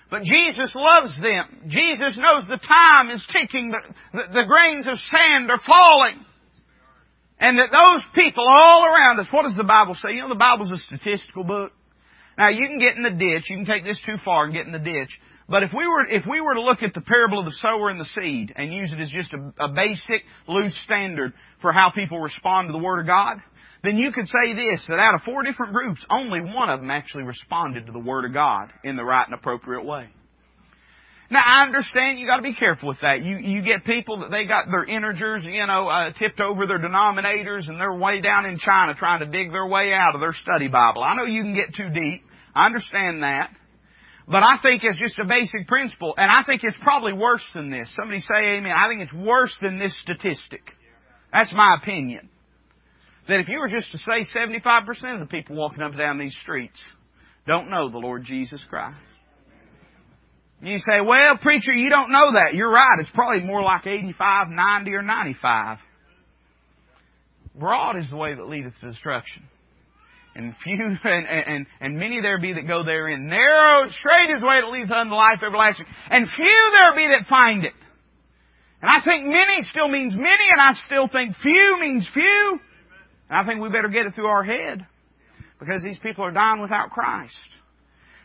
But 0.09 0.23
Jesus 0.23 0.71
loves 0.73 1.15
them. 1.21 1.67
Jesus 1.67 2.17
knows 2.17 2.47
the 2.47 2.57
time 2.57 3.09
is 3.11 3.23
ticking, 3.31 3.69
the, 3.69 3.79
the, 4.13 4.41
the 4.41 4.45
grains 4.45 4.87
of 4.87 4.97
sand 5.11 5.51
are 5.51 5.61
falling. 5.65 6.25
And 7.39 7.57
that 7.59 7.69
those 7.71 8.01
people 8.15 8.43
all 8.45 8.85
around 8.85 9.19
us, 9.19 9.27
what 9.31 9.43
does 9.43 9.55
the 9.55 9.63
Bible 9.63 9.95
say? 9.95 10.13
You 10.13 10.21
know, 10.21 10.29
the 10.29 10.35
Bible's 10.35 10.71
a 10.71 10.77
statistical 10.77 11.43
book. 11.43 11.71
Now, 12.37 12.49
you 12.49 12.67
can 12.67 12.79
get 12.79 12.95
in 12.97 13.03
the 13.03 13.11
ditch, 13.11 13.49
you 13.49 13.57
can 13.57 13.65
take 13.65 13.83
this 13.83 13.99
too 14.05 14.15
far 14.25 14.45
and 14.45 14.53
get 14.53 14.65
in 14.65 14.71
the 14.71 14.79
ditch, 14.79 15.09
But 15.49 15.63
if 15.63 15.71
we 15.75 15.87
were, 15.87 16.05
if 16.07 16.23
we 16.29 16.41
were 16.41 16.53
to 16.53 16.61
look 16.61 16.83
at 16.83 16.93
the 16.93 17.01
parable 17.01 17.39
of 17.39 17.45
the 17.45 17.57
sower 17.59 17.89
and 17.89 17.99
the 17.99 18.05
seed 18.05 18.53
and 18.55 18.71
use 18.71 18.93
it 18.93 18.99
as 19.01 19.09
just 19.09 19.33
a, 19.33 19.63
a 19.63 19.69
basic, 19.69 20.23
loose 20.47 20.75
standard 20.85 21.33
for 21.61 21.71
how 21.71 21.91
people 21.93 22.19
respond 22.19 22.67
to 22.67 22.71
the 22.71 22.77
Word 22.77 23.01
of 23.01 23.07
God, 23.07 23.37
then 23.83 23.97
you 23.97 24.11
could 24.11 24.27
say 24.27 24.53
this, 24.53 24.85
that 24.89 24.99
out 24.99 25.15
of 25.15 25.21
four 25.21 25.43
different 25.43 25.73
groups, 25.73 26.05
only 26.09 26.41
one 26.41 26.69
of 26.69 26.81
them 26.81 26.91
actually 26.91 27.23
responded 27.23 27.85
to 27.85 27.91
the 27.91 27.99
Word 27.99 28.25
of 28.25 28.33
God 28.33 28.71
in 28.83 28.95
the 28.95 29.03
right 29.03 29.25
and 29.25 29.33
appropriate 29.33 29.85
way. 29.85 30.09
Now 31.31 31.41
I 31.45 31.63
understand 31.63 32.19
you 32.19 32.25
got 32.25 32.37
to 32.37 32.43
be 32.43 32.55
careful 32.55 32.89
with 32.89 33.01
that. 33.01 33.23
You 33.23 33.37
you 33.37 33.61
get 33.61 33.85
people 33.85 34.21
that 34.21 34.31
they 34.31 34.45
got 34.45 34.65
their 34.65 34.83
integers, 34.83 35.43
you 35.45 35.65
know, 35.67 35.87
uh, 35.87 36.11
tipped 36.13 36.41
over 36.41 36.65
their 36.65 36.79
denominators, 36.79 37.69
and 37.69 37.79
they're 37.79 37.93
way 37.93 38.19
down 38.19 38.45
in 38.45 38.57
China 38.57 38.95
trying 38.95 39.19
to 39.19 39.27
dig 39.27 39.51
their 39.51 39.67
way 39.67 39.93
out 39.93 40.15
of 40.15 40.21
their 40.21 40.33
study 40.33 40.67
Bible. 40.67 41.03
I 41.03 41.15
know 41.15 41.25
you 41.25 41.43
can 41.43 41.53
get 41.53 41.75
too 41.75 41.89
deep. 41.89 42.23
I 42.55 42.65
understand 42.65 43.21
that. 43.21 43.51
But 44.27 44.43
I 44.43 44.57
think 44.61 44.83
it's 44.83 44.99
just 44.99 45.17
a 45.17 45.25
basic 45.25 45.67
principle, 45.67 46.13
and 46.17 46.31
I 46.31 46.43
think 46.45 46.63
it's 46.63 46.77
probably 46.81 47.13
worse 47.13 47.45
than 47.53 47.71
this. 47.71 47.91
Somebody 47.95 48.21
say 48.21 48.57
amen. 48.57 48.71
I 48.71 48.87
think 48.87 49.01
it's 49.01 49.13
worse 49.13 49.55
than 49.61 49.79
this 49.79 49.95
statistic. 50.03 50.61
That's 51.31 51.51
my 51.53 51.77
opinion. 51.81 52.29
That 53.29 53.39
if 53.39 53.47
you 53.47 53.59
were 53.59 53.67
just 53.67 53.91
to 53.91 53.97
say 53.99 54.27
75% 54.35 55.13
of 55.13 55.19
the 55.19 55.25
people 55.27 55.55
walking 55.55 55.81
up 55.81 55.91
and 55.91 55.99
down 55.99 56.17
these 56.17 56.35
streets 56.41 56.79
don't 57.47 57.69
know 57.69 57.89
the 57.89 57.97
Lord 57.97 58.25
Jesus 58.25 58.63
Christ. 58.69 58.97
You 60.61 60.77
say, 60.79 60.99
well, 60.99 61.37
preacher, 61.41 61.71
you 61.71 61.89
don't 61.89 62.11
know 62.11 62.33
that. 62.33 62.53
You're 62.53 62.71
right. 62.71 62.99
It's 62.99 63.09
probably 63.13 63.43
more 63.43 63.61
like 63.61 63.87
85, 63.87 64.47
90, 64.49 64.91
or 64.91 65.01
95. 65.01 65.77
Broad 67.55 67.97
is 67.97 68.09
the 68.09 68.17
way 68.17 68.35
that 68.35 68.47
leadeth 68.47 68.73
to 68.81 68.89
destruction 68.89 69.43
and 70.35 70.55
few 70.63 70.97
and, 71.03 71.27
and, 71.27 71.67
and 71.79 71.97
many 71.97 72.21
there 72.21 72.39
be 72.39 72.53
that 72.53 72.67
go 72.67 72.83
therein. 72.83 73.27
Narrow, 73.27 73.89
straight 73.89 74.33
is 74.33 74.41
the 74.41 74.47
way 74.47 74.59
that 74.61 74.71
leads 74.71 74.91
unto 74.91 75.13
life 75.13 75.39
everlasting. 75.45 75.85
And 76.09 76.27
few 76.35 76.71
there 76.71 76.95
be 76.95 77.07
that 77.07 77.27
find 77.29 77.63
it. 77.63 77.73
And 78.81 78.89
I 78.89 79.03
think 79.03 79.27
many 79.27 79.63
still 79.69 79.89
means 79.89 80.13
many, 80.15 80.47
and 80.49 80.61
I 80.61 80.73
still 80.87 81.07
think 81.09 81.35
few 81.43 81.77
means 81.79 82.07
few. 82.13 82.59
And 83.29 83.37
I 83.37 83.45
think 83.45 83.61
we 83.61 83.69
better 83.69 83.89
get 83.89 84.05
it 84.05 84.15
through 84.15 84.27
our 84.27 84.43
head. 84.43 84.85
Because 85.59 85.83
these 85.83 85.99
people 85.99 86.23
are 86.23 86.31
dying 86.31 86.61
without 86.61 86.89
Christ. 86.89 87.35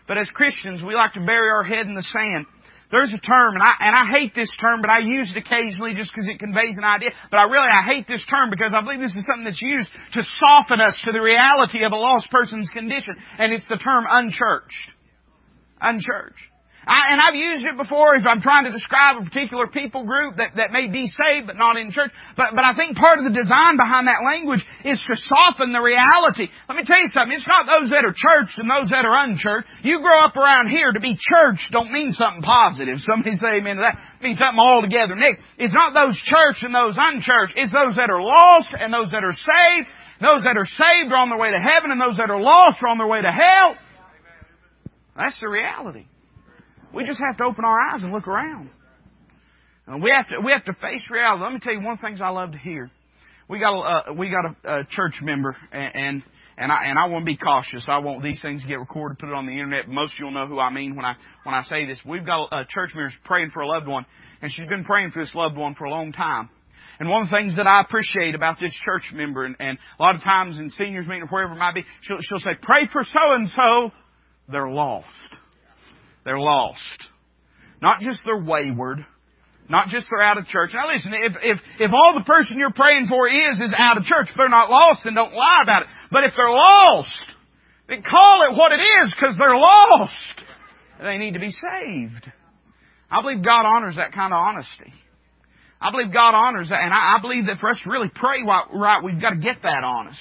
But 0.07 0.19
as 0.19 0.31
Christians, 0.31 0.83
we 0.83 0.95
like 0.95 1.15
to 1.15 1.21
bury 1.21 1.51
our 1.51 1.65
head 1.65 1.87
in 1.87 1.95
the 1.95 2.03
sand. 2.03 2.47
There's 2.91 3.13
a 3.13 3.19
term, 3.19 3.55
and 3.55 3.63
I, 3.63 3.73
and 3.81 3.97
I 3.97 4.05
hate 4.13 4.35
this 4.37 4.55
term, 4.61 4.81
but 4.81 4.91
I 4.91 5.01
use 5.01 5.33
it 5.35 5.39
occasionally 5.39 5.95
just 5.95 6.13
because 6.15 6.29
it 6.29 6.39
conveys 6.39 6.79
an 6.79 6.85
idea. 6.85 7.11
But 7.31 7.39
I 7.39 7.45
really, 7.45 7.67
I 7.67 7.83
hate 7.83 8.07
this 8.07 8.25
term 8.31 8.51
because 8.51 8.73
I 8.77 8.83
believe 8.83 9.01
this 9.01 9.17
is 9.17 9.27
something 9.27 9.45
that's 9.45 9.63
used 9.63 9.89
to 10.13 10.23
soften 10.39 10.81
us 10.81 10.97
to 11.05 11.13
the 11.13 11.21
reality 11.21 11.85
of 11.85 11.93
a 11.93 11.97
lost 11.97 12.31
person's 12.31 12.69
condition. 12.71 13.17
And 13.39 13.53
it's 13.53 13.67
the 13.69 13.83
term 13.83 14.05
unchurched. 14.09 14.79
Unchurched. 15.81 16.54
I, 16.87 17.17
and 17.17 17.21
I've 17.21 17.35
used 17.35 17.65
it 17.65 17.77
before 17.77 18.15
if 18.15 18.27
I'm 18.29 18.41
trying 18.45 18.65
to 18.65 18.73
describe 18.73 19.17
a 19.17 19.25
particular 19.25 19.67
people 19.67 20.05
group 20.05 20.37
that, 20.37 20.57
that 20.57 20.73
may 20.73 20.89
be 20.89 21.09
saved 21.09 21.49
but 21.49 21.57
not 21.57 21.77
in 21.77 21.91
church. 21.91 22.13
But, 22.37 22.53
but 22.53 22.65
I 22.65 22.77
think 22.77 22.97
part 22.97 23.19
of 23.19 23.25
the 23.25 23.33
design 23.33 23.81
behind 23.81 24.07
that 24.07 24.21
language 24.21 24.61
is 24.85 25.01
to 25.01 25.15
soften 25.17 25.73
the 25.73 25.81
reality. 25.81 26.53
Let 26.69 26.77
me 26.77 26.85
tell 26.85 27.01
you 27.01 27.09
something. 27.09 27.33
It's 27.33 27.49
not 27.49 27.65
those 27.65 27.89
that 27.89 28.05
are 28.05 28.13
churched 28.13 28.61
and 28.61 28.69
those 28.69 28.93
that 28.93 29.09
are 29.09 29.17
unchurched. 29.17 29.69
You 29.81 30.05
grow 30.05 30.25
up 30.25 30.37
around 30.37 30.69
here 30.69 30.93
to 30.93 31.01
be 31.01 31.17
church 31.17 31.61
don't 31.73 31.91
mean 31.91 32.13
something 32.13 32.43
positive. 32.43 33.01
Somebody 33.01 33.37
say 33.41 33.65
amen 33.65 33.81
to 33.81 33.89
that. 33.89 33.97
It 34.21 34.23
means 34.23 34.39
something 34.39 34.61
altogether. 34.61 35.17
Nick, 35.17 35.41
it's 35.57 35.75
not 35.75 35.97
those 35.97 36.21
church 36.21 36.61
and 36.61 36.75
those 36.75 37.01
unchurched. 37.01 37.57
It's 37.57 37.73
those 37.73 37.97
that 37.97 38.13
are 38.13 38.21
lost 38.21 38.71
and 38.77 38.93
those 38.93 39.11
that 39.13 39.25
are 39.25 39.33
saved. 39.33 39.89
Those 40.21 40.45
that 40.45 40.57
are 40.57 40.69
saved 40.69 41.13
are 41.13 41.21
on 41.21 41.29
their 41.29 41.39
way 41.39 41.51
to 41.51 41.59
heaven 41.59 41.91
and 41.91 42.01
those 42.01 42.17
that 42.21 42.31
are 42.31 42.41
lost 42.41 42.79
are 42.83 42.89
on 42.89 42.99
their 42.99 43.09
way 43.09 43.21
to 43.21 43.33
hell. 43.33 43.77
That's 45.17 45.39
the 45.41 45.49
reality. 45.49 46.07
We 46.95 47.05
just 47.05 47.21
have 47.21 47.37
to 47.39 47.45
open 47.45 47.65
our 47.65 47.81
eyes 47.81 48.03
and 48.03 48.13
look 48.13 48.29
around. 48.29 48.71
And 49.87 50.03
we 50.03 50.11
have 50.11 50.29
to 50.29 50.41
we 50.45 50.53
have 50.53 50.65
to 50.65 50.73
face 50.75 51.07
reality. 51.11 51.43
Let 51.43 51.53
me 51.53 51.59
tell 51.61 51.75
you 51.75 51.81
one 51.81 51.95
of 51.95 52.01
the 52.01 52.07
things 52.07 52.21
I 52.21 52.31
love 52.31 52.53
to 52.53 52.59
hear. 52.59 52.91
We 53.49 53.59
got 53.59 53.75
a 53.75 54.11
uh, 54.11 54.13
we 54.15 54.31
got 54.31 54.45
a, 54.47 54.81
a 54.81 54.85
church 54.89 55.17
member 55.21 55.55
and, 55.73 55.95
and 55.95 56.23
and 56.57 56.73
I 56.73 56.85
and 56.85 56.99
I 56.99 57.07
want 57.07 57.27
to 57.27 57.27
be 57.27 57.37
cautious. 57.37 57.87
I 57.89 57.99
want 57.99 58.23
these 58.23 58.41
things 58.41 58.63
to 58.63 58.69
get 58.69 58.79
recorded, 58.79 59.19
put 59.19 59.29
it 59.29 59.35
on 59.35 59.47
the 59.47 59.53
internet. 59.53 59.89
Most 59.89 60.15
of 60.15 60.21
you'll 60.21 60.31
know 60.31 60.47
who 60.47 60.59
I 60.59 60.71
mean 60.73 60.97
when 60.97 61.05
I 61.05 61.15
when 61.43 61.55
I 61.55 61.63
say 61.65 61.87
this. 61.87 62.01
We've 62.07 62.25
got 62.25 62.49
a, 62.53 62.61
a 62.61 62.67
church 62.69 62.91
member 62.95 63.13
praying 63.25 63.51
for 63.53 63.61
a 63.61 63.69
loved 63.69 63.87
one, 63.87 64.07
and 64.41 64.51
she's 64.51 64.69
been 64.69 64.85
praying 64.85 65.11
for 65.11 65.23
this 65.23 65.35
loved 65.35 65.57
one 65.57 65.75
for 65.75 65.85
a 65.85 65.91
long 65.91 66.13
time. 66.13 66.49
And 67.01 67.09
one 67.09 67.23
of 67.23 67.31
the 67.31 67.37
things 67.37 67.57
that 67.57 67.67
I 67.67 67.81
appreciate 67.81 68.35
about 68.35 68.61
this 68.61 68.75
church 68.85 69.03
member, 69.13 69.45
and, 69.45 69.57
and 69.59 69.79
a 69.99 70.03
lot 70.03 70.15
of 70.15 70.23
times 70.23 70.59
in 70.59 70.71
seniors 70.71 71.07
meeting 71.07 71.25
or 71.25 71.27
wherever 71.27 71.53
it 71.53 71.59
might 71.59 71.75
be, 71.75 71.85
she'll, 72.03 72.19
she'll 72.21 72.39
say, 72.39 72.53
"Pray 72.63 72.89
for 72.93 73.05
so 73.05 73.33
and 73.33 73.49
so." 73.55 73.93
They're 74.51 74.69
lost. 74.69 75.09
They're 76.25 76.39
lost. 76.39 76.81
Not 77.83 78.01
just 78.01 78.21
they're 78.25 78.43
wayward. 78.43 79.05
Not 79.69 79.89
just 79.89 80.09
they're 80.11 80.23
out 80.23 80.39
of 80.39 80.47
church. 80.47 80.71
Now 80.75 80.93
listen, 80.93 81.13
if, 81.15 81.33
if, 81.43 81.59
if 81.81 81.91
all 81.93 82.15
the 82.19 82.25
person 82.25 82.59
you're 82.59 82.73
praying 82.73 83.07
for 83.09 83.29
is, 83.29 83.61
is 83.61 83.75
out 83.77 83.97
of 83.97 84.05
church, 84.05 84.29
if 84.31 84.37
they're 84.37 84.49
not 84.49 84.71
lost, 84.71 85.01
then 85.05 85.15
don't 85.15 85.33
lie 85.33 85.61
about 85.63 85.83
it. 85.83 85.89
But 86.11 86.25
if 86.25 86.35
they're 86.37 86.51
lost, 86.51 87.09
then 87.89 88.03
call 88.03 88.49
it 88.51 88.57
what 88.57 88.73
it 88.73 88.83
is 88.83 89.13
because 89.15 89.37
they're 89.39 89.57
lost. 89.57 90.13
They 91.01 91.17
need 91.19 91.35
to 91.35 91.41
be 91.41 91.51
saved. 91.51 92.31
I 93.11 93.23
believe 93.23 93.45
God 93.45 93.65
honors 93.65 93.97
that 93.97 94.13
kind 94.13 94.33
of 94.33 94.39
honesty. 94.39 94.93
I 95.81 95.91
believe 95.91 96.13
God 96.13 96.35
honors 96.35 96.71
that, 96.71 96.81
and 96.81 96.93
I, 96.93 97.17
I 97.17 97.21
believe 97.21 97.47
that 97.47 97.59
for 97.59 97.69
us 97.69 97.81
to 97.85 97.91
really 97.91 98.11
pray 98.15 98.43
right, 98.43 99.03
we've 99.05 99.21
got 99.21 99.31
to 99.31 99.37
get 99.37 99.63
that 99.63 99.85
honest. 99.85 100.19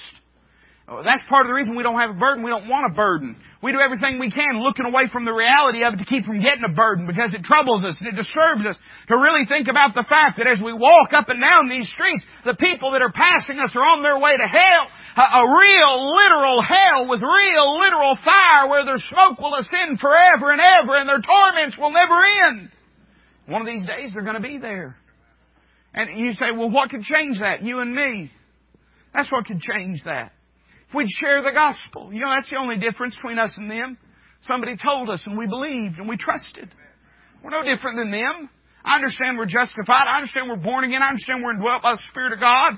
Oh, 0.83 0.99
that's 0.99 1.23
part 1.31 1.47
of 1.47 1.49
the 1.49 1.55
reason 1.55 1.79
we 1.79 1.83
don't 1.87 1.95
have 1.95 2.11
a 2.11 2.19
burden. 2.19 2.43
We 2.43 2.51
don't 2.51 2.67
want 2.67 2.91
a 2.91 2.93
burden. 2.93 3.39
We 3.63 3.71
do 3.71 3.79
everything 3.79 4.19
we 4.19 4.27
can 4.27 4.59
looking 4.59 4.83
away 4.83 5.07
from 5.07 5.23
the 5.23 5.31
reality 5.31 5.79
of 5.79 5.95
it 5.95 6.03
to 6.03 6.07
keep 6.11 6.27
from 6.27 6.43
getting 6.43 6.67
a 6.67 6.75
burden 6.75 7.07
because 7.07 7.31
it 7.31 7.47
troubles 7.47 7.87
us 7.87 7.95
and 8.03 8.11
it 8.11 8.19
disturbs 8.19 8.67
us 8.67 8.75
to 9.07 9.15
really 9.15 9.47
think 9.47 9.71
about 9.71 9.95
the 9.95 10.03
fact 10.03 10.43
that 10.43 10.47
as 10.51 10.59
we 10.59 10.75
walk 10.75 11.15
up 11.15 11.31
and 11.31 11.39
down 11.39 11.71
these 11.71 11.87
streets, 11.87 12.27
the 12.43 12.59
people 12.59 12.91
that 12.91 12.99
are 12.99 13.15
passing 13.15 13.63
us 13.63 13.71
are 13.79 13.87
on 13.95 14.03
their 14.03 14.19
way 14.19 14.35
to 14.35 14.43
hell. 14.43 14.83
A, 15.23 15.25
a 15.39 15.43
real 15.55 16.19
literal 16.19 16.59
hell 16.59 17.07
with 17.07 17.23
real 17.23 17.79
literal 17.79 18.19
fire 18.19 18.67
where 18.67 18.83
their 18.83 18.99
smoke 18.99 19.39
will 19.39 19.55
ascend 19.55 20.03
forever 20.03 20.51
and 20.51 20.59
ever 20.59 20.99
and 20.99 21.07
their 21.07 21.23
torments 21.23 21.79
will 21.79 21.95
never 21.95 22.19
end. 22.51 22.67
One 23.47 23.63
of 23.63 23.71
these 23.71 23.87
days 23.87 24.11
they're 24.11 24.27
going 24.27 24.35
to 24.35 24.43
be 24.43 24.59
there. 24.59 24.99
And 25.95 26.19
you 26.19 26.35
say, 26.35 26.51
well, 26.51 26.69
what 26.69 26.89
could 26.91 27.07
change 27.07 27.39
that? 27.39 27.63
You 27.63 27.79
and 27.79 27.95
me. 27.95 28.35
That's 29.15 29.31
what 29.31 29.47
could 29.47 29.61
change 29.63 30.03
that 30.03 30.33
we'd 30.93 31.09
share 31.19 31.41
the 31.41 31.51
gospel. 31.51 32.13
You 32.13 32.21
know, 32.21 32.31
that's 32.35 32.49
the 32.49 32.57
only 32.57 32.77
difference 32.77 33.15
between 33.15 33.39
us 33.39 33.53
and 33.57 33.69
them. 33.69 33.97
Somebody 34.47 34.75
told 34.77 35.09
us 35.09 35.21
and 35.25 35.37
we 35.37 35.47
believed 35.47 35.99
and 35.99 36.07
we 36.07 36.17
trusted. 36.17 36.69
We're 37.43 37.51
no 37.51 37.63
different 37.63 37.97
than 37.97 38.11
them. 38.11 38.49
I 38.83 38.95
understand 38.95 39.37
we're 39.37 39.45
justified. 39.45 40.07
I 40.07 40.17
understand 40.17 40.49
we're 40.49 40.57
born 40.57 40.83
again. 40.83 41.01
I 41.01 41.09
understand 41.09 41.43
we're 41.43 41.53
indwelt 41.53 41.81
by 41.81 41.93
the 41.93 42.01
Spirit 42.11 42.33
of 42.33 42.39
God. 42.39 42.73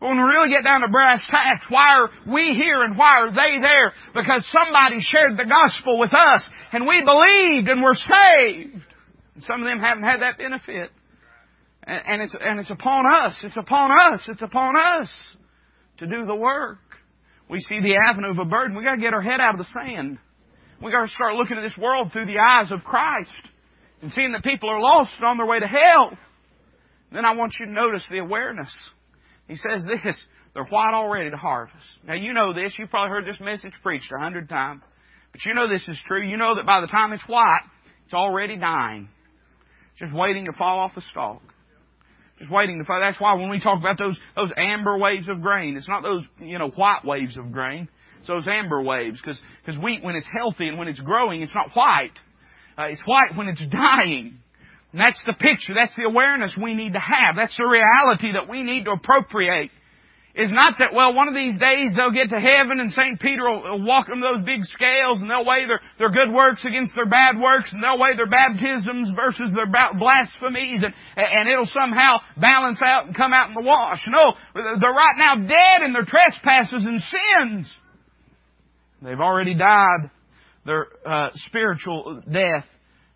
But 0.00 0.08
when 0.08 0.16
we 0.16 0.24
really 0.24 0.48
get 0.48 0.64
down 0.64 0.80
to 0.80 0.88
brass 0.88 1.22
tacks, 1.28 1.66
why 1.68 1.94
are 1.94 2.10
we 2.26 2.54
here 2.56 2.82
and 2.82 2.96
why 2.96 3.20
are 3.20 3.30
they 3.30 3.60
there? 3.60 3.92
Because 4.14 4.44
somebody 4.50 5.00
shared 5.00 5.36
the 5.36 5.44
gospel 5.44 5.98
with 5.98 6.12
us 6.12 6.44
and 6.72 6.86
we 6.86 7.04
believed 7.04 7.68
and 7.68 7.82
we're 7.82 7.94
saved. 7.94 8.82
And 9.34 9.44
some 9.44 9.60
of 9.60 9.66
them 9.66 9.78
haven't 9.78 10.04
had 10.04 10.22
that 10.22 10.38
benefit. 10.38 10.90
And, 11.84 12.02
and 12.06 12.22
it's, 12.22 12.34
and 12.38 12.58
it's 12.58 12.70
upon 12.70 13.04
us. 13.12 13.38
It's 13.42 13.56
upon 13.56 13.90
us. 13.92 14.22
It's 14.28 14.42
upon 14.42 14.76
us 14.76 15.14
to 15.98 16.06
do 16.06 16.24
the 16.26 16.34
work 16.34 16.78
we 17.52 17.60
see 17.60 17.80
the 17.80 17.96
avenue 18.08 18.30
of 18.30 18.38
a 18.38 18.46
burden, 18.46 18.74
we 18.74 18.82
got 18.82 18.94
to 18.94 19.00
get 19.00 19.12
our 19.12 19.20
head 19.20 19.38
out 19.38 19.60
of 19.60 19.66
the 19.66 19.72
sand. 19.74 20.16
We 20.82 20.90
got 20.90 21.02
to 21.02 21.08
start 21.08 21.34
looking 21.34 21.58
at 21.58 21.62
this 21.62 21.76
world 21.76 22.10
through 22.10 22.24
the 22.24 22.38
eyes 22.38 22.72
of 22.72 22.82
Christ 22.82 23.30
and 24.00 24.10
seeing 24.10 24.32
that 24.32 24.42
people 24.42 24.70
are 24.70 24.80
lost 24.80 25.12
on 25.22 25.36
their 25.36 25.44
way 25.44 25.60
to 25.60 25.66
hell. 25.66 26.16
Then 27.12 27.26
I 27.26 27.34
want 27.34 27.52
you 27.60 27.66
to 27.66 27.72
notice 27.72 28.04
the 28.10 28.20
awareness. 28.20 28.74
He 29.48 29.56
says 29.56 29.84
this, 29.84 30.16
they're 30.54 30.64
white 30.64 30.94
already 30.94 31.30
to 31.30 31.36
harvest. 31.36 31.84
Now 32.08 32.14
you 32.14 32.32
know 32.32 32.54
this, 32.54 32.74
you've 32.78 32.88
probably 32.88 33.10
heard 33.10 33.26
this 33.26 33.38
message 33.38 33.74
preached 33.82 34.10
a 34.18 34.18
hundred 34.18 34.48
times. 34.48 34.80
But 35.30 35.44
you 35.44 35.52
know 35.52 35.68
this 35.68 35.86
is 35.86 36.00
true. 36.08 36.26
You 36.26 36.38
know 36.38 36.54
that 36.56 36.64
by 36.64 36.80
the 36.80 36.86
time 36.86 37.12
it's 37.12 37.22
white, 37.26 37.64
it's 38.06 38.14
already 38.14 38.56
dying. 38.56 39.10
Just 39.98 40.14
waiting 40.14 40.46
to 40.46 40.52
fall 40.54 40.80
off 40.80 40.94
the 40.94 41.02
stalk. 41.10 41.42
Just 42.42 42.52
waiting 42.52 42.80
to 42.80 42.84
fall. 42.84 42.98
That's 43.00 43.20
why 43.20 43.34
when 43.34 43.50
we 43.50 43.60
talk 43.60 43.78
about 43.78 43.98
those, 43.98 44.18
those 44.34 44.50
amber 44.56 44.98
waves 44.98 45.28
of 45.28 45.40
grain, 45.40 45.76
it's 45.76 45.86
not 45.86 46.02
those, 46.02 46.24
you 46.40 46.58
know, 46.58 46.70
white 46.70 47.04
waves 47.04 47.36
of 47.36 47.52
grain. 47.52 47.88
It's 48.18 48.26
those 48.26 48.48
amber 48.48 48.82
waves. 48.82 49.20
Cause, 49.24 49.38
cause 49.64 49.78
wheat, 49.78 50.02
when 50.02 50.16
it's 50.16 50.26
healthy 50.36 50.66
and 50.66 50.76
when 50.76 50.88
it's 50.88 50.98
growing, 50.98 51.40
it's 51.42 51.54
not 51.54 51.70
white. 51.72 52.18
Uh, 52.76 52.86
it's 52.86 53.00
white 53.04 53.36
when 53.36 53.46
it's 53.46 53.62
dying. 53.70 54.38
And 54.90 55.00
that's 55.00 55.22
the 55.24 55.34
picture. 55.34 55.72
That's 55.72 55.94
the 55.94 56.02
awareness 56.02 56.58
we 56.60 56.74
need 56.74 56.94
to 56.94 56.98
have. 56.98 57.36
That's 57.36 57.56
the 57.56 57.68
reality 57.68 58.32
that 58.32 58.48
we 58.48 58.64
need 58.64 58.86
to 58.86 58.90
appropriate 58.90 59.70
is 60.34 60.50
not 60.50 60.76
that, 60.78 60.94
well, 60.94 61.12
one 61.12 61.28
of 61.28 61.34
these 61.34 61.58
days 61.60 61.92
they'll 61.94 62.10
get 62.10 62.30
to 62.30 62.40
heaven 62.40 62.80
and 62.80 62.90
St. 62.92 63.20
Peter 63.20 63.44
will 63.44 63.84
walk 63.84 64.06
them 64.08 64.20
those 64.20 64.44
big 64.44 64.64
scales 64.64 65.20
and 65.20 65.28
they'll 65.28 65.44
weigh 65.44 65.66
their, 65.66 65.80
their 65.98 66.10
good 66.10 66.32
works 66.32 66.64
against 66.64 66.94
their 66.94 67.08
bad 67.08 67.38
works 67.38 67.72
and 67.72 67.82
they'll 67.82 67.98
weigh 67.98 68.16
their 68.16 68.30
baptisms 68.30 69.10
versus 69.14 69.52
their 69.52 69.68
blasphemies 69.68 70.82
and, 70.82 70.94
and 71.16 71.48
it'll 71.48 71.66
somehow 71.66 72.16
balance 72.40 72.80
out 72.82 73.06
and 73.06 73.16
come 73.16 73.32
out 73.32 73.48
in 73.48 73.54
the 73.54 73.60
wash. 73.60 74.00
No, 74.08 74.32
they're 74.54 74.92
right 74.92 75.16
now 75.18 75.36
dead 75.36 75.84
in 75.84 75.92
their 75.92 76.06
trespasses 76.06 76.84
and 76.84 77.00
sins. 77.00 77.72
They've 79.02 79.20
already 79.20 79.54
died 79.54 80.10
their 80.64 80.86
uh, 81.04 81.30
spiritual 81.34 82.22
death 82.30 82.64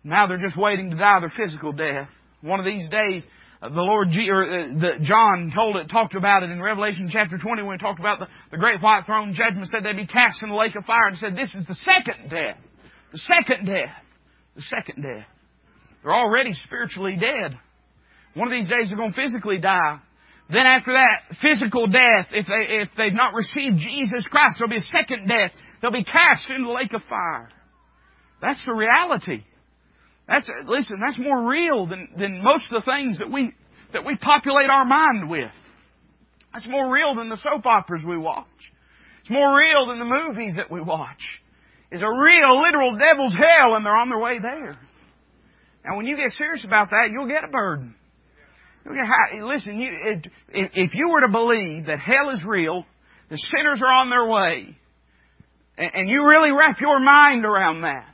Now 0.03 0.27
they're 0.27 0.37
just 0.37 0.57
waiting 0.57 0.91
to 0.91 0.97
die 0.97 1.19
their 1.19 1.33
physical 1.35 1.71
death. 1.73 2.09
One 2.41 2.59
of 2.59 2.65
these 2.65 2.87
days, 2.89 3.23
the 3.61 3.69
Lord 3.69 4.09
or 4.09 4.43
uh, 4.43 4.79
the, 4.79 4.91
John 5.01 5.51
told 5.53 5.77
it, 5.77 5.89
talked 5.89 6.15
about 6.15 6.43
it 6.43 6.51
in 6.51 6.61
Revelation 6.61 7.09
chapter 7.11 7.37
20 7.37 7.63
when 7.63 7.79
he 7.79 7.83
talked 7.83 7.99
about 7.99 8.19
the, 8.19 8.27
the 8.51 8.57
great 8.57 8.81
white 8.81 9.05
throne 9.05 9.33
judgment, 9.33 9.69
said 9.69 9.83
they'd 9.83 9.97
be 9.97 10.05
cast 10.05 10.43
in 10.43 10.49
the 10.49 10.55
lake 10.55 10.75
of 10.75 10.85
fire 10.85 11.07
and 11.07 11.17
said 11.17 11.35
this 11.35 11.49
is 11.57 11.65
the 11.67 11.75
second 11.83 12.29
death. 12.29 12.57
The 13.11 13.17
second 13.19 13.65
death. 13.65 13.95
The 14.55 14.61
second 14.63 15.01
death. 15.01 15.25
They're 16.03 16.13
already 16.13 16.53
spiritually 16.65 17.17
dead. 17.19 17.57
One 18.35 18.47
of 18.47 18.53
these 18.53 18.69
days 18.69 18.89
they're 18.89 18.97
going 18.97 19.13
to 19.13 19.21
physically 19.21 19.57
die. 19.57 19.99
Then 20.49 20.65
after 20.65 20.93
that, 20.93 21.37
physical 21.41 21.87
death, 21.87 22.27
if 22.31 22.45
they, 22.45 22.81
if 22.81 22.89
they've 22.95 23.13
not 23.13 23.33
received 23.33 23.77
Jesus 23.77 24.25
Christ, 24.29 24.57
there'll 24.59 24.69
be 24.69 24.77
a 24.77 24.91
second 24.93 25.27
death. 25.27 25.51
They'll 25.81 25.91
be 25.91 26.05
cast 26.05 26.49
into 26.49 26.67
the 26.67 26.73
lake 26.73 26.93
of 26.93 27.01
fire. 27.09 27.49
That's 28.41 28.59
the 28.65 28.73
reality. 28.73 29.43
That's, 30.27 30.49
listen, 30.67 30.99
that's 31.05 31.17
more 31.17 31.49
real 31.49 31.87
than, 31.87 32.09
than 32.17 32.43
most 32.43 32.65
of 32.71 32.83
the 32.83 32.91
things 32.91 33.19
that 33.19 33.31
we, 33.31 33.53
that 33.93 34.05
we 34.05 34.15
populate 34.17 34.69
our 34.69 34.85
mind 34.85 35.29
with. 35.29 35.51
That's 36.53 36.67
more 36.67 36.91
real 36.91 37.15
than 37.15 37.29
the 37.29 37.37
soap 37.37 37.65
operas 37.65 38.03
we 38.05 38.17
watch. 38.17 38.45
It's 39.21 39.29
more 39.29 39.57
real 39.57 39.87
than 39.87 39.99
the 39.99 40.05
movies 40.05 40.55
that 40.57 40.71
we 40.71 40.81
watch. 40.81 41.21
It's 41.91 42.01
a 42.01 42.05
real, 42.05 42.61
literal 42.61 42.97
devil's 42.97 43.33
hell 43.33 43.75
and 43.75 43.85
they're 43.85 43.95
on 43.95 44.09
their 44.09 44.19
way 44.19 44.39
there. 44.41 44.77
Now 45.85 45.95
when 45.95 46.05
you 46.05 46.17
get 46.17 46.31
serious 46.31 46.65
about 46.65 46.89
that, 46.89 47.09
you'll 47.11 47.27
get 47.27 47.45
a 47.45 47.47
burden. 47.47 47.95
You'll 48.83 48.95
get, 48.95 49.43
listen, 49.43 49.79
you, 49.79 49.89
if, 49.91 50.71
if 50.73 50.91
you 50.93 51.09
were 51.09 51.21
to 51.21 51.29
believe 51.29 51.85
that 51.85 51.99
hell 51.99 52.29
is 52.31 52.43
real, 52.45 52.85
the 53.29 53.37
sinners 53.37 53.81
are 53.81 53.91
on 53.91 54.09
their 54.09 54.25
way, 54.25 54.77
and 55.77 56.09
you 56.09 56.25
really 56.25 56.51
wrap 56.51 56.79
your 56.79 56.99
mind 56.99 57.45
around 57.45 57.81
that, 57.81 58.05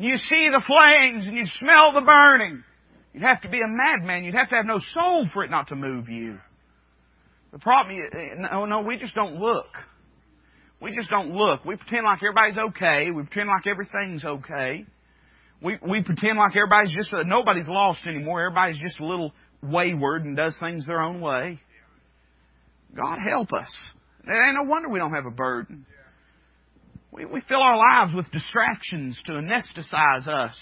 you 0.00 0.16
see 0.16 0.48
the 0.50 0.62
flames 0.66 1.26
and 1.26 1.36
you 1.36 1.44
smell 1.60 1.92
the 1.92 2.00
burning. 2.00 2.64
You'd 3.12 3.22
have 3.22 3.42
to 3.42 3.48
be 3.48 3.58
a 3.58 3.68
madman. 3.68 4.24
You'd 4.24 4.34
have 4.34 4.48
to 4.50 4.56
have 4.56 4.66
no 4.66 4.78
soul 4.94 5.26
for 5.32 5.44
it 5.44 5.50
not 5.50 5.68
to 5.68 5.76
move 5.76 6.08
you. 6.08 6.38
The 7.52 7.58
problem 7.58 7.98
is, 7.98 8.10
no, 8.38 8.64
no, 8.64 8.80
we 8.80 8.96
just 8.96 9.14
don't 9.14 9.36
look. 9.36 9.66
We 10.80 10.92
just 10.92 11.10
don't 11.10 11.32
look. 11.32 11.64
We 11.64 11.76
pretend 11.76 12.04
like 12.04 12.20
everybody's 12.22 12.56
okay. 12.70 13.10
We 13.10 13.24
pretend 13.24 13.48
like 13.48 13.66
everything's 13.66 14.24
okay. 14.24 14.86
We, 15.62 15.78
we 15.86 16.02
pretend 16.02 16.38
like 16.38 16.56
everybody's 16.56 16.94
just, 16.94 17.12
uh, 17.12 17.24
nobody's 17.24 17.68
lost 17.68 18.00
anymore. 18.06 18.40
Everybody's 18.46 18.80
just 18.80 19.00
a 19.00 19.04
little 19.04 19.32
wayward 19.62 20.24
and 20.24 20.36
does 20.36 20.54
things 20.58 20.86
their 20.86 21.02
own 21.02 21.20
way. 21.20 21.60
God 22.96 23.18
help 23.18 23.52
us. 23.52 23.68
It 24.26 24.30
ain't 24.30 24.54
no 24.54 24.62
wonder 24.62 24.88
we 24.88 24.98
don't 24.98 25.12
have 25.12 25.26
a 25.26 25.30
burden. 25.30 25.84
We, 27.12 27.24
we 27.24 27.40
fill 27.48 27.60
our 27.60 27.76
lives 27.76 28.14
with 28.14 28.30
distractions 28.30 29.20
to 29.26 29.32
anesthetize 29.32 30.28
us 30.28 30.54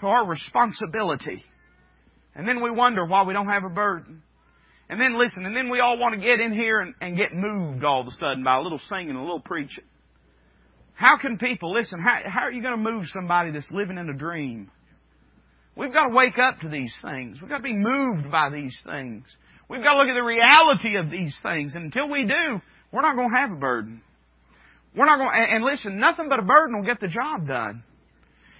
to 0.00 0.06
our 0.06 0.26
responsibility. 0.26 1.44
And 2.34 2.46
then 2.48 2.62
we 2.62 2.70
wonder 2.70 3.04
why 3.04 3.22
we 3.24 3.32
don't 3.32 3.48
have 3.48 3.64
a 3.64 3.70
burden. 3.70 4.22
And 4.88 5.00
then 5.00 5.18
listen, 5.18 5.46
and 5.46 5.56
then 5.56 5.70
we 5.70 5.80
all 5.80 5.96
want 5.98 6.14
to 6.14 6.20
get 6.20 6.40
in 6.40 6.52
here 6.52 6.80
and, 6.80 6.94
and 7.00 7.16
get 7.16 7.32
moved 7.32 7.84
all 7.84 8.02
of 8.02 8.08
a 8.08 8.10
sudden 8.12 8.42
by 8.44 8.56
a 8.56 8.60
little 8.60 8.80
singing, 8.88 9.16
a 9.16 9.20
little 9.20 9.40
preaching. 9.40 9.84
How 10.94 11.18
can 11.18 11.38
people, 11.38 11.72
listen, 11.72 11.98
how, 12.00 12.20
how 12.26 12.40
are 12.42 12.52
you 12.52 12.62
going 12.62 12.76
to 12.76 12.90
move 12.90 13.04
somebody 13.08 13.52
that's 13.52 13.70
living 13.70 13.96
in 13.96 14.08
a 14.10 14.14
dream? 14.14 14.70
We've 15.76 15.92
got 15.92 16.08
to 16.08 16.14
wake 16.14 16.38
up 16.38 16.60
to 16.60 16.68
these 16.68 16.92
things. 17.02 17.38
We've 17.40 17.48
got 17.48 17.58
to 17.58 17.62
be 17.62 17.72
moved 17.72 18.30
by 18.30 18.50
these 18.50 18.76
things. 18.84 19.24
We've 19.68 19.82
got 19.82 19.94
to 19.94 19.98
look 20.00 20.08
at 20.08 20.14
the 20.14 20.22
reality 20.22 20.96
of 20.96 21.10
these 21.10 21.34
things. 21.42 21.74
And 21.74 21.84
until 21.84 22.10
we 22.10 22.24
do, 22.24 22.60
we're 22.92 23.00
not 23.00 23.16
going 23.16 23.30
to 23.30 23.36
have 23.36 23.52
a 23.52 23.60
burden. 23.60 24.02
We're 24.94 25.06
not 25.06 25.18
going, 25.18 25.30
and 25.32 25.64
listen, 25.64 25.98
nothing 25.98 26.28
but 26.28 26.38
a 26.38 26.42
burden 26.42 26.76
will 26.76 26.86
get 26.86 27.00
the 27.00 27.08
job 27.08 27.48
done. 27.48 27.82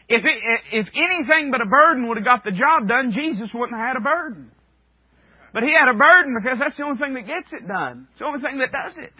If 0.08 0.24
it, 0.24 0.38
if 0.72 0.88
anything 0.94 1.50
but 1.50 1.60
a 1.60 1.66
burden 1.66 2.08
would 2.08 2.16
have 2.16 2.24
got 2.24 2.44
the 2.44 2.50
job 2.50 2.88
done, 2.88 3.12
Jesus 3.12 3.50
wouldn't 3.54 3.76
have 3.76 3.94
had 3.94 3.96
a 3.96 4.04
burden. 4.04 4.50
But 5.52 5.62
he 5.62 5.72
had 5.72 5.92
a 5.92 5.96
burden 5.96 6.34
because 6.40 6.58
that's 6.58 6.76
the 6.76 6.84
only 6.84 6.98
thing 6.98 7.14
that 7.14 7.26
gets 7.26 7.52
it 7.52 7.68
done. 7.68 8.08
It's 8.10 8.18
the 8.20 8.24
only 8.24 8.40
thing 8.40 8.58
that 8.58 8.72
does 8.72 8.96
it. 8.96 9.12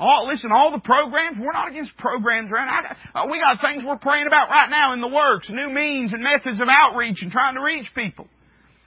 All, 0.00 0.26
listen, 0.26 0.48
all 0.48 0.72
the 0.72 0.80
programs, 0.80 1.36
we're 1.36 1.52
not 1.52 1.68
against 1.68 1.92
programs 2.00 2.48
right 2.48 2.64
now. 2.64 2.96
Uh, 3.12 3.28
we 3.28 3.36
got 3.36 3.60
things 3.60 3.84
we're 3.84 4.00
praying 4.00 4.26
about 4.26 4.48
right 4.48 4.72
now 4.72 4.96
in 4.96 5.04
the 5.04 5.12
works, 5.12 5.52
new 5.52 5.68
means 5.68 6.14
and 6.16 6.24
methods 6.24 6.56
of 6.56 6.68
outreach 6.72 7.20
and 7.20 7.30
trying 7.30 7.54
to 7.54 7.60
reach 7.60 7.84
people. 7.94 8.24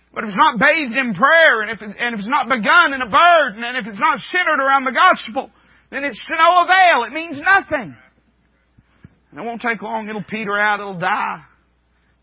But 0.10 0.26
if 0.26 0.34
it's 0.34 0.38
not 0.38 0.58
bathed 0.58 0.98
in 0.98 1.14
prayer 1.14 1.62
and 1.62 1.70
if, 1.70 1.82
it's, 1.86 1.94
and 1.94 2.18
if 2.18 2.20
it's 2.26 2.30
not 2.30 2.50
begun 2.50 2.98
in 2.98 3.02
a 3.02 3.10
burden 3.10 3.62
and 3.62 3.78
if 3.78 3.86
it's 3.86 4.02
not 4.02 4.18
centered 4.34 4.58
around 4.58 4.86
the 4.86 4.98
gospel, 4.98 5.54
then 5.94 6.04
it's 6.04 6.20
to 6.26 6.36
no 6.38 6.64
avail. 6.64 7.06
It 7.08 7.14
means 7.14 7.38
nothing. 7.38 7.96
And 9.32 9.40
it 9.40 9.44
won't 9.44 9.62
take 9.62 9.82
long. 9.82 10.10
It'll 10.10 10.24
peter 10.24 10.58
out. 10.60 10.80
It'll 10.80 11.00
die. 11.00 11.42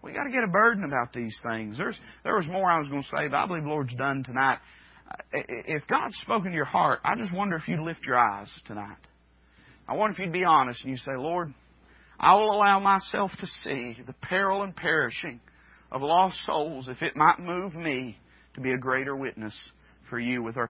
We 0.02 0.12
got 0.12 0.24
to 0.24 0.30
get 0.30 0.44
a 0.44 0.50
burden 0.50 0.84
about 0.84 1.12
these 1.12 1.36
things. 1.42 1.76
There's, 1.76 1.98
there 2.24 2.34
was 2.34 2.46
more 2.46 2.70
I 2.70 2.78
was 2.78 2.88
going 2.88 3.02
to 3.02 3.08
say, 3.08 3.28
but 3.28 3.36
I 3.36 3.46
believe 3.46 3.64
the 3.64 3.68
Lord's 3.68 3.94
done 3.94 4.24
tonight. 4.24 4.58
Uh, 5.10 5.38
if 5.66 5.86
God's 5.88 6.16
spoken 6.22 6.50
to 6.50 6.56
your 6.56 6.64
heart, 6.64 7.00
I 7.04 7.16
just 7.16 7.32
wonder 7.34 7.56
if 7.56 7.68
you'd 7.68 7.80
lift 7.80 8.06
your 8.06 8.18
eyes 8.18 8.48
tonight. 8.66 8.96
I 9.86 9.94
wonder 9.94 10.14
if 10.14 10.18
you'd 10.20 10.32
be 10.32 10.44
honest 10.44 10.82
and 10.82 10.90
you 10.90 10.96
say, 10.96 11.16
Lord, 11.16 11.52
I 12.18 12.34
will 12.34 12.52
allow 12.52 12.80
myself 12.80 13.30
to 13.40 13.46
see 13.64 13.96
the 14.06 14.12
peril 14.22 14.62
and 14.62 14.74
perishing 14.74 15.40
of 15.90 16.02
lost 16.02 16.38
souls 16.46 16.88
if 16.88 17.02
it 17.02 17.16
might 17.16 17.40
move 17.40 17.74
me 17.74 18.16
to 18.54 18.60
be 18.60 18.72
a 18.72 18.78
greater 18.78 19.16
witness 19.16 19.54
for 20.08 20.18
you 20.18 20.42
with 20.42 20.56
our 20.56 20.58